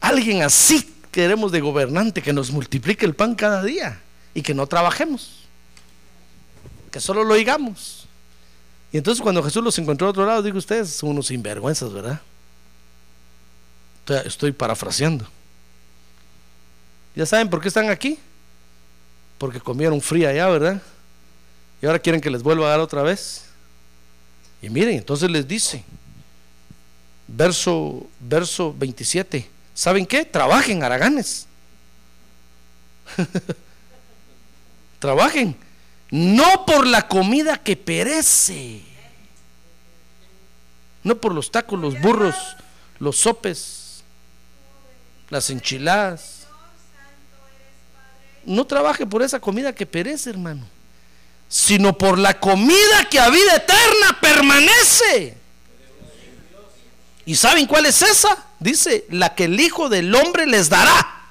Alguien 0.00 0.42
así 0.42 0.94
queremos 1.10 1.52
de 1.52 1.60
gobernante 1.60 2.22
que 2.22 2.32
nos 2.32 2.50
multiplique 2.50 3.06
el 3.06 3.14
pan 3.14 3.34
cada 3.34 3.62
día 3.62 4.00
y 4.34 4.42
que 4.42 4.52
no 4.52 4.66
trabajemos. 4.66 5.44
Que 6.90 7.00
solo 7.00 7.24
lo 7.24 7.34
oigamos. 7.34 8.06
Y 8.92 8.98
entonces 8.98 9.22
cuando 9.22 9.42
Jesús 9.42 9.64
los 9.64 9.78
encontró 9.78 10.06
a 10.06 10.10
otro 10.10 10.26
lado, 10.26 10.42
digo, 10.42 10.58
ustedes 10.58 10.90
son 10.90 11.10
unos 11.10 11.28
sinvergüenzas, 11.28 11.92
¿verdad? 11.92 12.20
Estoy 14.26 14.52
parafraseando. 14.52 15.26
¿Ya 17.14 17.24
saben 17.24 17.48
por 17.48 17.60
qué 17.62 17.68
están 17.68 17.88
aquí? 17.88 18.18
Porque 19.38 19.60
comieron 19.60 20.00
fría 20.00 20.30
allá, 20.30 20.48
¿verdad? 20.48 20.82
Y 21.82 21.86
ahora 21.86 21.98
quieren 21.98 22.20
que 22.20 22.30
les 22.30 22.44
vuelva 22.44 22.66
a 22.66 22.70
dar 22.70 22.80
otra 22.80 23.02
vez. 23.02 23.46
Y 24.62 24.70
miren, 24.70 24.96
entonces 24.96 25.28
les 25.28 25.48
dice, 25.48 25.82
verso, 27.26 28.06
verso 28.20 28.72
27, 28.78 29.50
¿saben 29.74 30.06
qué? 30.06 30.24
Trabajen, 30.24 30.84
haraganes. 30.84 31.48
Trabajen, 35.00 35.56
no 36.12 36.64
por 36.64 36.86
la 36.86 37.08
comida 37.08 37.56
que 37.56 37.76
perece, 37.76 38.82
no 41.02 41.20
por 41.20 41.34
los 41.34 41.50
tacos, 41.50 41.80
los 41.80 42.00
burros, 42.00 42.36
los 43.00 43.16
sopes, 43.16 44.04
las 45.28 45.50
enchiladas. 45.50 46.46
No 48.44 48.64
trabaje 48.64 49.04
por 49.04 49.22
esa 49.22 49.40
comida 49.40 49.72
que 49.72 49.86
perece, 49.86 50.30
hermano, 50.30 50.64
sino 51.52 51.98
por 51.98 52.18
la 52.18 52.40
comida 52.40 53.04
que 53.10 53.20
a 53.20 53.28
vida 53.28 53.56
eterna 53.56 54.18
permanece. 54.22 55.36
¿Y 57.26 57.34
saben 57.34 57.66
cuál 57.66 57.84
es 57.84 58.00
esa? 58.00 58.46
Dice, 58.58 59.04
la 59.10 59.34
que 59.34 59.44
el 59.44 59.60
Hijo 59.60 59.90
del 59.90 60.14
Hombre 60.14 60.46
les 60.46 60.70
dará. 60.70 61.26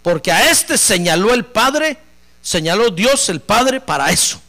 Porque 0.00 0.32
a 0.32 0.50
este 0.50 0.78
señaló 0.78 1.34
el 1.34 1.44
Padre, 1.44 1.98
señaló 2.40 2.88
Dios 2.88 3.28
el 3.28 3.40
Padre 3.40 3.78
para 3.78 4.10
eso. 4.10 4.40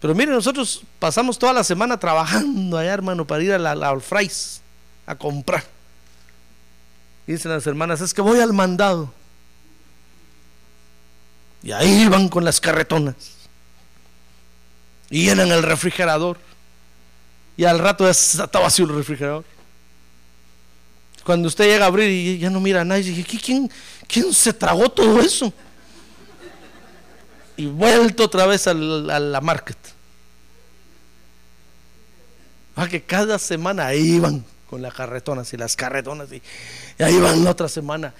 Pero 0.00 0.14
miren, 0.14 0.36
nosotros 0.36 0.84
pasamos 0.98 1.38
toda 1.38 1.52
la 1.52 1.64
semana 1.64 2.00
trabajando 2.00 2.78
allá, 2.78 2.94
hermano, 2.94 3.26
para 3.26 3.42
ir 3.42 3.52
a 3.52 3.58
la, 3.58 3.72
Alfrais 3.72 4.62
a 5.04 5.14
comprar. 5.14 5.64
Dicen 7.26 7.50
las 7.50 7.66
hermanas, 7.66 8.00
es 8.00 8.14
que 8.14 8.22
voy 8.22 8.40
al 8.40 8.54
mandado. 8.54 9.12
Y 11.62 11.72
ahí 11.72 12.06
van 12.08 12.28
con 12.28 12.44
las 12.44 12.60
carretonas. 12.60 13.14
Y 15.10 15.24
llenan 15.24 15.50
el 15.52 15.62
refrigerador. 15.62 16.38
Y 17.56 17.64
al 17.64 17.78
rato 17.78 18.04
ya 18.04 18.10
está 18.10 18.58
vacío 18.60 18.84
el 18.86 18.94
refrigerador. 18.94 19.44
Cuando 21.24 21.48
usted 21.48 21.64
llega 21.64 21.84
a 21.84 21.88
abrir 21.88 22.08
y 22.10 22.38
ya 22.38 22.50
no 22.50 22.60
mira 22.60 22.82
a 22.82 22.84
nadie, 22.84 23.02
dije, 23.10 23.38
¿quién, 23.38 23.70
¿quién 24.06 24.32
se 24.32 24.52
tragó 24.52 24.88
todo 24.88 25.20
eso? 25.20 25.52
Y 27.56 27.66
vuelto 27.66 28.24
otra 28.24 28.46
vez 28.46 28.66
al- 28.66 29.10
a 29.10 29.18
la 29.18 29.40
market. 29.40 29.76
Que 32.90 33.02
cada 33.02 33.38
semana 33.38 33.86
ahí 33.86 34.20
con 34.68 34.82
las 34.82 34.92
carretonas 34.94 35.52
y 35.52 35.56
las 35.56 35.74
carretonas 35.74 36.30
y, 36.30 36.42
y 36.98 37.02
ahí 37.02 37.16
van 37.18 37.42
la 37.42 37.50
otra 37.50 37.68
semana. 37.68 38.12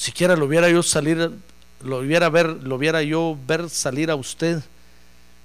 Siquiera 0.00 0.34
lo 0.34 0.48
viera 0.48 0.70
yo 0.70 0.82
salir, 0.82 1.30
lo 1.84 2.00
viera 2.00 2.30
ver, 2.30 2.46
lo 2.46 2.78
viera 2.78 3.02
yo 3.02 3.36
ver 3.46 3.68
salir 3.68 4.10
a 4.10 4.14
usted 4.14 4.62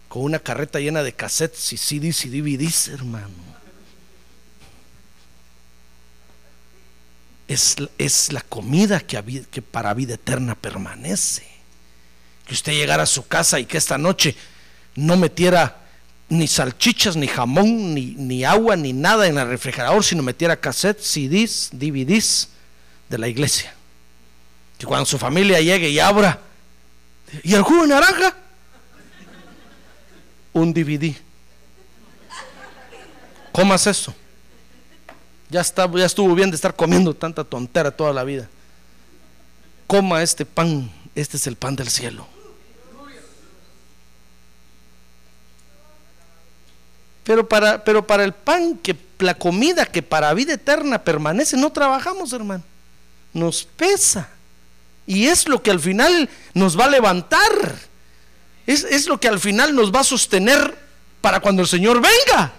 con 0.07 0.23
una 0.23 0.39
carreta 0.39 0.79
llena 0.79 1.03
de 1.03 1.11
cassettes 1.11 1.73
y 1.73 1.77
CDs 1.77 2.23
y 2.23 2.29
DVDs, 2.29 2.87
hermano. 2.87 3.33
Es, 7.49 7.75
es 7.97 8.31
la 8.31 8.39
comida 8.39 9.01
que, 9.01 9.43
que 9.51 9.61
para 9.61 9.93
vida 9.93 10.13
eterna 10.13 10.55
permanece. 10.55 11.45
Que 12.47 12.53
usted 12.53 12.71
llegara 12.71 13.03
a 13.03 13.07
su 13.07 13.27
casa 13.27 13.59
y 13.59 13.65
que 13.65 13.77
esta 13.77 13.97
noche 13.97 14.37
no 14.95 15.17
metiera 15.17 15.81
ni 16.29 16.47
salchichas, 16.47 17.17
ni 17.17 17.27
jamón, 17.27 17.93
ni, 17.93 18.15
ni 18.17 18.45
agua, 18.45 18.77
ni 18.77 18.93
nada 18.93 19.27
en 19.27 19.37
el 19.37 19.49
refrigerador, 19.49 20.01
sino 20.01 20.23
metiera 20.23 20.55
cassettes, 20.55 21.07
CDs, 21.07 21.71
DVDs 21.73 22.47
de 23.09 23.17
la 23.17 23.27
iglesia. 23.27 23.74
Que 24.77 24.85
cuando 24.85 25.05
su 25.05 25.17
familia 25.17 25.61
llegue 25.61 25.89
y 25.89 25.99
abra, 25.99 26.39
¿y 27.43 27.53
el 27.53 27.61
jugo 27.61 27.85
naranja? 27.87 28.35
Un 30.53 30.73
DVD. 30.73 31.15
Comas 33.51 33.87
eso. 33.87 34.13
Ya, 35.49 35.61
está, 35.61 35.89
ya 35.91 36.05
estuvo 36.05 36.33
bien 36.35 36.49
de 36.49 36.55
estar 36.55 36.75
comiendo 36.75 37.13
tanta 37.13 37.43
tontera 37.43 37.91
toda 37.91 38.11
la 38.11 38.23
vida. 38.23 38.49
Coma 39.87 40.23
este 40.23 40.45
pan, 40.45 40.91
este 41.13 41.37
es 41.37 41.47
el 41.47 41.55
pan 41.55 41.75
del 41.75 41.89
cielo. 41.89 42.27
Pero 47.23 47.47
para, 47.47 47.83
pero 47.83 48.05
para 48.05 48.23
el 48.23 48.33
pan, 48.33 48.77
que 48.77 48.95
la 49.19 49.33
comida 49.33 49.85
que 49.85 50.03
para 50.03 50.33
vida 50.33 50.53
eterna 50.53 51.03
permanece, 51.03 51.57
no 51.57 51.71
trabajamos, 51.71 52.33
hermano. 52.33 52.63
Nos 53.33 53.63
pesa. 53.63 54.29
Y 55.07 55.27
es 55.27 55.47
lo 55.47 55.61
que 55.61 55.71
al 55.71 55.79
final 55.79 56.29
nos 56.53 56.79
va 56.79 56.85
a 56.85 56.89
levantar. 56.89 57.75
Es, 58.65 58.83
es 58.83 59.07
lo 59.07 59.19
que 59.19 59.27
al 59.27 59.39
final 59.39 59.75
nos 59.75 59.93
va 59.93 59.99
a 59.99 60.03
sostener 60.03 60.77
para 61.21 61.39
cuando 61.39 61.61
el 61.61 61.67
Señor 61.67 62.01
venga. 62.01 62.53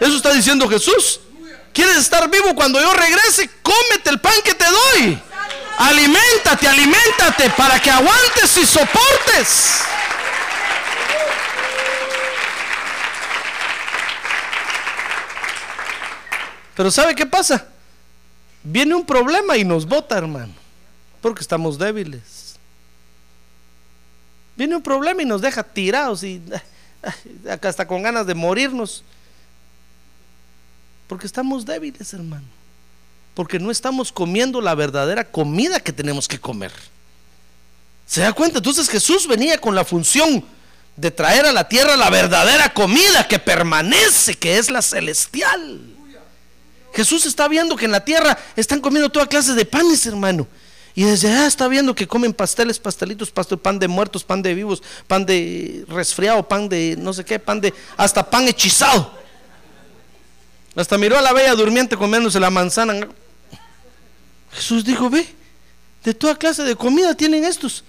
Eso 0.00 0.16
está 0.16 0.32
diciendo 0.32 0.68
Jesús. 0.68 1.20
¿Quieres 1.72 1.96
estar 1.96 2.30
vivo 2.30 2.54
cuando 2.54 2.80
yo 2.80 2.92
regrese? 2.92 3.50
Cómete 3.62 4.10
el 4.10 4.20
pan 4.20 4.34
que 4.44 4.54
te 4.54 4.64
doy. 4.64 5.20
Aliméntate, 5.78 6.68
aliméntate 6.68 7.50
para 7.50 7.80
que 7.80 7.90
aguantes 7.90 8.56
y 8.56 8.64
soportes. 8.64 9.82
Pero 16.76 16.90
¿sabe 16.90 17.14
qué 17.14 17.26
pasa? 17.26 17.66
Viene 18.62 18.94
un 18.94 19.04
problema 19.04 19.56
y 19.56 19.64
nos 19.64 19.86
bota, 19.86 20.16
hermano, 20.16 20.52
porque 21.24 21.40
estamos 21.40 21.78
débiles. 21.78 22.56
Viene 24.56 24.76
un 24.76 24.82
problema 24.82 25.22
y 25.22 25.24
nos 25.24 25.40
deja 25.40 25.62
tirados 25.62 26.22
y 26.22 26.42
hasta 27.62 27.88
con 27.88 28.02
ganas 28.02 28.26
de 28.26 28.34
morirnos. 28.34 29.02
Porque 31.08 31.26
estamos 31.26 31.64
débiles, 31.64 32.12
hermano. 32.12 32.44
Porque 33.32 33.58
no 33.58 33.70
estamos 33.70 34.12
comiendo 34.12 34.60
la 34.60 34.74
verdadera 34.74 35.24
comida 35.24 35.80
que 35.80 35.94
tenemos 35.94 36.28
que 36.28 36.38
comer. 36.38 36.72
¿Se 38.06 38.20
da 38.20 38.34
cuenta? 38.34 38.58
Entonces 38.58 38.86
Jesús 38.90 39.26
venía 39.26 39.56
con 39.56 39.74
la 39.74 39.86
función 39.86 40.44
de 40.94 41.10
traer 41.10 41.46
a 41.46 41.52
la 41.52 41.66
tierra 41.66 41.96
la 41.96 42.10
verdadera 42.10 42.70
comida 42.74 43.26
que 43.26 43.38
permanece, 43.38 44.34
que 44.34 44.58
es 44.58 44.70
la 44.70 44.82
celestial. 44.82 45.80
Jesús 46.92 47.24
está 47.24 47.48
viendo 47.48 47.76
que 47.76 47.86
en 47.86 47.92
la 47.92 48.04
tierra 48.04 48.36
están 48.56 48.82
comiendo 48.82 49.08
toda 49.08 49.26
clase 49.26 49.54
de 49.54 49.64
panes, 49.64 50.04
hermano. 50.04 50.46
Y 50.94 51.04
desde 51.04 51.28
allá 51.28 51.46
está 51.46 51.66
viendo 51.66 51.94
que 51.94 52.06
comen 52.06 52.32
pasteles, 52.32 52.78
pastelitos, 52.78 53.30
pastel, 53.30 53.58
pan 53.58 53.78
de 53.78 53.88
muertos, 53.88 54.22
pan 54.22 54.42
de 54.42 54.54
vivos, 54.54 54.82
pan 55.08 55.26
de 55.26 55.84
resfriado, 55.88 56.46
pan 56.46 56.68
de 56.68 56.96
no 56.96 57.12
sé 57.12 57.24
qué, 57.24 57.38
pan 57.38 57.60
de 57.60 57.74
hasta 57.96 58.28
pan 58.28 58.46
hechizado. 58.46 59.10
Hasta 60.76 60.96
miró 60.96 61.18
a 61.18 61.22
la 61.22 61.32
bella 61.32 61.54
durmiente 61.54 61.96
comiéndose 61.96 62.38
la 62.38 62.50
manzana. 62.50 63.08
Jesús 64.52 64.84
dijo, 64.84 65.10
ve, 65.10 65.26
de 66.04 66.14
toda 66.14 66.36
clase 66.36 66.62
de 66.62 66.76
comida 66.76 67.14
tienen 67.14 67.44
estos. 67.44 67.82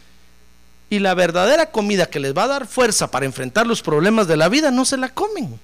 Y 0.90 1.00
la 1.00 1.14
verdadera 1.14 1.72
comida 1.72 2.08
que 2.08 2.20
les 2.20 2.36
va 2.36 2.44
a 2.44 2.48
dar 2.48 2.68
fuerza 2.68 3.10
para 3.10 3.26
enfrentar 3.26 3.68
los 3.68 3.82
problemas 3.82 4.28
de 4.28 4.38
la 4.38 4.50
vida 4.50 4.72
no 4.72 4.84
se 4.84 4.98
la 4.98 5.10
comen. 5.10 5.60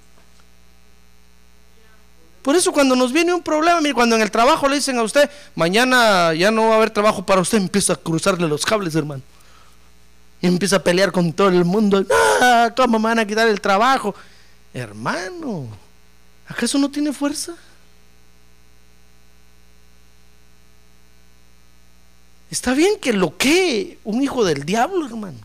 Por 2.41 2.55
eso 2.55 2.71
cuando 2.71 2.95
nos 2.95 3.13
viene 3.13 3.33
un 3.33 3.41
problema, 3.43 3.79
mire, 3.81 3.93
cuando 3.93 4.15
en 4.15 4.21
el 4.23 4.31
trabajo 4.31 4.67
le 4.67 4.75
dicen 4.75 4.97
a 4.97 5.03
usted, 5.03 5.29
mañana 5.55 6.33
ya 6.33 6.49
no 6.49 6.67
va 6.67 6.73
a 6.73 6.77
haber 6.77 6.89
trabajo 6.89 7.23
para 7.25 7.41
usted, 7.41 7.57
empieza 7.59 7.93
a 7.93 7.95
cruzarle 7.95 8.47
los 8.47 8.65
cables, 8.65 8.95
hermano. 8.95 9.21
Y 10.41 10.47
empieza 10.47 10.77
a 10.77 10.83
pelear 10.83 11.11
con 11.11 11.31
todo 11.33 11.49
el 11.49 11.65
mundo. 11.65 12.03
"Ah, 12.41 12.71
¿Cómo 12.75 12.97
me 12.97 13.03
van 13.09 13.19
a 13.19 13.27
quitar 13.27 13.47
el 13.47 13.61
trabajo? 13.61 14.15
Hermano, 14.73 15.67
¿acaso 16.47 16.79
no 16.79 16.89
tiene 16.89 17.13
fuerza? 17.13 17.53
Está 22.49 22.73
bien 22.73 22.99
que 22.99 23.13
lo 23.13 23.37
que 23.37 23.99
un 24.03 24.21
hijo 24.21 24.43
del 24.43 24.65
diablo, 24.65 25.05
hermano. 25.05 25.37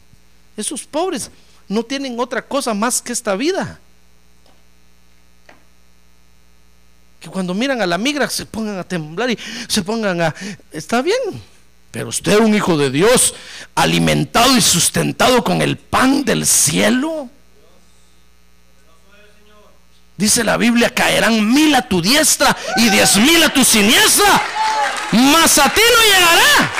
Esos 0.56 0.84
pobres 0.84 1.30
no 1.68 1.82
tienen 1.84 2.18
otra 2.18 2.42
cosa 2.42 2.74
más 2.74 3.00
que 3.02 3.12
esta 3.12 3.36
vida. 3.36 3.78
Que 7.20 7.28
cuando 7.28 7.54
miran 7.54 7.80
a 7.80 7.86
la 7.86 7.98
migra 7.98 8.28
se 8.28 8.46
pongan 8.46 8.78
a 8.78 8.84
temblar 8.84 9.30
y 9.30 9.38
se 9.68 9.82
pongan 9.82 10.20
a... 10.20 10.34
Está 10.70 11.02
bien, 11.02 11.18
pero 11.90 12.08
usted 12.08 12.38
un 12.38 12.54
hijo 12.54 12.76
de 12.76 12.90
Dios, 12.90 13.34
alimentado 13.74 14.56
y 14.56 14.60
sustentado 14.60 15.42
con 15.42 15.62
el 15.62 15.78
pan 15.78 16.24
del 16.24 16.46
cielo. 16.46 17.30
Dice 20.16 20.44
la 20.44 20.56
Biblia, 20.56 20.94
caerán 20.94 21.52
mil 21.52 21.74
a 21.74 21.82
tu 21.82 22.00
diestra 22.00 22.56
y 22.76 22.88
diez 22.88 23.16
mil 23.16 23.42
a 23.42 23.52
tu 23.52 23.64
siniestra, 23.64 24.42
mas 25.12 25.58
a 25.58 25.68
ti 25.68 25.80
no 25.80 26.02
llegará. 26.14 26.72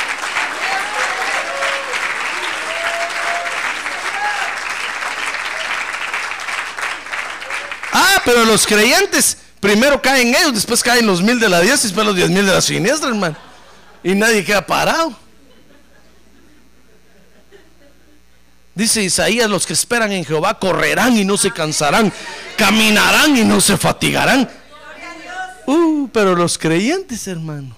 Ah, 7.92 8.22
pero 8.24 8.44
los 8.44 8.66
creyentes, 8.66 9.38
primero 9.60 10.00
caen 10.00 10.28
ellos, 10.34 10.54
después 10.54 10.82
caen 10.82 11.06
los 11.06 11.22
mil 11.22 11.38
de 11.40 11.48
la 11.48 11.60
diestra 11.60 11.86
y 11.86 11.90
después 11.90 12.06
los 12.06 12.16
diez 12.16 12.30
mil 12.30 12.44
de 12.46 12.52
la 12.52 12.60
siniestra, 12.60 13.08
hermano. 13.08 13.36
Y 14.02 14.14
nadie 14.14 14.44
queda 14.44 14.64
parado. 14.66 15.16
Dice 18.74 19.02
Isaías, 19.02 19.48
los 19.48 19.66
que 19.66 19.72
esperan 19.72 20.12
en 20.12 20.24
Jehová 20.24 20.58
correrán 20.58 21.16
y 21.16 21.24
no 21.24 21.38
se 21.38 21.50
cansarán, 21.50 22.12
caminarán 22.58 23.34
y 23.36 23.42
no 23.42 23.60
se 23.60 23.76
fatigarán. 23.78 24.48
Uh, 25.66 26.08
pero 26.12 26.34
los 26.36 26.58
creyentes, 26.58 27.26
hermano. 27.26 27.74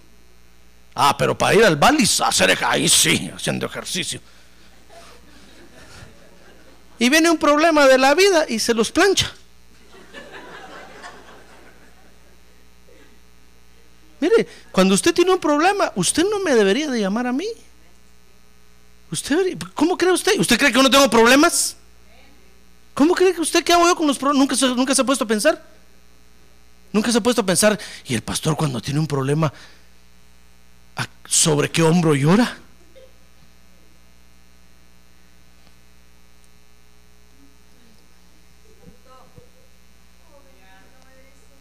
Ah, 0.94 1.16
pero 1.16 1.38
para 1.38 1.54
ir 1.54 1.64
al 1.64 1.76
baliz, 1.76 2.20
hacer 2.20 2.50
ej- 2.50 2.64
ahí 2.66 2.88
sí, 2.88 3.30
haciendo 3.34 3.66
ejercicio. 3.66 4.20
Y 6.98 7.08
viene 7.08 7.30
un 7.30 7.38
problema 7.38 7.86
de 7.86 7.96
la 7.96 8.14
vida 8.14 8.44
y 8.48 8.58
se 8.58 8.74
los 8.74 8.90
plancha. 8.90 9.32
Mire, 14.20 14.46
cuando 14.72 14.94
usted 14.94 15.14
tiene 15.14 15.30
un 15.32 15.38
problema, 15.38 15.92
usted 15.94 16.24
no 16.28 16.40
me 16.40 16.54
debería 16.54 16.90
de 16.90 17.00
llamar 17.00 17.26
a 17.26 17.32
mí. 17.32 17.46
¿Usted, 19.10 19.56
¿Cómo 19.74 19.96
cree 19.96 20.12
usted? 20.12 20.38
¿Usted 20.38 20.58
cree 20.58 20.70
que 20.70 20.76
yo 20.76 20.82
no 20.82 20.90
tengo 20.90 21.08
problemas? 21.08 21.76
¿Cómo 22.94 23.14
cree 23.14 23.32
que 23.32 23.40
usted 23.40 23.62
qué 23.64 23.72
hago 23.72 23.86
yo 23.86 23.94
con 23.96 24.06
los 24.06 24.18
problemas? 24.18 24.40
¿Nunca 24.40 24.56
se, 24.56 24.66
nunca 24.74 24.94
se 24.94 25.02
ha 25.02 25.04
puesto 25.04 25.24
a 25.24 25.28
pensar? 25.28 25.64
Nunca 26.92 27.12
se 27.12 27.18
ha 27.18 27.20
puesto 27.20 27.42
a 27.42 27.46
pensar, 27.46 27.78
y 28.06 28.14
el 28.14 28.22
pastor 28.22 28.56
cuando 28.56 28.80
tiene 28.80 28.98
un 28.98 29.06
problema, 29.06 29.52
¿a- 30.96 31.06
¿sobre 31.26 31.70
qué 31.70 31.82
hombro 31.82 32.14
llora? 32.14 32.58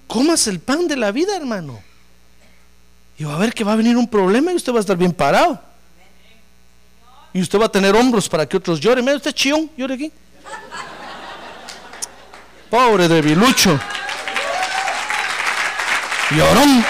Comas 0.08 0.48
el 0.48 0.60
pan 0.60 0.88
de 0.88 0.96
la 0.96 1.12
vida, 1.12 1.36
hermano. 1.36 1.82
Y 3.18 3.24
va 3.24 3.36
a 3.36 3.38
ver 3.38 3.54
que 3.54 3.64
va 3.64 3.74
a 3.74 3.76
venir 3.76 3.98
un 3.98 4.08
problema 4.08 4.52
y 4.52 4.56
usted 4.56 4.72
va 4.72 4.78
a 4.78 4.82
estar 4.82 4.96
bien 4.98 5.12
parado. 5.12 5.60
Y 7.34 7.42
usted 7.42 7.60
va 7.60 7.66
a 7.66 7.72
tener 7.72 7.96
hombros 7.96 8.30
para 8.30 8.46
que 8.46 8.58
otros 8.58 8.80
lloren. 8.80 9.04
Mira 9.04 9.18
usted, 9.18 9.32
chión, 9.32 9.70
llore 9.76 9.96
aquí. 9.96 10.12
Pobre 12.70 13.08
debilucho. 13.08 13.80
Llorón. 16.32 16.86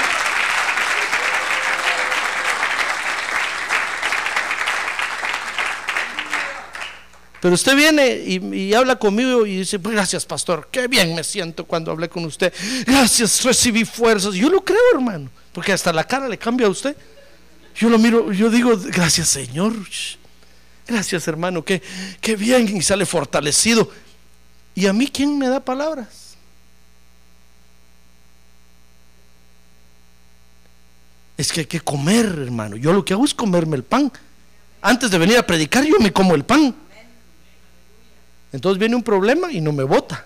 Pero 7.47 7.55
usted 7.55 7.77
viene 7.77 8.09
y, 8.25 8.73
habla 8.73 8.97
conmigo 8.97 9.45
y 9.45 9.59
dice, 9.59 9.79
"Pues 9.79 9.95
gracias 9.95 10.25
pastor, 10.25 10.67
qué 10.69 10.89
bien 10.89 11.15
me 11.15 11.23
siento 11.23 11.63
cuando 11.63 11.91
hablé 11.91 12.09
con 12.09 12.25
usted. 12.25 12.53
Gracias, 12.85 13.41
recibí 13.41 13.85
fuerzas. 13.85 14.33
Yo 14.33 14.49
lo 14.49 14.65
creo, 14.65 14.81
hermano, 14.93 15.29
porque 15.53 15.71
hasta 15.71 15.93
la 15.93 16.03
cara 16.03 16.27
le 16.27 16.37
cambia 16.37 16.67
a 16.67 16.69
usted. 16.69 16.93
Yo 17.73 17.87
lo 17.87 17.97
miro, 17.99 18.33
yo 18.33 18.49
digo, 18.49 18.77
gracias 18.77 19.29
Señor. 19.29 19.73
Gracias 20.85 21.25
hermano, 21.29 21.63
qué, 21.63 21.81
qué 22.19 22.35
bien 22.35 22.67
y 22.75 22.81
sale 22.81 23.05
fortalecido. 23.05 23.89
¿Y 24.75 24.87
a 24.87 24.91
mí 24.91 25.07
quién 25.07 25.37
me 25.37 25.47
da 25.47 25.61
palabras? 25.61 26.35
Es 31.37 31.53
que 31.53 31.61
hay 31.61 31.65
que 31.65 31.79
comer, 31.79 32.25
hermano. 32.25 32.75
Yo 32.75 32.91
lo 32.91 33.05
que 33.05 33.13
hago 33.13 33.23
es 33.23 33.33
comerme 33.33 33.77
el 33.77 33.83
pan. 33.83 34.11
Antes 34.81 35.09
de 35.09 35.17
venir 35.17 35.37
a 35.37 35.47
predicar, 35.47 35.85
yo 35.85 35.97
me 35.99 36.11
como 36.11 36.35
el 36.35 36.43
pan. 36.43 36.75
Entonces 38.51 38.79
viene 38.79 38.95
un 38.95 39.03
problema 39.03 39.51
y 39.51 39.61
no 39.61 39.71
me 39.71 39.83
vota. 39.83 40.25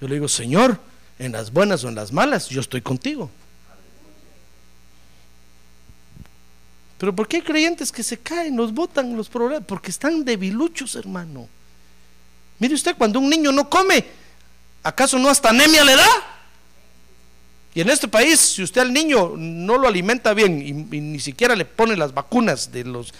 Yo 0.00 0.08
le 0.08 0.14
digo, 0.14 0.28
Señor, 0.28 0.78
en 1.18 1.32
las 1.32 1.52
buenas 1.52 1.84
o 1.84 1.88
en 1.88 1.94
las 1.94 2.12
malas, 2.12 2.48
yo 2.48 2.60
estoy 2.60 2.82
contigo. 2.82 3.30
Pero 6.98 7.14
¿por 7.14 7.28
qué 7.28 7.36
hay 7.36 7.42
creyentes 7.42 7.92
que 7.92 8.02
se 8.02 8.18
caen, 8.18 8.56
los 8.56 8.72
botan 8.72 9.16
los 9.16 9.28
problemas? 9.28 9.66
Porque 9.66 9.90
están 9.90 10.24
debiluchos, 10.24 10.94
hermano. 10.94 11.48
Mire 12.58 12.74
usted, 12.74 12.96
cuando 12.96 13.18
un 13.18 13.28
niño 13.28 13.52
no 13.52 13.68
come, 13.68 14.04
¿acaso 14.82 15.18
no 15.18 15.28
hasta 15.28 15.50
anemia 15.50 15.84
le 15.84 15.96
da? 15.96 16.08
Y 17.74 17.82
en 17.82 17.90
este 17.90 18.08
país, 18.08 18.40
si 18.40 18.62
usted 18.62 18.80
al 18.80 18.92
niño 18.92 19.34
no 19.36 19.76
lo 19.76 19.86
alimenta 19.86 20.32
bien 20.32 20.62
y, 20.62 20.96
y 20.96 21.00
ni 21.00 21.20
siquiera 21.20 21.54
le 21.54 21.66
pone 21.66 21.94
las 21.94 22.14
vacunas 22.14 22.72
de 22.72 22.84
los, 22.84 23.12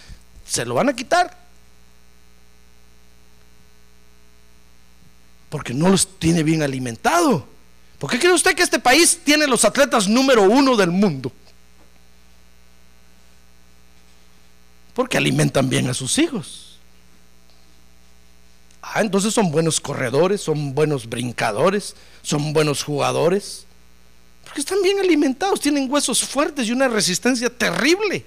se 0.47 0.65
lo 0.65 0.75
van 0.75 0.89
a 0.89 0.97
quitar. 0.97 1.46
Porque 5.49 5.73
no 5.73 5.89
los 5.89 6.19
tiene 6.19 6.43
bien 6.43 6.63
alimentado. 6.63 7.47
¿Por 7.99 8.11
qué 8.11 8.19
cree 8.19 8.33
usted 8.33 8.55
que 8.55 8.63
este 8.63 8.79
país 8.79 9.21
tiene 9.25 9.47
los 9.47 9.65
atletas 9.65 10.09
número 10.09 10.43
uno 10.43 10.77
del 10.77 10.91
mundo? 10.91 11.33
Porque 14.93 15.17
alimentan 15.17 15.69
bien 15.69 15.89
a 15.89 15.95
sus 15.95 16.19
hijos. 16.19 16.79
Ah, 18.83 19.01
entonces 19.01 19.35
son 19.35 19.51
buenos 19.51 19.81
corredores, 19.81 20.41
son 20.41 20.75
buenos 20.75 21.09
brincadores, 21.09 21.97
son 22.23 22.53
buenos 22.53 22.83
jugadores. 22.83 23.67
Porque 24.45 24.61
están 24.61 24.81
bien 24.81 25.01
alimentados, 25.01 25.61
tienen 25.61 25.91
huesos 25.91 26.23
fuertes 26.23 26.69
y 26.69 26.73
una 26.73 26.89
resistencia 26.89 27.51
terrible. 27.51 28.25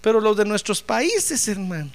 Pero 0.00 0.20
los 0.20 0.36
de 0.36 0.44
nuestros 0.44 0.82
países, 0.82 1.48
hermano. 1.48 1.92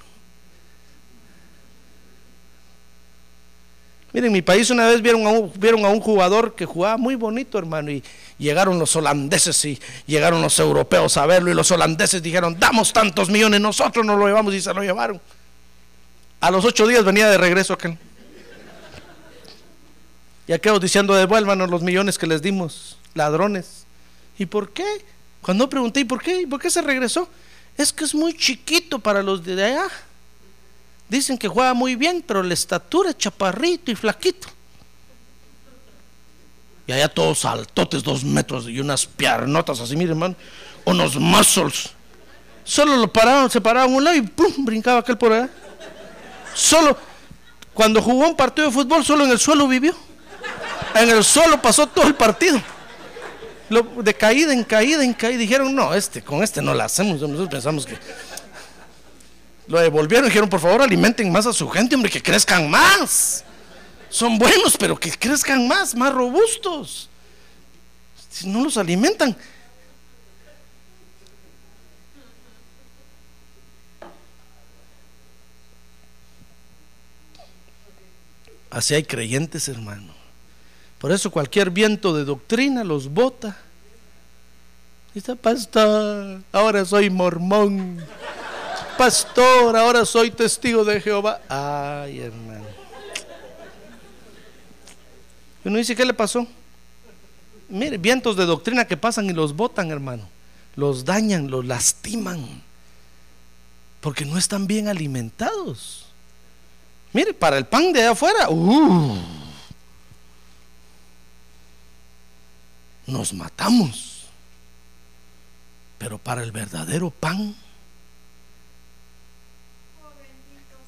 Miren, 4.13 4.27
en 4.27 4.33
mi 4.33 4.41
país 4.41 4.69
una 4.69 4.87
vez 4.87 5.01
vieron 5.01 5.25
a, 5.25 5.89
un, 5.89 6.01
jugador 6.01 6.53
que 6.53 6.65
jugaba 6.65 6.97
muy 6.97 7.15
bonito, 7.15 7.57
hermano, 7.57 7.91
y 7.91 8.03
llegaron 8.37 8.77
los 8.77 8.93
holandeses 8.95 9.63
y 9.63 9.79
llegaron 10.05 10.41
los 10.41 10.59
europeos 10.59 11.15
a 11.15 11.25
verlo 11.25 11.49
y 11.49 11.53
los 11.53 11.71
holandeses 11.71 12.21
dijeron, 12.21 12.57
damos 12.59 12.91
tantos 12.91 13.29
millones, 13.29 13.61
nosotros 13.61 14.05
nos 14.05 14.19
lo 14.19 14.27
llevamos 14.27 14.53
y 14.53 14.61
se 14.61 14.73
lo 14.73 14.81
llevaron. 14.83 15.21
A 16.41 16.51
los 16.51 16.65
ocho 16.65 16.85
días 16.87 17.05
venía 17.05 17.29
de 17.29 17.37
regreso 17.37 17.73
aquel. 17.73 17.97
Y 20.47 20.53
aquellos 20.53 20.81
diciendo, 20.81 21.15
devuélvanos 21.15 21.69
los 21.69 21.81
millones 21.81 22.17
que 22.17 22.27
les 22.27 22.41
dimos, 22.41 22.97
ladrones. 23.13 23.85
¿Y 24.37 24.45
por 24.45 24.71
qué? 24.71 24.85
Cuando 25.41 25.69
pregunté, 25.69 26.01
¿y 26.01 26.05
por 26.05 26.21
qué? 26.21 26.41
¿Y 26.41 26.45
por 26.45 26.59
qué 26.59 26.69
se 26.69 26.81
regresó? 26.81 27.29
Es 27.77 27.93
que 27.93 28.03
es 28.03 28.13
muy 28.13 28.35
chiquito 28.35 28.99
para 28.99 29.23
los 29.23 29.45
de 29.45 29.63
allá. 29.63 29.87
Dicen 31.11 31.37
que 31.37 31.49
juega 31.49 31.73
muy 31.73 31.95
bien, 31.95 32.23
pero 32.25 32.41
la 32.41 32.53
estatura 32.53 33.09
es 33.09 33.17
chaparrito 33.17 33.91
y 33.91 33.95
flaquito. 33.95 34.47
Y 36.87 36.93
allá 36.93 37.09
todos 37.09 37.43
altotes, 37.43 38.01
dos 38.01 38.23
metros 38.23 38.69
y 38.69 38.79
unas 38.79 39.07
piernotas 39.07 39.81
así, 39.81 39.97
miren, 39.97 40.11
hermano, 40.11 40.35
unos 40.85 41.17
muscles. 41.17 41.89
Solo 42.63 42.95
lo 42.95 43.11
paraban, 43.11 43.51
se 43.51 43.59
paraban 43.59 43.93
un 43.93 44.05
lado 44.05 44.15
y 44.15 44.21
¡pum! 44.21 44.53
brincaba 44.59 44.99
aquel 44.99 45.17
por 45.17 45.33
allá. 45.33 45.49
Solo, 46.53 46.97
cuando 47.73 48.01
jugó 48.01 48.29
un 48.29 48.37
partido 48.37 48.67
de 48.67 48.73
fútbol, 48.73 49.03
solo 49.03 49.25
en 49.25 49.31
el 49.31 49.39
suelo 49.39 49.67
vivió. 49.67 49.93
En 50.95 51.09
el 51.09 51.25
suelo 51.25 51.61
pasó 51.61 51.87
todo 51.87 52.07
el 52.07 52.15
partido. 52.15 52.61
De 54.01 54.13
caída 54.13 54.53
en 54.53 54.63
caída 54.63 55.03
en 55.03 55.13
caída. 55.13 55.39
Dijeron, 55.39 55.75
no, 55.75 55.93
este, 55.93 56.21
con 56.21 56.41
este 56.41 56.61
no 56.61 56.73
la 56.73 56.85
hacemos. 56.85 57.19
Nosotros 57.19 57.49
pensamos 57.49 57.85
que 57.85 57.97
lo 59.71 59.79
devolvieron 59.79 60.25
y 60.25 60.29
dijeron, 60.29 60.49
por 60.49 60.59
favor, 60.59 60.81
alimenten 60.81 61.31
más 61.31 61.45
a 61.45 61.53
su 61.53 61.69
gente, 61.69 61.95
hombre, 61.95 62.11
que 62.11 62.21
crezcan 62.21 62.69
más. 62.69 63.45
Son 64.09 64.37
buenos, 64.37 64.75
pero 64.77 64.99
que 64.99 65.09
crezcan 65.11 65.65
más, 65.65 65.95
más 65.95 66.13
robustos. 66.13 67.09
Si 68.29 68.49
no 68.49 68.65
los 68.65 68.75
alimentan. 68.75 69.35
Así 78.69 78.93
hay 78.93 79.03
creyentes, 79.03 79.69
hermano. 79.69 80.13
Por 80.99 81.13
eso 81.13 81.31
cualquier 81.31 81.69
viento 81.69 82.13
de 82.13 82.25
doctrina 82.25 82.83
los 82.83 83.09
bota. 83.09 83.57
Dice, 85.13 85.37
pastor, 85.37 86.41
ahora 86.51 86.83
soy 86.83 87.09
mormón. 87.09 88.05
Pastor, 88.97 89.75
ahora 89.75 90.05
soy 90.05 90.31
testigo 90.31 90.83
de 90.83 91.01
Jehová. 91.01 91.41
Ay, 91.49 92.19
hermano. 92.19 92.65
Y 95.63 95.67
uno 95.67 95.77
dice, 95.77 95.95
¿qué 95.95 96.05
le 96.05 96.13
pasó? 96.13 96.47
Mire, 97.69 97.97
vientos 97.97 98.35
de 98.35 98.45
doctrina 98.45 98.85
que 98.85 98.97
pasan 98.97 99.29
y 99.29 99.33
los 99.33 99.55
botan, 99.55 99.91
hermano. 99.91 100.27
Los 100.75 101.05
dañan, 101.05 101.49
los 101.49 101.65
lastiman. 101.65 102.61
Porque 104.01 104.25
no 104.25 104.37
están 104.37 104.67
bien 104.67 104.87
alimentados. 104.87 106.07
Mire, 107.13 107.33
para 107.33 107.57
el 107.57 107.65
pan 107.65 107.93
de 107.93 108.01
allá 108.01 108.11
afuera, 108.11 108.49
uh, 108.49 109.17
nos 113.05 113.33
matamos. 113.33 114.25
Pero 115.97 116.17
para 116.17 116.41
el 116.43 116.51
verdadero 116.51 117.11
pan, 117.11 117.55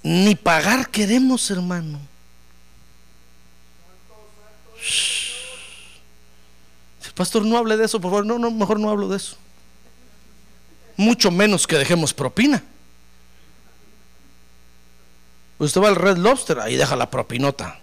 ni 0.03 0.35
pagar 0.35 0.89
queremos, 0.89 1.49
hermano. 1.49 1.99
Pastor, 7.15 7.45
no 7.45 7.57
hable 7.57 7.77
de 7.77 7.85
eso, 7.85 8.01
por 8.01 8.11
favor. 8.11 8.25
No, 8.25 8.39
no, 8.39 8.51
mejor 8.51 8.79
no 8.79 8.89
hablo 8.89 9.07
de 9.07 9.17
eso. 9.17 9.37
Mucho 10.97 11.31
menos 11.31 11.67
que 11.67 11.77
dejemos 11.77 12.13
propina. 12.13 12.63
Usted 15.59 15.81
va 15.81 15.87
al 15.87 15.95
Red 15.95 16.17
Lobster, 16.17 16.59
ahí 16.59 16.75
deja 16.75 16.95
la 16.95 17.09
propinota. 17.09 17.79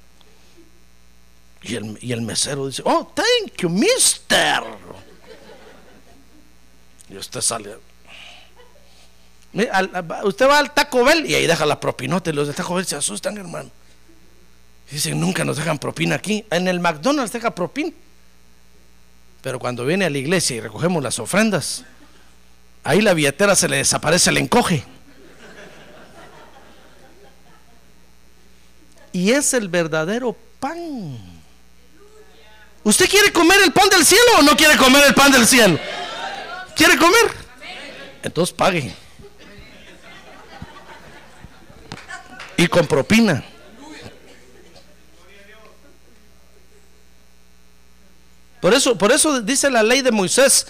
Y 1.63 1.77
el, 1.77 1.99
y 2.03 2.13
el 2.13 2.23
mesero 2.23 2.67
dice, 2.67 2.83
oh, 2.85 3.13
thank 3.15 3.57
you, 3.59 3.69
mister. 3.69 4.63
Y 7.09 7.17
usted 7.17 7.41
sale. 7.41 7.90
Usted 9.53 10.49
va 10.49 10.59
al 10.59 10.73
Taco 10.73 11.05
Bell 11.05 11.27
y 11.27 11.35
ahí 11.35 11.47
deja 11.47 11.67
la 11.67 11.81
propinota 11.81 12.31
y 12.31 12.33
los 12.33 12.47
de 12.47 12.55
Taco 12.55 12.75
Bell 12.75 12.87
se 12.87 12.97
asustan, 12.97 13.37
hermano. 13.37 13.71
Dicen, 14.91 15.21
nunca 15.21 15.45
nos 15.45 15.57
dejan 15.57 15.79
propina 15.79 16.17
aquí. 16.17 16.45
En 16.51 16.69
el 16.69 16.81
McDonald's 16.81 17.33
deja 17.33 17.55
propina. 17.55 17.93
Pero 19.43 19.59
cuando 19.59 19.85
viene 19.85 20.05
a 20.05 20.11
la 20.11 20.19
iglesia 20.19 20.57
y 20.57 20.61
recogemos 20.61 21.03
las 21.03 21.19
ofrendas, 21.19 21.85
ahí 22.85 23.01
la 23.01 23.15
billetera 23.15 23.57
se 23.57 23.69
le 23.69 23.77
desaparece, 23.77 24.31
le 24.33 24.41
encoge. 24.41 24.85
Y 29.13 29.31
es 29.33 29.55
el 29.55 29.69
verdadero 29.69 30.37
pan. 30.61 31.19
¿Usted 32.83 33.09
quiere 33.09 33.33
comer 33.33 33.59
el 33.65 33.73
pan 33.73 33.89
del 33.89 34.05
cielo 34.05 34.25
o 34.39 34.43
no 34.43 34.57
quiere 34.57 34.77
comer 34.77 35.05
el 35.07 35.15
pan 35.15 35.33
del 35.33 35.47
cielo? 35.47 35.79
¿Quiere 36.77 36.97
comer? 36.97 37.33
Entonces 38.23 38.55
pague. 38.55 38.95
Y 42.61 42.69
con 42.69 42.87
propina. 42.87 43.43
Por 48.61 48.75
eso, 48.75 48.99
por 48.99 49.13
eso 49.13 49.41
dice 49.41 49.71
la 49.71 49.83
ley 49.83 50.03
de 50.03 50.11
Moisés, 50.11 50.67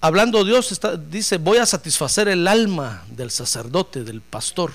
hablando 0.00 0.44
Dios, 0.44 0.72
está- 0.72 0.96
dice, 0.96 1.36
voy 1.36 1.58
a 1.58 1.66
satisfacer 1.66 2.26
el 2.26 2.48
alma 2.48 3.04
del 3.10 3.30
sacerdote, 3.30 4.02
del 4.02 4.22
pastor, 4.22 4.72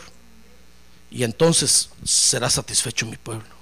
y 1.12 1.24
entonces 1.24 1.89
será 2.06 2.49
satisfecho 2.49 3.06
mi 3.06 3.18
pueblo. 3.18 3.53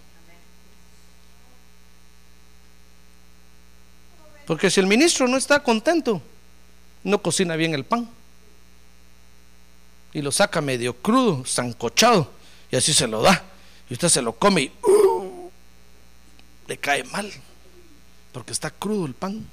Porque 4.45 4.69
si 4.69 4.81
el 4.81 4.85
ministro 4.85 5.27
no 5.27 5.37
está 5.37 5.63
contento, 5.63 6.21
no 7.03 7.19
cocina 7.23 7.55
bien 7.55 7.73
el 7.73 7.85
pan. 7.85 8.07
Y 10.13 10.21
lo 10.21 10.31
saca 10.31 10.61
medio 10.61 10.95
crudo, 10.95 11.43
zancochado, 11.47 12.42
y 12.73 12.75
así 12.75 12.91
se 12.91 13.05
lo 13.05 13.21
da. 13.21 13.43
Y 13.87 13.93
usted 13.93 14.09
se 14.09 14.23
lo 14.23 14.33
come 14.33 14.63
y 14.63 14.71
¡uh! 14.81 15.51
le 16.67 16.75
cae 16.79 17.03
mal 17.03 17.31
porque 18.31 18.51
está 18.51 18.71
crudo 18.71 19.05
el 19.05 19.13
pan. 19.13 19.47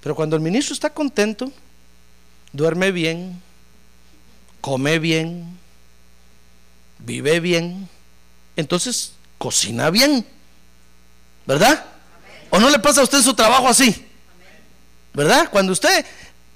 Pero 0.00 0.14
cuando 0.14 0.36
el 0.36 0.42
ministro 0.42 0.72
está 0.72 0.94
contento, 0.94 1.50
duerme 2.52 2.92
bien, 2.92 3.42
come 4.60 5.00
bien, 5.00 5.58
vive 7.00 7.40
bien, 7.40 7.88
entonces 8.54 9.14
cocina 9.36 9.90
bien. 9.90 10.24
¿Verdad? 11.44 11.86
¿O 12.50 12.60
no 12.60 12.70
le 12.70 12.78
pasa 12.78 13.00
a 13.00 13.04
usted 13.04 13.20
su 13.20 13.34
trabajo 13.34 13.66
así? 13.66 14.06
¿Verdad? 15.12 15.48
Cuando 15.50 15.72
usted 15.72 16.06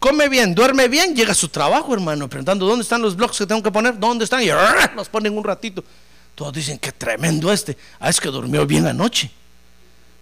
come 0.02 0.28
bien, 0.28 0.52
duerme 0.52 0.88
bien, 0.88 1.14
llega 1.14 1.30
a 1.30 1.34
su 1.34 1.48
trabajo, 1.48 1.94
hermano, 1.94 2.28
preguntando 2.28 2.66
dónde 2.66 2.82
están 2.82 3.00
los 3.00 3.14
bloques 3.14 3.38
que 3.38 3.46
tengo 3.46 3.62
que 3.62 3.70
poner, 3.70 3.96
dónde 3.96 4.24
están, 4.24 4.42
y 4.42 4.50
¡arr! 4.50 4.92
los 4.96 5.08
ponen 5.08 5.38
un 5.38 5.44
ratito. 5.44 5.84
Todos 6.34 6.52
dicen 6.52 6.76
que 6.76 6.90
tremendo 6.90 7.52
este. 7.52 7.76
Ah, 8.00 8.10
es 8.10 8.20
que 8.20 8.28
durmió 8.28 8.66
bien 8.66 8.84
anoche. 8.84 9.30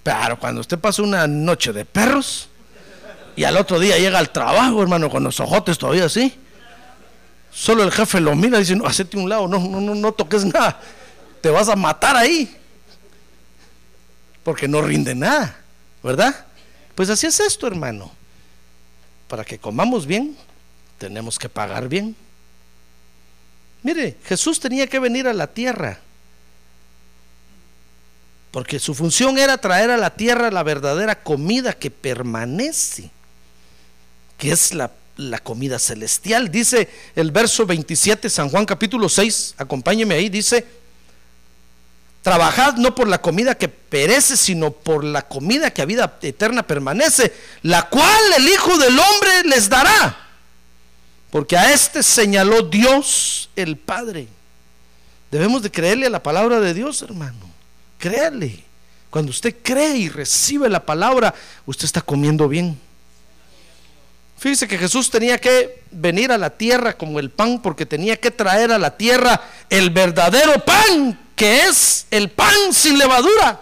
Pero 0.02 0.38
cuando 0.38 0.60
usted 0.60 0.78
pasa 0.78 1.00
una 1.00 1.26
noche 1.26 1.72
de 1.72 1.86
perros 1.86 2.50
y 3.34 3.44
al 3.44 3.56
otro 3.56 3.80
día 3.80 3.96
llega 3.96 4.18
al 4.18 4.28
trabajo, 4.28 4.82
hermano, 4.82 5.08
con 5.08 5.24
los 5.24 5.40
ojotes 5.40 5.78
todavía 5.78 6.04
así, 6.04 6.34
solo 7.50 7.82
el 7.82 7.90
jefe 7.90 8.20
lo 8.20 8.36
mira 8.36 8.58
y 8.58 8.60
dice, 8.60 8.76
no, 8.76 8.84
hacete 8.84 9.16
un 9.16 9.30
lado, 9.30 9.48
no, 9.48 9.58
no, 9.60 9.94
no 9.94 10.12
toques 10.12 10.44
nada, 10.44 10.78
te 11.40 11.48
vas 11.48 11.70
a 11.70 11.76
matar 11.76 12.16
ahí, 12.16 12.54
porque 14.44 14.68
no 14.68 14.82
rinde 14.82 15.14
nada, 15.14 15.58
¿verdad? 16.02 16.44
Pues 16.94 17.08
así 17.08 17.26
es 17.26 17.40
esto, 17.40 17.66
hermano. 17.66 18.19
Para 19.30 19.44
que 19.44 19.58
comamos 19.58 20.06
bien, 20.06 20.36
tenemos 20.98 21.38
que 21.38 21.48
pagar 21.48 21.88
bien. 21.88 22.16
Mire, 23.84 24.16
Jesús 24.24 24.58
tenía 24.58 24.88
que 24.88 24.98
venir 24.98 25.28
a 25.28 25.32
la 25.32 25.46
tierra 25.46 26.00
porque 28.50 28.80
su 28.80 28.92
función 28.92 29.38
era 29.38 29.58
traer 29.58 29.90
a 29.90 29.96
la 29.96 30.10
tierra 30.10 30.50
la 30.50 30.64
verdadera 30.64 31.22
comida 31.22 31.72
que 31.72 31.92
permanece, 31.92 33.10
que 34.36 34.50
es 34.50 34.74
la, 34.74 34.90
la 35.16 35.38
comida 35.38 35.78
celestial. 35.78 36.50
Dice 36.50 36.88
el 37.14 37.30
verso 37.30 37.64
27, 37.64 38.28
San 38.28 38.48
Juan 38.48 38.66
capítulo 38.66 39.08
6, 39.08 39.54
acompáñeme 39.58 40.16
ahí, 40.16 40.28
dice, 40.28 40.66
trabajad 42.22 42.74
no 42.74 42.94
por 42.94 43.08
la 43.08 43.20
comida 43.20 43.56
que 43.56 43.68
perece, 43.68 44.36
sino 44.36 44.70
por 44.70 45.04
la 45.04 45.22
comida 45.22 45.70
que 45.70 45.82
a 45.82 45.86
vida 45.86 46.18
eterna 46.22 46.62
permanece, 46.62 47.32
la 47.62 47.88
cual 47.88 48.20
el 48.36 48.48
Hijo 48.48 48.76
del 48.78 48.98
Hombre 48.98 49.44
les 49.44 49.68
dará. 49.68 50.16
Porque 51.30 51.56
a 51.56 51.72
este 51.72 52.02
señaló 52.02 52.62
Dios 52.62 53.50
el 53.56 53.76
Padre. 53.76 54.28
Debemos 55.30 55.62
de 55.62 55.70
creerle 55.70 56.06
a 56.06 56.10
la 56.10 56.22
palabra 56.22 56.60
de 56.60 56.74
Dios, 56.74 57.02
hermano. 57.02 57.48
Créale. 57.98 58.64
Cuando 59.10 59.30
usted 59.30 59.56
cree 59.62 59.96
y 59.96 60.08
recibe 60.08 60.68
la 60.68 60.84
palabra, 60.84 61.34
usted 61.66 61.84
está 61.84 62.00
comiendo 62.00 62.48
bien. 62.48 62.78
Fíjese 64.38 64.66
que 64.66 64.78
Jesús 64.78 65.10
tenía 65.10 65.38
que 65.38 65.82
venir 65.90 66.32
a 66.32 66.38
la 66.38 66.50
tierra 66.50 66.96
como 66.96 67.18
el 67.18 67.30
pan 67.30 67.60
porque 67.60 67.84
tenía 67.84 68.16
que 68.16 68.30
traer 68.30 68.72
a 68.72 68.78
la 68.78 68.96
tierra 68.96 69.42
el 69.68 69.90
verdadero 69.90 70.64
pan, 70.64 71.18
que 71.40 71.62
es 71.62 72.06
el 72.10 72.28
pan 72.28 72.70
sin 72.70 72.98
levadura. 72.98 73.58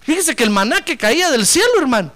Fíjese 0.00 0.34
que 0.34 0.42
el 0.42 0.48
maná 0.48 0.82
que 0.82 0.96
caía 0.96 1.30
del 1.30 1.44
cielo, 1.44 1.68
hermano. 1.78 2.10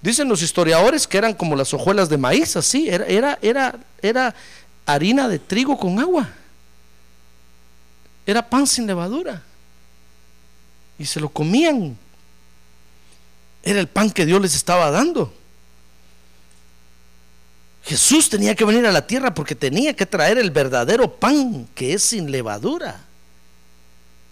Dicen 0.00 0.28
los 0.28 0.42
historiadores 0.42 1.06
que 1.06 1.16
eran 1.16 1.32
como 1.32 1.54
las 1.54 1.72
hojuelas 1.72 2.08
de 2.08 2.18
maíz, 2.18 2.56
así, 2.56 2.88
era, 2.88 3.04
era, 3.06 3.38
era, 3.40 3.78
era 4.02 4.34
harina 4.84 5.28
de 5.28 5.38
trigo 5.38 5.78
con 5.78 6.00
agua. 6.00 6.28
Era 8.26 8.50
pan 8.50 8.66
sin 8.66 8.84
levadura 8.84 9.44
y 10.98 11.06
se 11.06 11.20
lo 11.20 11.28
comían. 11.28 11.96
Era 13.62 13.78
el 13.78 13.86
pan 13.86 14.10
que 14.10 14.26
Dios 14.26 14.42
les 14.42 14.56
estaba 14.56 14.90
dando. 14.90 15.32
Jesús 17.84 18.28
tenía 18.28 18.56
que 18.56 18.64
venir 18.64 18.84
a 18.86 18.92
la 18.92 19.06
tierra 19.06 19.32
porque 19.32 19.54
tenía 19.54 19.94
que 19.94 20.04
traer 20.04 20.36
el 20.36 20.50
verdadero 20.50 21.14
pan 21.14 21.68
que 21.76 21.92
es 21.92 22.02
sin 22.02 22.32
levadura. 22.32 23.11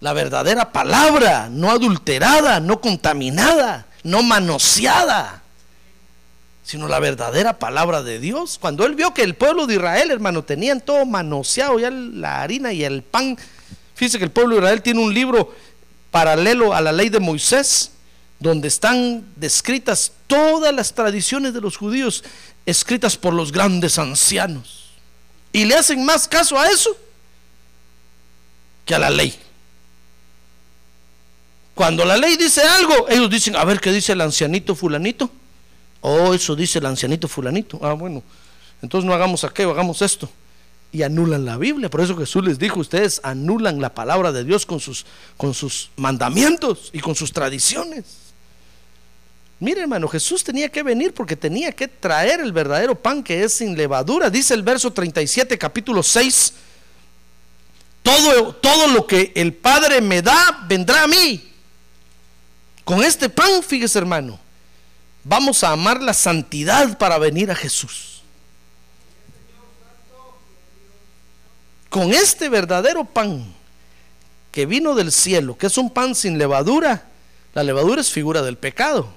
La 0.01 0.13
verdadera 0.13 0.71
palabra, 0.71 1.47
no 1.49 1.69
adulterada, 1.69 2.59
no 2.59 2.81
contaminada, 2.81 3.85
no 4.03 4.23
manoseada, 4.23 5.43
sino 6.63 6.87
la 6.87 6.99
verdadera 6.99 7.59
palabra 7.59 8.01
de 8.01 8.19
Dios. 8.19 8.57
Cuando 8.59 8.83
él 8.85 8.95
vio 8.95 9.13
que 9.13 9.21
el 9.21 9.35
pueblo 9.35 9.67
de 9.67 9.75
Israel, 9.75 10.09
hermano, 10.09 10.43
tenían 10.43 10.81
todo 10.81 11.05
manoseado, 11.05 11.79
ya 11.79 11.91
la 11.91 12.41
harina 12.41 12.73
y 12.73 12.83
el 12.83 13.03
pan. 13.03 13.37
Fíjese 13.93 14.17
que 14.17 14.23
el 14.23 14.31
pueblo 14.31 14.55
de 14.55 14.61
Israel 14.61 14.81
tiene 14.81 15.03
un 15.03 15.13
libro 15.13 15.53
paralelo 16.09 16.73
a 16.73 16.81
la 16.81 16.91
ley 16.91 17.09
de 17.09 17.19
Moisés, 17.19 17.91
donde 18.39 18.69
están 18.69 19.23
descritas 19.35 20.13
todas 20.25 20.73
las 20.73 20.93
tradiciones 20.93 21.53
de 21.53 21.61
los 21.61 21.77
judíos, 21.77 22.23
escritas 22.65 23.17
por 23.17 23.35
los 23.35 23.51
grandes 23.51 23.99
ancianos. 23.99 24.93
Y 25.53 25.65
le 25.65 25.75
hacen 25.75 26.03
más 26.03 26.27
caso 26.27 26.57
a 26.57 26.67
eso 26.69 26.97
que 28.83 28.95
a 28.95 28.99
la 28.99 29.11
ley. 29.11 29.37
Cuando 31.73 32.05
la 32.05 32.17
ley 32.17 32.35
dice 32.35 32.61
algo, 32.61 33.07
ellos 33.09 33.29
dicen, 33.29 33.55
a 33.55 33.63
ver 33.63 33.79
qué 33.79 33.91
dice 33.91 34.11
el 34.13 34.21
ancianito 34.21 34.75
fulanito. 34.75 35.29
Oh, 36.01 36.33
eso 36.33 36.55
dice 36.55 36.79
el 36.79 36.85
ancianito 36.85 37.27
fulanito. 37.27 37.79
Ah, 37.81 37.93
bueno, 37.93 38.23
entonces 38.81 39.07
no 39.07 39.13
hagamos 39.13 39.43
aquello, 39.43 39.71
hagamos 39.71 40.01
esto. 40.01 40.29
Y 40.91 41.03
anulan 41.03 41.45
la 41.45 41.57
Biblia. 41.57 41.89
Por 41.89 42.01
eso 42.01 42.17
Jesús 42.17 42.43
les 42.43 42.59
dijo, 42.59 42.79
ustedes 42.79 43.21
anulan 43.23 43.79
la 43.79 43.93
palabra 43.93 44.31
de 44.31 44.43
Dios 44.43 44.65
con 44.65 44.79
sus, 44.79 45.05
con 45.37 45.53
sus 45.53 45.89
mandamientos 45.95 46.89
y 46.91 46.99
con 46.99 47.15
sus 47.15 47.31
tradiciones. 47.31 48.03
Mire 49.59 49.81
hermano, 49.81 50.07
Jesús 50.07 50.43
tenía 50.43 50.69
que 50.69 50.81
venir 50.81 51.13
porque 51.13 51.35
tenía 51.35 51.71
que 51.71 51.87
traer 51.87 52.41
el 52.41 52.51
verdadero 52.51 52.95
pan 52.95 53.23
que 53.23 53.43
es 53.43 53.53
sin 53.53 53.77
levadura. 53.77 54.29
Dice 54.29 54.55
el 54.55 54.63
verso 54.63 54.91
37, 54.91 55.57
capítulo 55.57 56.01
6. 56.03 56.53
Todo, 58.01 58.55
todo 58.55 58.87
lo 58.87 59.05
que 59.05 59.31
el 59.35 59.53
Padre 59.53 60.01
me 60.01 60.23
da 60.23 60.65
vendrá 60.67 61.03
a 61.03 61.07
mí. 61.07 61.50
Con 62.83 63.03
este 63.03 63.29
pan, 63.29 63.61
fíjese 63.63 63.99
hermano, 63.99 64.39
vamos 65.23 65.63
a 65.63 65.71
amar 65.71 66.01
la 66.01 66.13
santidad 66.13 66.97
para 66.97 67.17
venir 67.17 67.51
a 67.51 67.55
Jesús. 67.55 68.21
Con 71.89 72.13
este 72.13 72.49
verdadero 72.49 73.03
pan 73.03 73.53
que 74.51 74.65
vino 74.65 74.95
del 74.95 75.11
cielo, 75.11 75.57
que 75.57 75.67
es 75.67 75.77
un 75.77 75.89
pan 75.89 76.15
sin 76.15 76.37
levadura, 76.37 77.07
la 77.53 77.63
levadura 77.63 78.01
es 78.01 78.09
figura 78.09 78.41
del 78.41 78.57
pecado. 78.57 79.07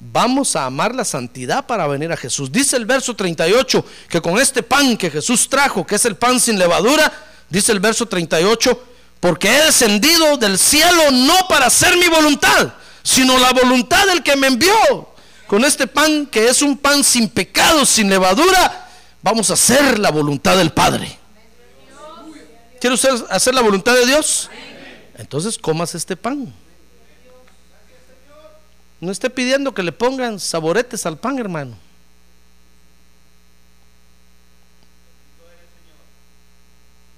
Vamos 0.00 0.56
a 0.56 0.66
amar 0.66 0.94
la 0.94 1.04
santidad 1.04 1.66
para 1.66 1.86
venir 1.86 2.12
a 2.12 2.16
Jesús. 2.16 2.50
Dice 2.50 2.76
el 2.76 2.84
verso 2.84 3.14
38 3.14 3.84
que 4.08 4.20
con 4.20 4.38
este 4.38 4.62
pan 4.62 4.96
que 4.96 5.10
Jesús 5.10 5.48
trajo, 5.48 5.86
que 5.86 5.94
es 5.94 6.04
el 6.04 6.16
pan 6.16 6.40
sin 6.40 6.58
levadura, 6.58 7.10
dice 7.48 7.72
el 7.72 7.80
verso 7.80 8.06
38, 8.06 8.93
porque 9.24 9.48
he 9.48 9.64
descendido 9.64 10.36
del 10.36 10.58
cielo 10.58 11.10
no 11.10 11.48
para 11.48 11.64
hacer 11.64 11.96
mi 11.96 12.08
voluntad, 12.08 12.74
sino 13.02 13.38
la 13.38 13.52
voluntad 13.54 14.06
del 14.06 14.22
que 14.22 14.36
me 14.36 14.48
envió. 14.48 14.74
Con 15.46 15.64
este 15.64 15.86
pan 15.86 16.26
que 16.26 16.46
es 16.46 16.60
un 16.60 16.76
pan 16.76 17.02
sin 17.02 17.30
pecado, 17.30 17.86
sin 17.86 18.10
levadura, 18.10 18.86
vamos 19.22 19.48
a 19.48 19.54
hacer 19.54 19.98
la 19.98 20.10
voluntad 20.10 20.58
del 20.58 20.72
Padre. 20.72 21.18
¿Quiere 22.78 22.92
usted 22.92 23.24
hacer 23.30 23.54
la 23.54 23.62
voluntad 23.62 23.94
de 23.94 24.04
Dios? 24.04 24.50
Entonces 25.16 25.56
comas 25.56 25.94
este 25.94 26.18
pan. 26.18 26.52
No 29.00 29.10
esté 29.10 29.30
pidiendo 29.30 29.72
que 29.72 29.82
le 29.82 29.92
pongan 29.92 30.38
saboretes 30.38 31.06
al 31.06 31.16
pan, 31.16 31.38
hermano. 31.38 31.78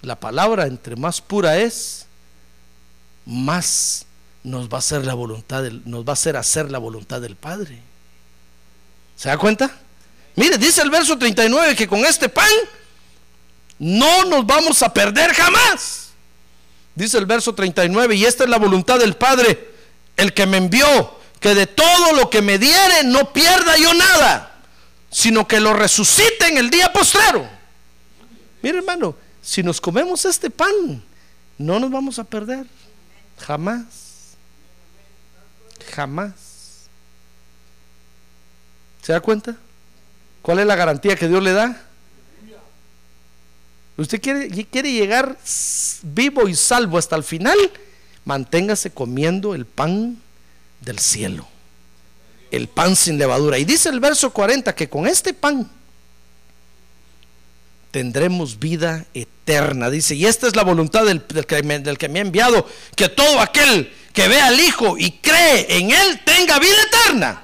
La 0.06 0.14
palabra 0.14 0.68
entre 0.68 0.94
más 0.94 1.20
pura 1.20 1.58
es, 1.58 2.06
más 3.24 4.06
nos 4.44 4.68
va 4.68 4.76
a 4.76 4.78
hacer 4.78 5.04
la 5.04 5.14
voluntad 5.14 5.64
del, 5.64 5.82
nos 5.84 6.04
va 6.04 6.10
a 6.10 6.12
hacer 6.12 6.36
hacer 6.36 6.70
la 6.70 6.78
voluntad 6.78 7.20
del 7.20 7.34
Padre. 7.34 7.80
¿Se 9.16 9.28
da 9.28 9.36
cuenta? 9.36 9.68
Mire, 10.36 10.58
dice 10.58 10.80
el 10.82 10.90
verso 10.90 11.18
39 11.18 11.74
que 11.74 11.88
con 11.88 12.04
este 12.04 12.28
pan 12.28 12.48
no 13.80 14.26
nos 14.26 14.46
vamos 14.46 14.80
a 14.84 14.94
perder 14.94 15.34
jamás. 15.34 16.10
Dice 16.94 17.18
el 17.18 17.26
verso 17.26 17.52
39, 17.52 18.14
y 18.14 18.26
esta 18.26 18.44
es 18.44 18.50
la 18.50 18.58
voluntad 18.58 19.00
del 19.00 19.16
Padre, 19.16 19.72
el 20.16 20.32
que 20.32 20.46
me 20.46 20.58
envió, 20.58 21.18
que 21.40 21.52
de 21.56 21.66
todo 21.66 22.12
lo 22.12 22.30
que 22.30 22.42
me 22.42 22.58
diere 22.58 23.02
no 23.02 23.32
pierda 23.32 23.76
yo 23.76 23.92
nada, 23.92 24.60
sino 25.10 25.48
que 25.48 25.58
lo 25.58 25.72
resucite 25.72 26.46
en 26.46 26.58
el 26.58 26.70
día 26.70 26.92
postrero. 26.92 27.50
Mire 28.62 28.78
hermano, 28.78 29.16
si 29.46 29.62
nos 29.62 29.80
comemos 29.80 30.24
este 30.24 30.50
pan, 30.50 31.00
no 31.56 31.78
nos 31.78 31.88
vamos 31.88 32.18
a 32.18 32.24
perder, 32.24 32.66
jamás, 33.38 34.34
jamás. 35.94 36.88
¿Se 39.02 39.12
da 39.12 39.20
cuenta? 39.20 39.56
¿Cuál 40.42 40.58
es 40.58 40.66
la 40.66 40.74
garantía 40.74 41.14
que 41.14 41.28
Dios 41.28 41.40
le 41.44 41.52
da? 41.52 41.80
Usted 43.96 44.20
quiere, 44.20 44.90
llegar 44.90 45.38
vivo 46.02 46.48
y 46.48 46.56
salvo 46.56 46.98
hasta 46.98 47.14
el 47.14 47.22
final, 47.22 47.56
manténgase 48.24 48.90
comiendo 48.90 49.54
el 49.54 49.64
pan 49.64 50.20
del 50.80 50.98
cielo, 50.98 51.46
el 52.50 52.66
pan 52.66 52.96
sin 52.96 53.16
levadura. 53.16 53.58
Y 53.58 53.64
dice 53.64 53.90
el 53.90 54.00
verso 54.00 54.32
40 54.32 54.74
que 54.74 54.88
con 54.88 55.06
este 55.06 55.32
pan 55.32 55.70
tendremos 57.96 58.58
vida 58.58 59.06
eterna. 59.14 59.88
Dice, 59.88 60.14
y 60.14 60.26
esta 60.26 60.46
es 60.46 60.54
la 60.54 60.64
voluntad 60.64 61.06
del, 61.06 61.24
que 61.24 61.62
me 61.62 62.18
ha 62.18 62.22
enviado, 62.22 62.68
que 62.94 63.08
todo 63.08 63.40
aquel 63.40 63.90
que 64.12 64.28
ve 64.28 64.38
al 64.38 64.60
Hijo 64.60 64.98
y 64.98 65.12
cree 65.12 65.78
en 65.78 65.90
Él 65.92 66.20
tenga 66.22 66.58
vida 66.58 66.76
eterna. 66.92 67.42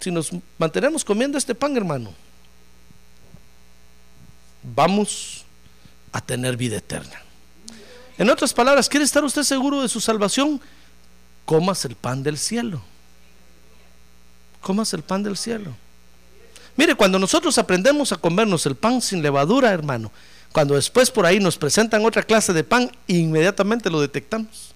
Si 0.00 0.10
nos 0.10 0.32
mantenemos 0.58 1.04
comiendo 1.04 1.38
este 1.38 1.54
pan, 1.54 1.76
hermano, 1.76 2.12
vamos 4.64 5.44
a 6.10 6.20
tener 6.20 6.56
vida 6.56 6.78
eterna. 6.78 7.22
En 8.18 8.28
otras 8.28 8.52
palabras, 8.52 8.88
¿quiere 8.88 9.04
estar 9.04 9.22
usted 9.22 9.44
seguro 9.44 9.82
de 9.82 9.88
su 9.88 10.00
salvación? 10.00 10.60
Comas 11.44 11.84
el 11.84 11.94
pan 11.94 12.24
del 12.24 12.38
cielo. 12.38 12.82
Comas 14.62 14.92
el 14.94 15.04
pan 15.04 15.22
del 15.22 15.36
cielo. 15.36 15.76
Mire, 16.78 16.94
cuando 16.94 17.18
nosotros 17.18 17.58
aprendemos 17.58 18.12
a 18.12 18.16
comernos 18.16 18.64
el 18.64 18.76
pan 18.76 19.02
sin 19.02 19.20
levadura, 19.20 19.72
hermano, 19.72 20.12
cuando 20.52 20.76
después 20.76 21.10
por 21.10 21.26
ahí 21.26 21.40
nos 21.40 21.58
presentan 21.58 22.06
otra 22.06 22.22
clase 22.22 22.52
de 22.52 22.62
pan, 22.62 22.88
inmediatamente 23.08 23.90
lo 23.90 24.00
detectamos. 24.00 24.72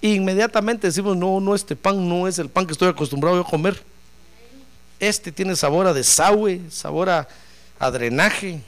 Inmediatamente 0.00 0.86
decimos, 0.86 1.16
no, 1.16 1.40
no, 1.40 1.56
este 1.56 1.74
pan 1.74 2.08
no 2.08 2.28
es 2.28 2.38
el 2.38 2.48
pan 2.48 2.66
que 2.66 2.72
estoy 2.72 2.88
acostumbrado 2.88 3.40
a 3.40 3.44
comer. 3.44 3.82
Este 5.00 5.32
tiene 5.32 5.56
sabor 5.56 5.88
a 5.88 5.92
desagüe, 5.92 6.60
sabor 6.70 7.10
a, 7.10 7.26
a 7.80 7.90
drenaje. 7.90 8.60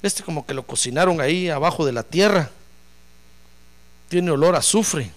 Este 0.00 0.22
como 0.22 0.46
que 0.46 0.54
lo 0.54 0.62
cocinaron 0.62 1.20
ahí 1.20 1.50
abajo 1.50 1.84
de 1.84 1.92
la 1.92 2.04
tierra. 2.04 2.50
Tiene 4.08 4.30
olor 4.30 4.54
a 4.54 4.60
azufre. 4.60 5.12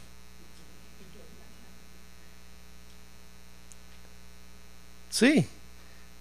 Sí, 5.09 5.47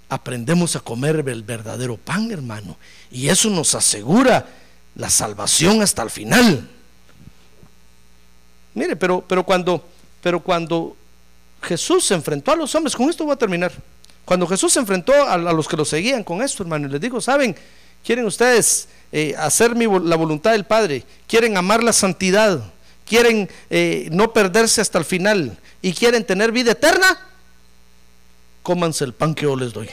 aprendemos 0.08 0.76
a 0.76 0.80
comer 0.80 1.24
el 1.28 1.42
verdadero 1.42 1.96
pan, 1.96 2.30
hermano. 2.30 2.76
Y 3.10 3.28
eso 3.28 3.50
nos 3.50 3.74
asegura 3.74 4.46
la 4.94 5.10
salvación 5.10 5.82
hasta 5.82 6.02
el 6.02 6.10
final. 6.10 6.68
Mire, 8.74 8.96
pero, 8.96 9.24
pero, 9.26 9.44
cuando, 9.44 9.84
pero 10.22 10.40
cuando 10.40 10.96
Jesús 11.62 12.04
se 12.04 12.14
enfrentó 12.14 12.52
a 12.52 12.56
los 12.56 12.74
hombres, 12.74 12.94
con 12.94 13.08
esto 13.08 13.24
voy 13.24 13.34
a 13.34 13.36
terminar. 13.36 13.72
Cuando 14.24 14.46
Jesús 14.46 14.72
se 14.72 14.80
enfrentó 14.80 15.12
a, 15.12 15.36
los 15.36 15.68
que 15.68 15.76
lo 15.76 15.84
seguían 15.84 16.24
con 16.24 16.42
esto, 16.42 16.62
hermano, 16.62 16.88
y 16.88 16.90
les 16.90 17.00
dijo, 17.00 17.20
¿saben? 17.20 17.56
¿Quieren 18.04 18.24
ustedes 18.24 18.88
eh, 19.12 19.34
hacer 19.38 19.76
la 19.76 20.16
voluntad 20.16 20.52
del 20.52 20.64
Padre? 20.64 21.04
¿Quieren 21.26 21.56
amar 21.56 21.82
la 21.82 21.92
santidad? 21.92 22.60
¿Quieren 23.04 23.48
eh, 23.70 24.08
no 24.12 24.32
perderse 24.32 24.80
hasta 24.80 24.98
el 24.98 25.04
final? 25.04 25.56
¿Y 25.80 25.92
quieren 25.92 26.24
tener 26.24 26.52
vida 26.52 26.72
eterna? 26.72 27.18
Cómanse 28.66 29.04
el 29.04 29.14
pan 29.14 29.32
que 29.32 29.44
yo 29.44 29.54
les 29.54 29.72
doy. 29.72 29.88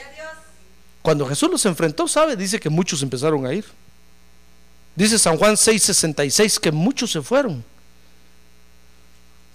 Cuando 1.00 1.24
Jesús 1.28 1.48
los 1.48 1.64
enfrentó, 1.64 2.08
¿sabe? 2.08 2.34
Dice 2.34 2.58
que 2.58 2.68
muchos 2.68 3.04
empezaron 3.04 3.46
a 3.46 3.52
ir. 3.52 3.64
Dice 4.96 5.16
San 5.16 5.38
Juan 5.38 5.54
6:66 5.54 6.58
que 6.58 6.72
muchos 6.72 7.12
se 7.12 7.22
fueron. 7.22 7.64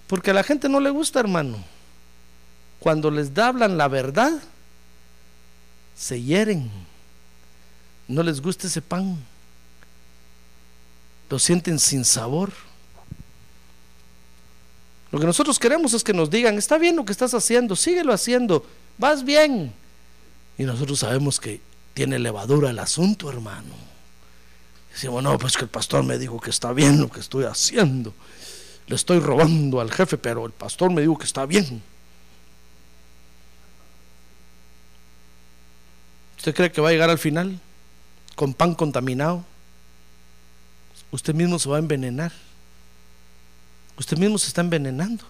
Porque 0.08 0.32
a 0.32 0.34
la 0.34 0.42
gente 0.42 0.70
no 0.70 0.80
le 0.80 0.90
gusta, 0.90 1.20
hermano. 1.20 1.62
Cuando 2.80 3.12
les 3.12 3.38
hablan 3.38 3.78
la 3.78 3.90
verdad, 3.90 4.42
se 5.98 6.24
hieren. 6.24 6.72
No 8.08 8.24
les 8.24 8.40
gusta 8.40 8.68
ese 8.68 8.82
pan. 8.82 9.18
Lo 11.30 11.40
sienten 11.40 11.78
sin 11.78 12.06
sabor. 12.06 12.54
Lo 15.12 15.20
que 15.20 15.26
nosotros 15.26 15.60
queremos 15.60 15.92
es 15.94 16.06
que 16.06 16.14
nos 16.14 16.30
digan, 16.30 16.58
está 16.58 16.78
bien 16.78 16.96
lo 16.96 17.04
que 17.04 17.12
estás 17.12 17.34
haciendo, 17.34 17.76
síguelo 17.76 18.14
haciendo, 18.14 18.66
vas 19.00 19.26
bien. 19.26 19.74
Y 20.60 20.64
nosotros 20.64 21.00
sabemos 21.00 21.40
que 21.40 21.62
tiene 21.96 22.20
levadura 22.20 22.70
el 22.70 22.78
asunto, 22.78 23.30
hermano. 23.30 23.74
Decimos, 24.92 25.24
no, 25.24 25.38
pues 25.40 25.58
que 25.58 25.64
el 25.64 25.70
pastor 25.70 26.04
me 26.04 26.18
dijo 26.20 26.40
que 26.40 26.50
está 26.50 26.74
bien 26.74 27.02
lo 27.02 27.10
que 27.10 27.20
estoy 27.20 27.46
haciendo. 27.46 28.14
Le 28.88 28.96
estoy 28.96 29.20
robando 29.20 29.80
al 29.80 29.92
jefe, 29.92 30.18
pero 30.18 30.46
el 30.46 30.52
pastor 30.52 30.92
me 30.92 31.02
dijo 31.02 31.18
que 31.18 31.26
está 31.26 31.46
bien. 31.46 31.82
¿Usted 36.38 36.54
cree 36.54 36.72
que 36.72 36.82
va 36.82 36.90
a 36.90 36.92
llegar 36.92 37.10
al 37.10 37.18
final 37.18 37.60
con 38.36 38.54
pan 38.54 38.76
contaminado? 38.76 39.46
Usted 41.12 41.34
mismo 41.34 41.60
se 41.60 41.70
va 41.70 41.78
a 41.78 41.80
envenenar. 41.80 42.32
Usted 43.98 44.18
mismo 44.18 44.38
se 44.38 44.48
está 44.48 44.62
envenenando. 44.62 45.26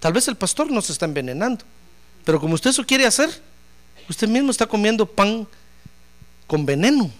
Tal 0.00 0.12
vez 0.12 0.26
el 0.28 0.36
pastor 0.36 0.70
no 0.70 0.80
se 0.82 0.92
está 0.92 1.04
envenenando, 1.04 1.64
pero 2.24 2.40
como 2.40 2.54
usted 2.54 2.70
eso 2.70 2.84
quiere 2.84 3.06
hacer, 3.06 3.30
usted 4.08 4.28
mismo 4.28 4.50
está 4.50 4.66
comiendo 4.66 5.06
pan 5.06 5.46
con 6.46 6.66
veneno. 6.66 7.10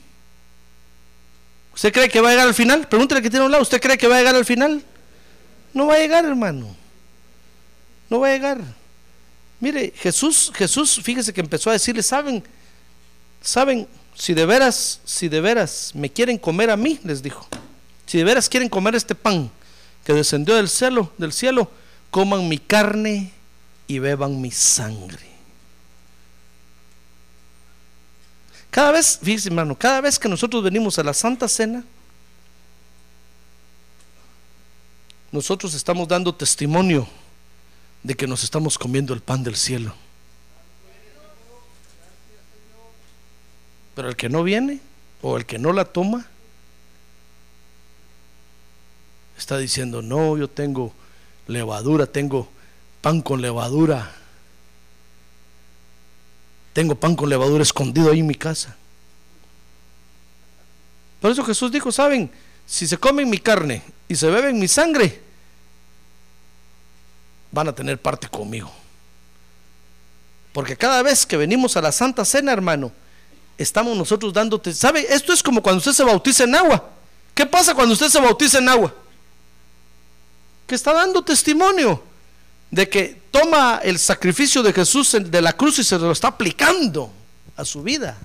¿Usted 1.75 1.93
cree 1.93 2.09
que 2.09 2.21
va 2.21 2.29
a 2.29 2.33
llegar 2.33 2.47
al 2.47 2.55
final? 2.55 2.89
Pregúntele 2.89 3.23
que 3.23 3.31
tiene 3.31 3.45
un 3.45 3.51
lado. 3.51 3.63
¿Usted 3.63 3.81
cree 3.81 3.97
que 3.97 4.09
va 4.09 4.17
a 4.17 4.19
llegar 4.19 4.35
al 4.35 4.45
final? 4.45 4.85
No 5.73 5.87
va 5.87 5.95
a 5.95 5.99
llegar, 5.99 6.25
hermano. 6.25 6.77
No 8.09 8.21
va 8.21 8.29
a 8.29 8.33
llegar. 8.33 8.61
Mire, 9.61 9.93
Jesús, 9.97 10.51
Jesús, 10.55 11.01
fíjese 11.03 11.33
que 11.33 11.41
empezó 11.41 11.71
a 11.71 11.75
decirle, 11.75 12.03
saben, 12.03 12.43
saben, 13.41 13.87
si 14.15 14.35
de 14.35 14.47
veras, 14.47 15.01
si 15.05 15.29
de 15.29 15.41
veras 15.41 15.93
me 15.95 16.11
quieren 16.11 16.39
comer 16.39 16.71
a 16.71 16.77
mí, 16.77 16.99
les 17.05 17.23
dijo, 17.23 17.47
si 18.07 18.19
de 18.19 18.25
veras 18.25 18.49
quieren 18.49 18.69
comer 18.69 18.95
este 18.95 19.15
pan 19.15 19.51
que 20.05 20.13
descendió 20.13 20.57
del 20.57 20.69
cielo, 20.69 21.13
del 21.19 21.33
cielo, 21.33 21.71
coman 22.11 22.49
mi 22.49 22.59
carne 22.59 23.33
y 23.91 23.99
beban 23.99 24.41
mi 24.41 24.53
sangre. 24.53 25.27
Cada 28.71 28.93
vez, 28.93 29.19
fíjese 29.21 29.49
hermano, 29.49 29.77
cada 29.77 30.01
vez 30.01 30.17
que 30.17 30.29
nosotros 30.29 30.63
venimos 30.63 30.97
a 31.01 31.03
la 31.03 31.13
Santa 31.13 31.49
Cena, 31.49 31.83
nosotros 35.33 35.75
estamos 35.75 36.07
dando 36.07 36.33
testimonio 36.33 37.09
de 38.05 38.15
que 38.15 38.29
nos 38.29 38.45
estamos 38.45 38.79
comiendo 38.79 39.13
el 39.13 39.23
pan 39.23 39.43
del 39.43 39.57
cielo. 39.57 39.93
Pero 43.97 44.09
el 44.09 44.15
que 44.15 44.29
no 44.29 44.45
viene 44.45 44.79
o 45.21 45.37
el 45.37 45.45
que 45.47 45.59
no 45.59 45.73
la 45.73 45.85
toma, 45.85 46.29
está 49.37 49.59
diciendo, 49.59 50.01
no, 50.01 50.39
yo 50.39 50.47
tengo 50.47 50.93
levadura, 51.49 52.07
tengo 52.07 52.49
pan 53.01 53.23
con 53.23 53.41
levadura, 53.41 54.11
tengo 56.73 56.95
pan 56.95 57.17
con 57.17 57.29
levadura 57.29 57.63
escondido 57.63 58.11
ahí 58.11 58.21
en 58.21 58.27
mi 58.27 58.35
casa. 58.35 58.77
Por 61.21 61.31
eso 61.31 61.45
Jesús 61.45 61.71
dijo, 61.71 61.93
saben, 61.93 62.31
si 62.67 62.87
se 62.87 62.97
comen 62.97 63.29
mi 63.29 63.39
carne 63.39 63.83
y 64.09 64.15
se 64.15 64.29
beben 64.29 64.59
mi 64.59 64.69
sangre, 64.69 65.21
van 67.51 67.69
a 67.69 67.75
tener 67.75 68.01
parte 68.01 68.29
conmigo. 68.29 68.71
Porque 70.53 70.77
cada 70.77 71.03
vez 71.03 71.27
que 71.27 71.37
venimos 71.37 71.77
a 71.77 71.83
la 71.83 71.93
Santa 71.93 72.25
Cena, 72.25 72.53
hermano, 72.53 72.93
estamos 73.59 73.97
nosotros 73.97 74.33
dándote, 74.33 74.73
¿sabe? 74.73 75.07
Esto 75.11 75.33
es 75.33 75.43
como 75.43 75.63
cuando 75.63 75.79
usted 75.79 75.93
se 75.93 76.05
bautiza 76.05 76.45
en 76.45 76.55
agua. 76.55 76.89
¿Qué 77.35 77.47
pasa 77.47 77.75
cuando 77.75 77.93
usted 77.93 78.09
se 78.09 78.21
bautiza 78.21 78.59
en 78.59 78.69
agua? 78.69 78.95
Que 80.67 80.75
está 80.75 80.93
dando 80.93 81.23
testimonio 81.23 82.10
de 82.71 82.89
que 82.89 83.21
toma 83.31 83.81
el 83.83 83.99
sacrificio 83.99 84.63
de 84.63 84.73
Jesús 84.73 85.17
de 85.19 85.43
la 85.43 85.53
cruz 85.53 85.79
y 85.79 85.85
se 85.85 85.99
lo 85.99 86.13
está 86.13 86.29
aplicando 86.29 87.13
a 87.57 87.65
su 87.65 87.83
vida. 87.83 88.17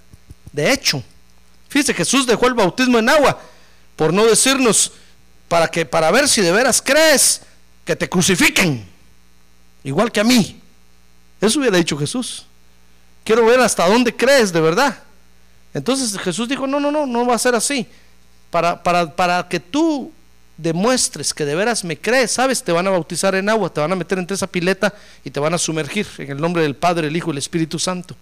De 0.51 0.71
hecho, 0.71 1.03
fíjese, 1.67 1.93
Jesús 1.93 2.25
dejó 2.25 2.47
el 2.47 2.53
bautismo 2.53 2.99
en 2.99 3.09
agua 3.09 3.39
por 3.95 4.13
no 4.13 4.25
decirnos 4.25 4.91
para 5.47 5.67
que 5.67 5.85
para 5.85 6.11
ver 6.11 6.27
si 6.27 6.41
de 6.41 6.51
veras 6.51 6.81
crees 6.81 7.41
que 7.83 7.95
te 7.95 8.09
crucifiquen, 8.09 8.85
igual 9.83 10.11
que 10.11 10.19
a 10.19 10.23
mí. 10.23 10.59
Eso 11.41 11.59
hubiera 11.59 11.77
dicho 11.77 11.97
Jesús. 11.97 12.45
Quiero 13.23 13.45
ver 13.45 13.59
hasta 13.59 13.87
dónde 13.87 14.15
crees 14.15 14.51
de 14.51 14.61
verdad. 14.61 14.97
Entonces 15.73 16.17
Jesús 16.19 16.47
dijo, 16.47 16.67
no, 16.67 16.79
no, 16.79 16.91
no, 16.91 17.05
no 17.05 17.25
va 17.25 17.35
a 17.35 17.39
ser 17.39 17.55
así. 17.55 17.87
Para, 18.49 18.81
para, 18.81 19.13
para 19.15 19.47
que 19.47 19.59
tú 19.59 20.11
demuestres 20.57 21.33
que 21.33 21.45
de 21.45 21.55
veras 21.55 21.83
me 21.83 21.97
crees, 21.97 22.31
sabes, 22.31 22.63
te 22.63 22.71
van 22.71 22.87
a 22.87 22.91
bautizar 22.91 23.35
en 23.35 23.49
agua, 23.49 23.71
te 23.71 23.81
van 23.81 23.91
a 23.91 23.95
meter 23.95 24.17
entre 24.17 24.35
esa 24.35 24.47
pileta 24.47 24.93
y 25.23 25.29
te 25.29 25.39
van 25.39 25.53
a 25.53 25.57
sumergir 25.57 26.07
en 26.17 26.31
el 26.31 26.41
nombre 26.41 26.63
del 26.63 26.75
Padre, 26.75 27.07
el 27.07 27.17
Hijo 27.17 27.29
y 27.29 27.33
el 27.33 27.37
Espíritu 27.39 27.79
Santo. 27.79 28.15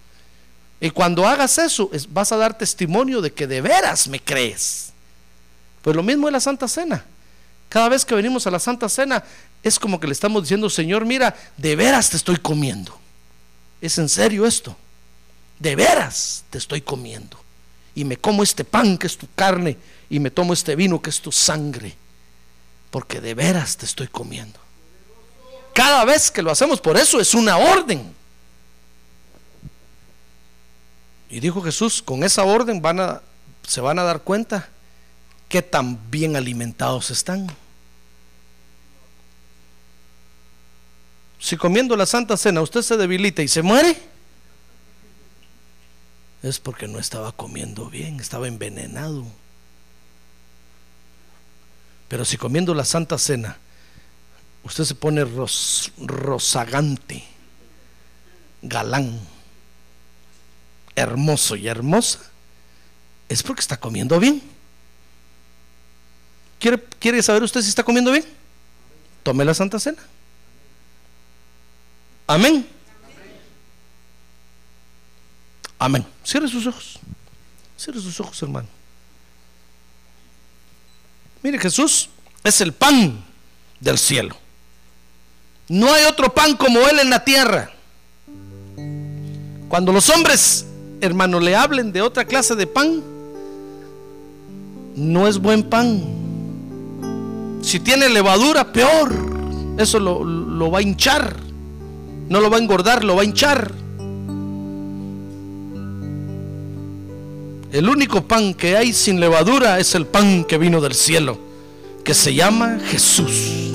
Y 0.80 0.90
cuando 0.90 1.26
hagas 1.26 1.58
eso, 1.58 1.90
vas 2.10 2.32
a 2.32 2.36
dar 2.36 2.58
testimonio 2.58 3.20
de 3.20 3.32
que 3.32 3.46
de 3.46 3.60
veras 3.60 4.08
me 4.08 4.20
crees. 4.20 4.92
Pues 5.82 5.94
lo 5.94 6.02
mismo 6.02 6.28
es 6.28 6.32
la 6.32 6.40
Santa 6.40 6.66
Cena. 6.66 7.04
Cada 7.68 7.88
vez 7.88 8.04
que 8.04 8.14
venimos 8.14 8.46
a 8.46 8.50
la 8.50 8.58
Santa 8.58 8.88
Cena, 8.88 9.22
es 9.62 9.78
como 9.78 9.98
que 9.98 10.06
le 10.06 10.12
estamos 10.12 10.42
diciendo, 10.42 10.68
Señor, 10.68 11.04
mira, 11.04 11.34
de 11.56 11.76
veras 11.76 12.10
te 12.10 12.16
estoy 12.16 12.36
comiendo. 12.36 12.98
Es 13.80 13.98
en 13.98 14.08
serio 14.08 14.46
esto. 14.46 14.76
De 15.58 15.76
veras 15.76 16.44
te 16.50 16.58
estoy 16.58 16.80
comiendo. 16.82 17.38
Y 17.94 18.04
me 18.04 18.16
como 18.16 18.42
este 18.42 18.64
pan 18.64 18.98
que 18.98 19.06
es 19.06 19.16
tu 19.16 19.28
carne 19.34 19.78
y 20.10 20.20
me 20.20 20.30
tomo 20.30 20.52
este 20.52 20.76
vino 20.76 21.00
que 21.00 21.10
es 21.10 21.20
tu 21.20 21.32
sangre. 21.32 21.96
Porque 22.94 23.20
de 23.20 23.34
veras 23.34 23.76
te 23.76 23.86
estoy 23.86 24.06
comiendo. 24.06 24.60
Cada 25.74 26.04
vez 26.04 26.30
que 26.30 26.42
lo 26.42 26.52
hacemos 26.52 26.80
por 26.80 26.96
eso 26.96 27.18
es 27.18 27.34
una 27.34 27.56
orden. 27.56 28.14
Y 31.28 31.40
dijo 31.40 31.60
Jesús, 31.60 32.00
con 32.00 32.22
esa 32.22 32.44
orden 32.44 32.80
van 32.80 33.00
a, 33.00 33.20
se 33.66 33.80
van 33.80 33.98
a 33.98 34.04
dar 34.04 34.20
cuenta 34.20 34.68
que 35.48 35.60
tan 35.60 36.08
bien 36.08 36.36
alimentados 36.36 37.10
están. 37.10 37.48
Si 41.40 41.56
comiendo 41.56 41.96
la 41.96 42.06
Santa 42.06 42.36
Cena 42.36 42.60
usted 42.60 42.82
se 42.82 42.96
debilita 42.96 43.42
y 43.42 43.48
se 43.48 43.62
muere, 43.62 44.00
es 46.44 46.60
porque 46.60 46.86
no 46.86 47.00
estaba 47.00 47.32
comiendo 47.32 47.90
bien, 47.90 48.20
estaba 48.20 48.46
envenenado. 48.46 49.26
Pero 52.08 52.24
si 52.24 52.36
comiendo 52.36 52.74
la 52.74 52.84
Santa 52.84 53.18
Cena 53.18 53.58
usted 54.64 54.84
se 54.84 54.94
pone 54.94 55.24
ros, 55.24 55.92
rozagante, 55.98 57.22
galán, 58.62 59.20
hermoso 60.96 61.54
y 61.54 61.68
hermosa, 61.68 62.20
es 63.28 63.42
porque 63.42 63.60
está 63.60 63.76
comiendo 63.76 64.18
bien. 64.18 64.42
¿Quiere, 66.58 66.82
¿Quiere 66.98 67.22
saber 67.22 67.42
usted 67.42 67.60
si 67.60 67.68
está 67.68 67.82
comiendo 67.82 68.10
bien? 68.10 68.24
Tome 69.22 69.44
la 69.44 69.54
Santa 69.54 69.78
Cena. 69.78 70.02
Amén. 72.26 72.66
Amén. 75.78 76.06
Cierre 76.24 76.48
sus 76.48 76.66
ojos. 76.66 76.98
Cierre 77.76 78.00
sus 78.00 78.18
ojos, 78.18 78.42
hermano. 78.42 78.68
Mire, 81.44 81.58
Jesús 81.58 82.08
es 82.42 82.62
el 82.62 82.72
pan 82.72 83.22
del 83.78 83.98
cielo. 83.98 84.34
No 85.68 85.92
hay 85.92 86.04
otro 86.04 86.32
pan 86.32 86.56
como 86.56 86.80
Él 86.88 87.00
en 87.00 87.10
la 87.10 87.22
tierra. 87.22 87.70
Cuando 89.68 89.92
los 89.92 90.08
hombres, 90.08 90.64
hermano, 91.02 91.40
le 91.40 91.54
hablen 91.54 91.92
de 91.92 92.00
otra 92.00 92.24
clase 92.24 92.54
de 92.54 92.66
pan, 92.66 93.02
no 94.96 95.28
es 95.28 95.36
buen 95.36 95.64
pan. 95.64 96.02
Si 97.60 97.78
tiene 97.78 98.08
levadura, 98.08 98.72
peor. 98.72 99.12
Eso 99.76 100.00
lo, 100.00 100.24
lo 100.24 100.70
va 100.70 100.78
a 100.78 100.82
hinchar. 100.82 101.36
No 102.30 102.40
lo 102.40 102.48
va 102.48 102.56
a 102.56 102.60
engordar, 102.60 103.04
lo 103.04 103.16
va 103.16 103.20
a 103.20 103.26
hinchar. 103.26 103.70
El 107.74 107.88
único 107.88 108.22
pan 108.22 108.54
que 108.54 108.76
hay 108.76 108.92
sin 108.92 109.18
levadura 109.18 109.80
es 109.80 109.96
el 109.96 110.06
pan 110.06 110.44
que 110.44 110.58
vino 110.58 110.80
del 110.80 110.94
cielo, 110.94 111.36
que 112.04 112.14
se 112.14 112.32
llama 112.32 112.78
Jesús. 112.84 113.72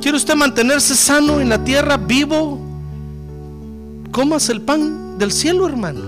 ¿Quiere 0.00 0.16
usted 0.16 0.36
mantenerse 0.36 0.94
sano 0.94 1.40
en 1.40 1.48
la 1.48 1.64
tierra, 1.64 1.96
vivo? 1.96 2.60
Comas 4.12 4.50
el 4.50 4.60
pan 4.60 5.18
del 5.18 5.32
cielo, 5.32 5.66
hermano. 5.66 6.00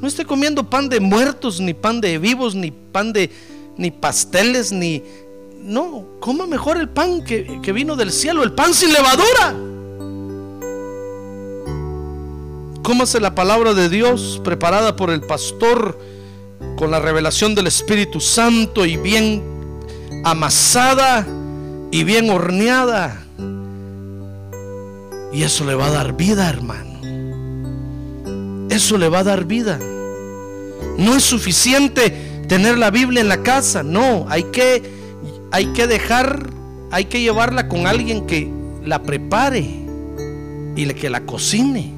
No 0.00 0.08
esté 0.08 0.24
comiendo 0.24 0.70
pan 0.70 0.88
de 0.88 1.00
muertos, 1.00 1.60
ni 1.60 1.74
pan 1.74 2.00
de 2.00 2.16
vivos, 2.16 2.54
ni 2.54 2.70
pan 2.70 3.12
de 3.12 3.30
ni 3.76 3.90
pasteles, 3.90 4.72
ni 4.72 5.02
no, 5.60 6.06
coma 6.18 6.46
mejor 6.46 6.78
el 6.78 6.88
pan 6.88 7.22
que, 7.22 7.60
que 7.62 7.72
vino 7.72 7.94
del 7.94 8.10
cielo, 8.10 8.42
el 8.42 8.52
pan 8.52 8.72
sin 8.72 8.90
levadura. 8.90 9.67
Cómase 12.88 13.20
la 13.20 13.34
palabra 13.34 13.74
de 13.74 13.90
Dios 13.90 14.40
preparada 14.42 14.96
por 14.96 15.10
el 15.10 15.20
pastor 15.20 16.00
con 16.78 16.90
la 16.90 16.98
revelación 16.98 17.54
del 17.54 17.66
Espíritu 17.66 18.18
Santo 18.18 18.86
y 18.86 18.96
bien 18.96 19.42
amasada 20.24 21.26
y 21.90 22.02
bien 22.04 22.30
horneada. 22.30 23.26
Y 25.34 25.42
eso 25.42 25.66
le 25.66 25.74
va 25.74 25.88
a 25.88 25.90
dar 25.90 26.16
vida, 26.16 26.48
hermano. 26.48 26.98
Eso 28.70 28.96
le 28.96 29.10
va 29.10 29.18
a 29.18 29.24
dar 29.24 29.44
vida. 29.44 29.78
No 30.96 31.14
es 31.14 31.24
suficiente 31.24 32.46
tener 32.48 32.78
la 32.78 32.90
Biblia 32.90 33.20
en 33.20 33.28
la 33.28 33.42
casa, 33.42 33.82
no, 33.82 34.24
hay 34.30 34.44
que 34.44 34.96
hay 35.50 35.66
que 35.74 35.86
dejar, 35.86 36.48
hay 36.90 37.04
que 37.04 37.20
llevarla 37.20 37.68
con 37.68 37.86
alguien 37.86 38.26
que 38.26 38.50
la 38.82 39.02
prepare 39.02 39.84
y 40.74 40.86
que 40.94 41.10
la 41.10 41.26
cocine. 41.26 41.97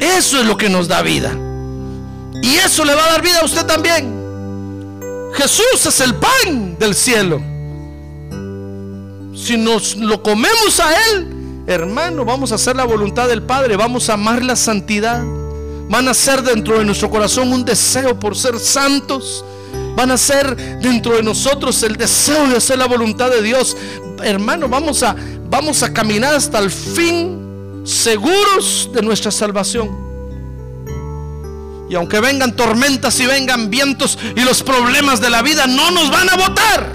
Eso 0.00 0.40
es 0.40 0.46
lo 0.46 0.56
que 0.56 0.68
nos 0.68 0.88
da 0.88 1.02
vida. 1.02 1.32
Y 2.42 2.56
eso 2.56 2.84
le 2.84 2.94
va 2.94 3.04
a 3.04 3.10
dar 3.12 3.22
vida 3.22 3.40
a 3.40 3.44
usted 3.44 3.64
también. 3.64 4.12
Jesús 5.34 5.86
es 5.86 6.00
el 6.00 6.14
pan 6.14 6.76
del 6.78 6.94
cielo. 6.94 7.40
Si 9.34 9.56
nos 9.56 9.96
lo 9.96 10.22
comemos 10.22 10.80
a 10.80 10.92
Él, 11.08 11.64
hermano, 11.66 12.24
vamos 12.24 12.52
a 12.52 12.56
hacer 12.56 12.76
la 12.76 12.84
voluntad 12.84 13.28
del 13.28 13.42
Padre, 13.42 13.76
vamos 13.76 14.08
a 14.08 14.14
amar 14.14 14.42
la 14.42 14.56
santidad. 14.56 15.22
Van 15.88 16.08
a 16.08 16.14
ser 16.14 16.42
dentro 16.42 16.78
de 16.78 16.84
nuestro 16.84 17.10
corazón 17.10 17.52
un 17.52 17.64
deseo 17.64 18.18
por 18.18 18.36
ser 18.36 18.58
santos. 18.58 19.44
Van 19.96 20.10
a 20.10 20.18
ser 20.18 20.80
dentro 20.80 21.16
de 21.16 21.22
nosotros 21.22 21.82
el 21.82 21.96
deseo 21.96 22.48
de 22.48 22.56
hacer 22.56 22.78
la 22.78 22.86
voluntad 22.86 23.30
de 23.30 23.42
Dios. 23.42 23.76
Hermano, 24.22 24.68
vamos 24.68 25.02
a, 25.02 25.14
vamos 25.48 25.82
a 25.82 25.92
caminar 25.92 26.34
hasta 26.34 26.58
el 26.58 26.70
fin 26.70 27.43
seguros 27.84 28.90
de 28.92 29.02
nuestra 29.02 29.30
salvación. 29.30 30.04
Y 31.88 31.94
aunque 31.94 32.18
vengan 32.18 32.56
tormentas 32.56 33.20
y 33.20 33.26
vengan 33.26 33.70
vientos 33.70 34.18
y 34.34 34.40
los 34.40 34.62
problemas 34.62 35.20
de 35.20 35.30
la 35.30 35.42
vida 35.42 35.66
no 35.66 35.90
nos 35.90 36.10
van 36.10 36.30
a 36.30 36.36
botar, 36.36 36.92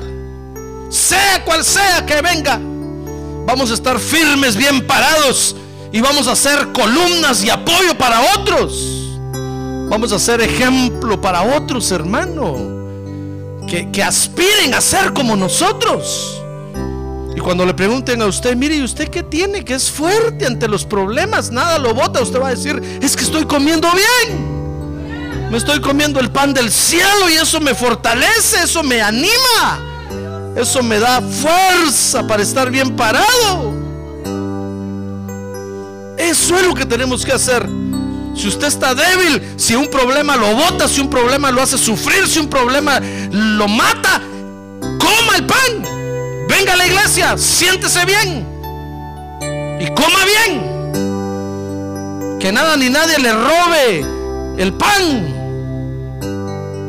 sea 0.90 1.46
cual 1.46 1.64
sea 1.64 2.06
que 2.06 2.22
venga, 2.22 2.60
vamos 3.46 3.72
a 3.72 3.76
estar 3.76 4.00
firmes, 4.00 4.56
bien 4.56 4.86
parados 4.86 5.56
y 5.92 6.02
vamos 6.02 6.28
a 6.28 6.36
ser 6.36 6.72
columnas 6.72 7.44
y 7.44 7.50
apoyo 7.50 7.98
para 7.98 8.22
otros. 8.36 8.96
Vamos 9.90 10.12
a 10.12 10.20
ser 10.20 10.42
ejemplo 10.42 11.20
para 11.20 11.42
otros, 11.42 11.92
hermano. 11.92 12.78
Que, 13.68 13.92
que 13.92 14.04
aspiren 14.04 14.74
a 14.74 14.82
ser 14.82 15.14
como 15.14 15.36
nosotros. 15.36 16.39
Y 17.40 17.42
cuando 17.42 17.66
le 17.66 17.74
pregunten 17.74 18.22
a 18.22 18.26
usted, 18.26 18.54
mire, 18.58 18.76
¿y 18.76 18.84
usted 18.84 19.08
qué 19.08 19.24
tiene? 19.24 19.64
Que 19.64 19.74
es 19.74 19.90
fuerte 19.90 20.46
ante 20.46 20.68
los 20.68 20.84
problemas, 20.84 21.52
nada 21.52 21.80
lo 21.80 21.94
bota. 21.94 22.22
Usted 22.22 22.38
va 22.38 22.50
a 22.50 22.52
decir, 22.52 23.00
es 23.02 23.16
que 23.16 23.24
estoy 23.24 23.46
comiendo 23.46 23.88
bien. 23.94 25.50
Me 25.50 25.58
estoy 25.58 25.80
comiendo 25.80 26.20
el 26.20 26.32
pan 26.32 26.54
del 26.54 26.70
cielo 26.70 27.30
y 27.30 27.36
eso 27.36 27.62
me 27.62 27.74
fortalece, 27.74 28.64
eso 28.64 28.84
me 28.84 29.02
anima. 29.02 30.52
Eso 30.58 30.84
me 30.84 31.00
da 31.00 31.22
fuerza 31.22 32.28
para 32.28 32.44
estar 32.44 32.70
bien 32.70 32.94
parado. 32.98 33.74
Eso 36.18 36.58
es 36.58 36.68
lo 36.68 36.74
que 36.74 36.86
tenemos 36.86 37.24
que 37.24 37.32
hacer. 37.32 37.66
Si 38.36 38.50
usted 38.50 38.68
está 38.68 38.94
débil, 38.94 39.42
si 39.56 39.76
un 39.76 39.88
problema 39.88 40.36
lo 40.36 40.56
bota, 40.56 40.90
si 40.90 41.00
un 41.00 41.10
problema 41.10 41.52
lo 41.52 41.62
hace 41.62 41.78
sufrir, 41.78 42.28
si 42.28 42.40
un 42.40 42.50
problema 42.50 43.00
lo 43.32 43.70
mata, 43.70 44.22
coma 45.00 45.38
el 45.38 45.46
pan. 45.46 45.99
Venga 46.50 46.74
a 46.74 46.76
la 46.76 46.88
iglesia, 46.88 47.38
siéntese 47.38 48.04
bien 48.06 48.46
y 49.80 49.88
coma 49.94 50.26
bien. 50.26 50.80
Que 52.40 52.52
nada 52.52 52.76
ni 52.76 52.90
nadie 52.90 53.18
le 53.20 53.32
robe 53.32 54.06
el 54.58 54.74
pan. 54.74 55.38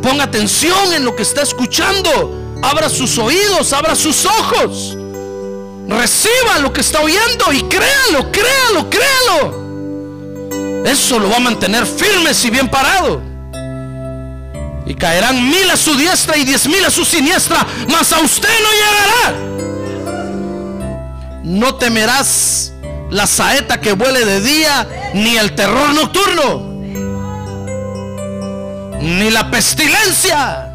Ponga 0.03 0.25
atención 0.25 0.95
en 0.95 1.05
lo 1.05 1.15
que 1.15 1.23
está 1.23 1.43
escuchando. 1.43 2.59
Abra 2.63 2.89
sus 2.89 3.19
oídos, 3.19 3.73
abra 3.73 3.95
sus 3.95 4.25
ojos. 4.25 4.97
Reciba 5.89 6.59
lo 6.61 6.73
que 6.73 6.81
está 6.81 7.01
oyendo 7.01 7.53
y 7.53 7.63
créalo, 7.65 8.33
créalo, 8.33 8.89
créalo. 8.89 9.61
Eso 10.85 11.19
lo 11.19 11.29
va 11.29 11.37
a 11.37 11.41
mantener 11.41 11.85
firme 11.85 12.31
y 12.43 12.51
bien 12.51 12.69
parado. 12.69 13.30
Y 14.91 14.95
caerán 14.97 15.49
mil 15.49 15.71
a 15.71 15.77
su 15.77 15.95
diestra 15.95 16.37
y 16.37 16.45
diez 16.45 16.67
mil 16.67 16.85
a 16.85 16.91
su 16.91 17.05
siniestra, 17.05 17.65
mas 17.89 18.13
a 18.13 18.19
usted 18.19 18.49
no 18.49 18.71
llegará. 18.81 19.37
No 21.45 21.77
temerás 21.77 22.73
la 23.09 23.29
saeta 23.29 23.81
que 23.81 23.93
vuele 23.93 24.25
de 24.25 24.41
día, 24.41 25.13
ni 25.15 25.37
el 25.37 25.55
terror 25.55 25.95
nocturno, 25.95 26.73
ni 29.01 29.31
la 29.31 29.49
pestilencia. 29.49 30.73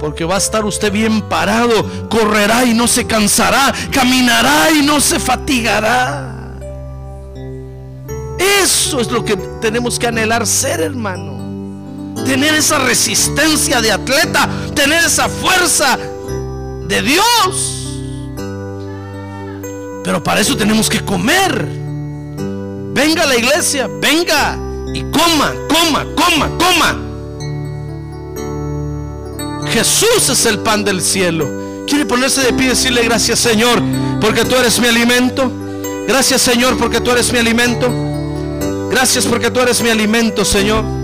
Porque 0.00 0.24
va 0.24 0.36
a 0.36 0.38
estar 0.38 0.64
usted 0.64 0.90
bien 0.90 1.28
parado, 1.28 2.08
correrá 2.08 2.64
y 2.64 2.72
no 2.72 2.88
se 2.88 3.06
cansará, 3.06 3.70
caminará 3.92 4.70
y 4.70 4.80
no 4.80 4.98
se 4.98 5.20
fatigará. 5.20 6.54
Eso 8.38 8.98
es 8.98 9.10
lo 9.10 9.22
que 9.22 9.36
tenemos 9.60 9.98
que 9.98 10.06
anhelar 10.06 10.46
ser, 10.46 10.80
hermano. 10.80 11.33
Tener 12.24 12.54
esa 12.54 12.78
resistencia 12.78 13.80
de 13.80 13.92
atleta, 13.92 14.48
tener 14.74 15.04
esa 15.04 15.28
fuerza 15.28 15.98
de 16.86 17.02
Dios. 17.02 17.84
Pero 20.04 20.22
para 20.22 20.40
eso 20.40 20.56
tenemos 20.56 20.88
que 20.88 21.00
comer. 21.00 21.66
Venga 22.94 23.24
a 23.24 23.26
la 23.26 23.36
iglesia, 23.36 23.88
venga 24.00 24.56
y 24.92 25.02
coma, 25.04 25.52
coma, 25.68 26.06
coma, 26.14 26.50
coma. 26.58 27.00
Jesús 29.72 30.28
es 30.28 30.46
el 30.46 30.58
pan 30.60 30.84
del 30.84 31.00
cielo. 31.02 31.48
Quiere 31.86 32.06
ponerse 32.06 32.42
de 32.42 32.52
pie 32.52 32.66
y 32.66 32.68
decirle 32.68 33.02
gracias 33.02 33.40
Señor, 33.40 33.82
porque 34.20 34.44
tú 34.44 34.54
eres 34.54 34.78
mi 34.78 34.86
alimento. 34.86 35.50
Gracias 36.06 36.42
Señor, 36.42 36.78
porque 36.78 37.00
tú 37.00 37.10
eres 37.10 37.32
mi 37.32 37.38
alimento. 37.38 37.88
Gracias 38.90 39.26
porque 39.26 39.50
tú 39.50 39.60
eres 39.60 39.82
mi 39.82 39.90
alimento, 39.90 40.44
Señor. 40.44 41.03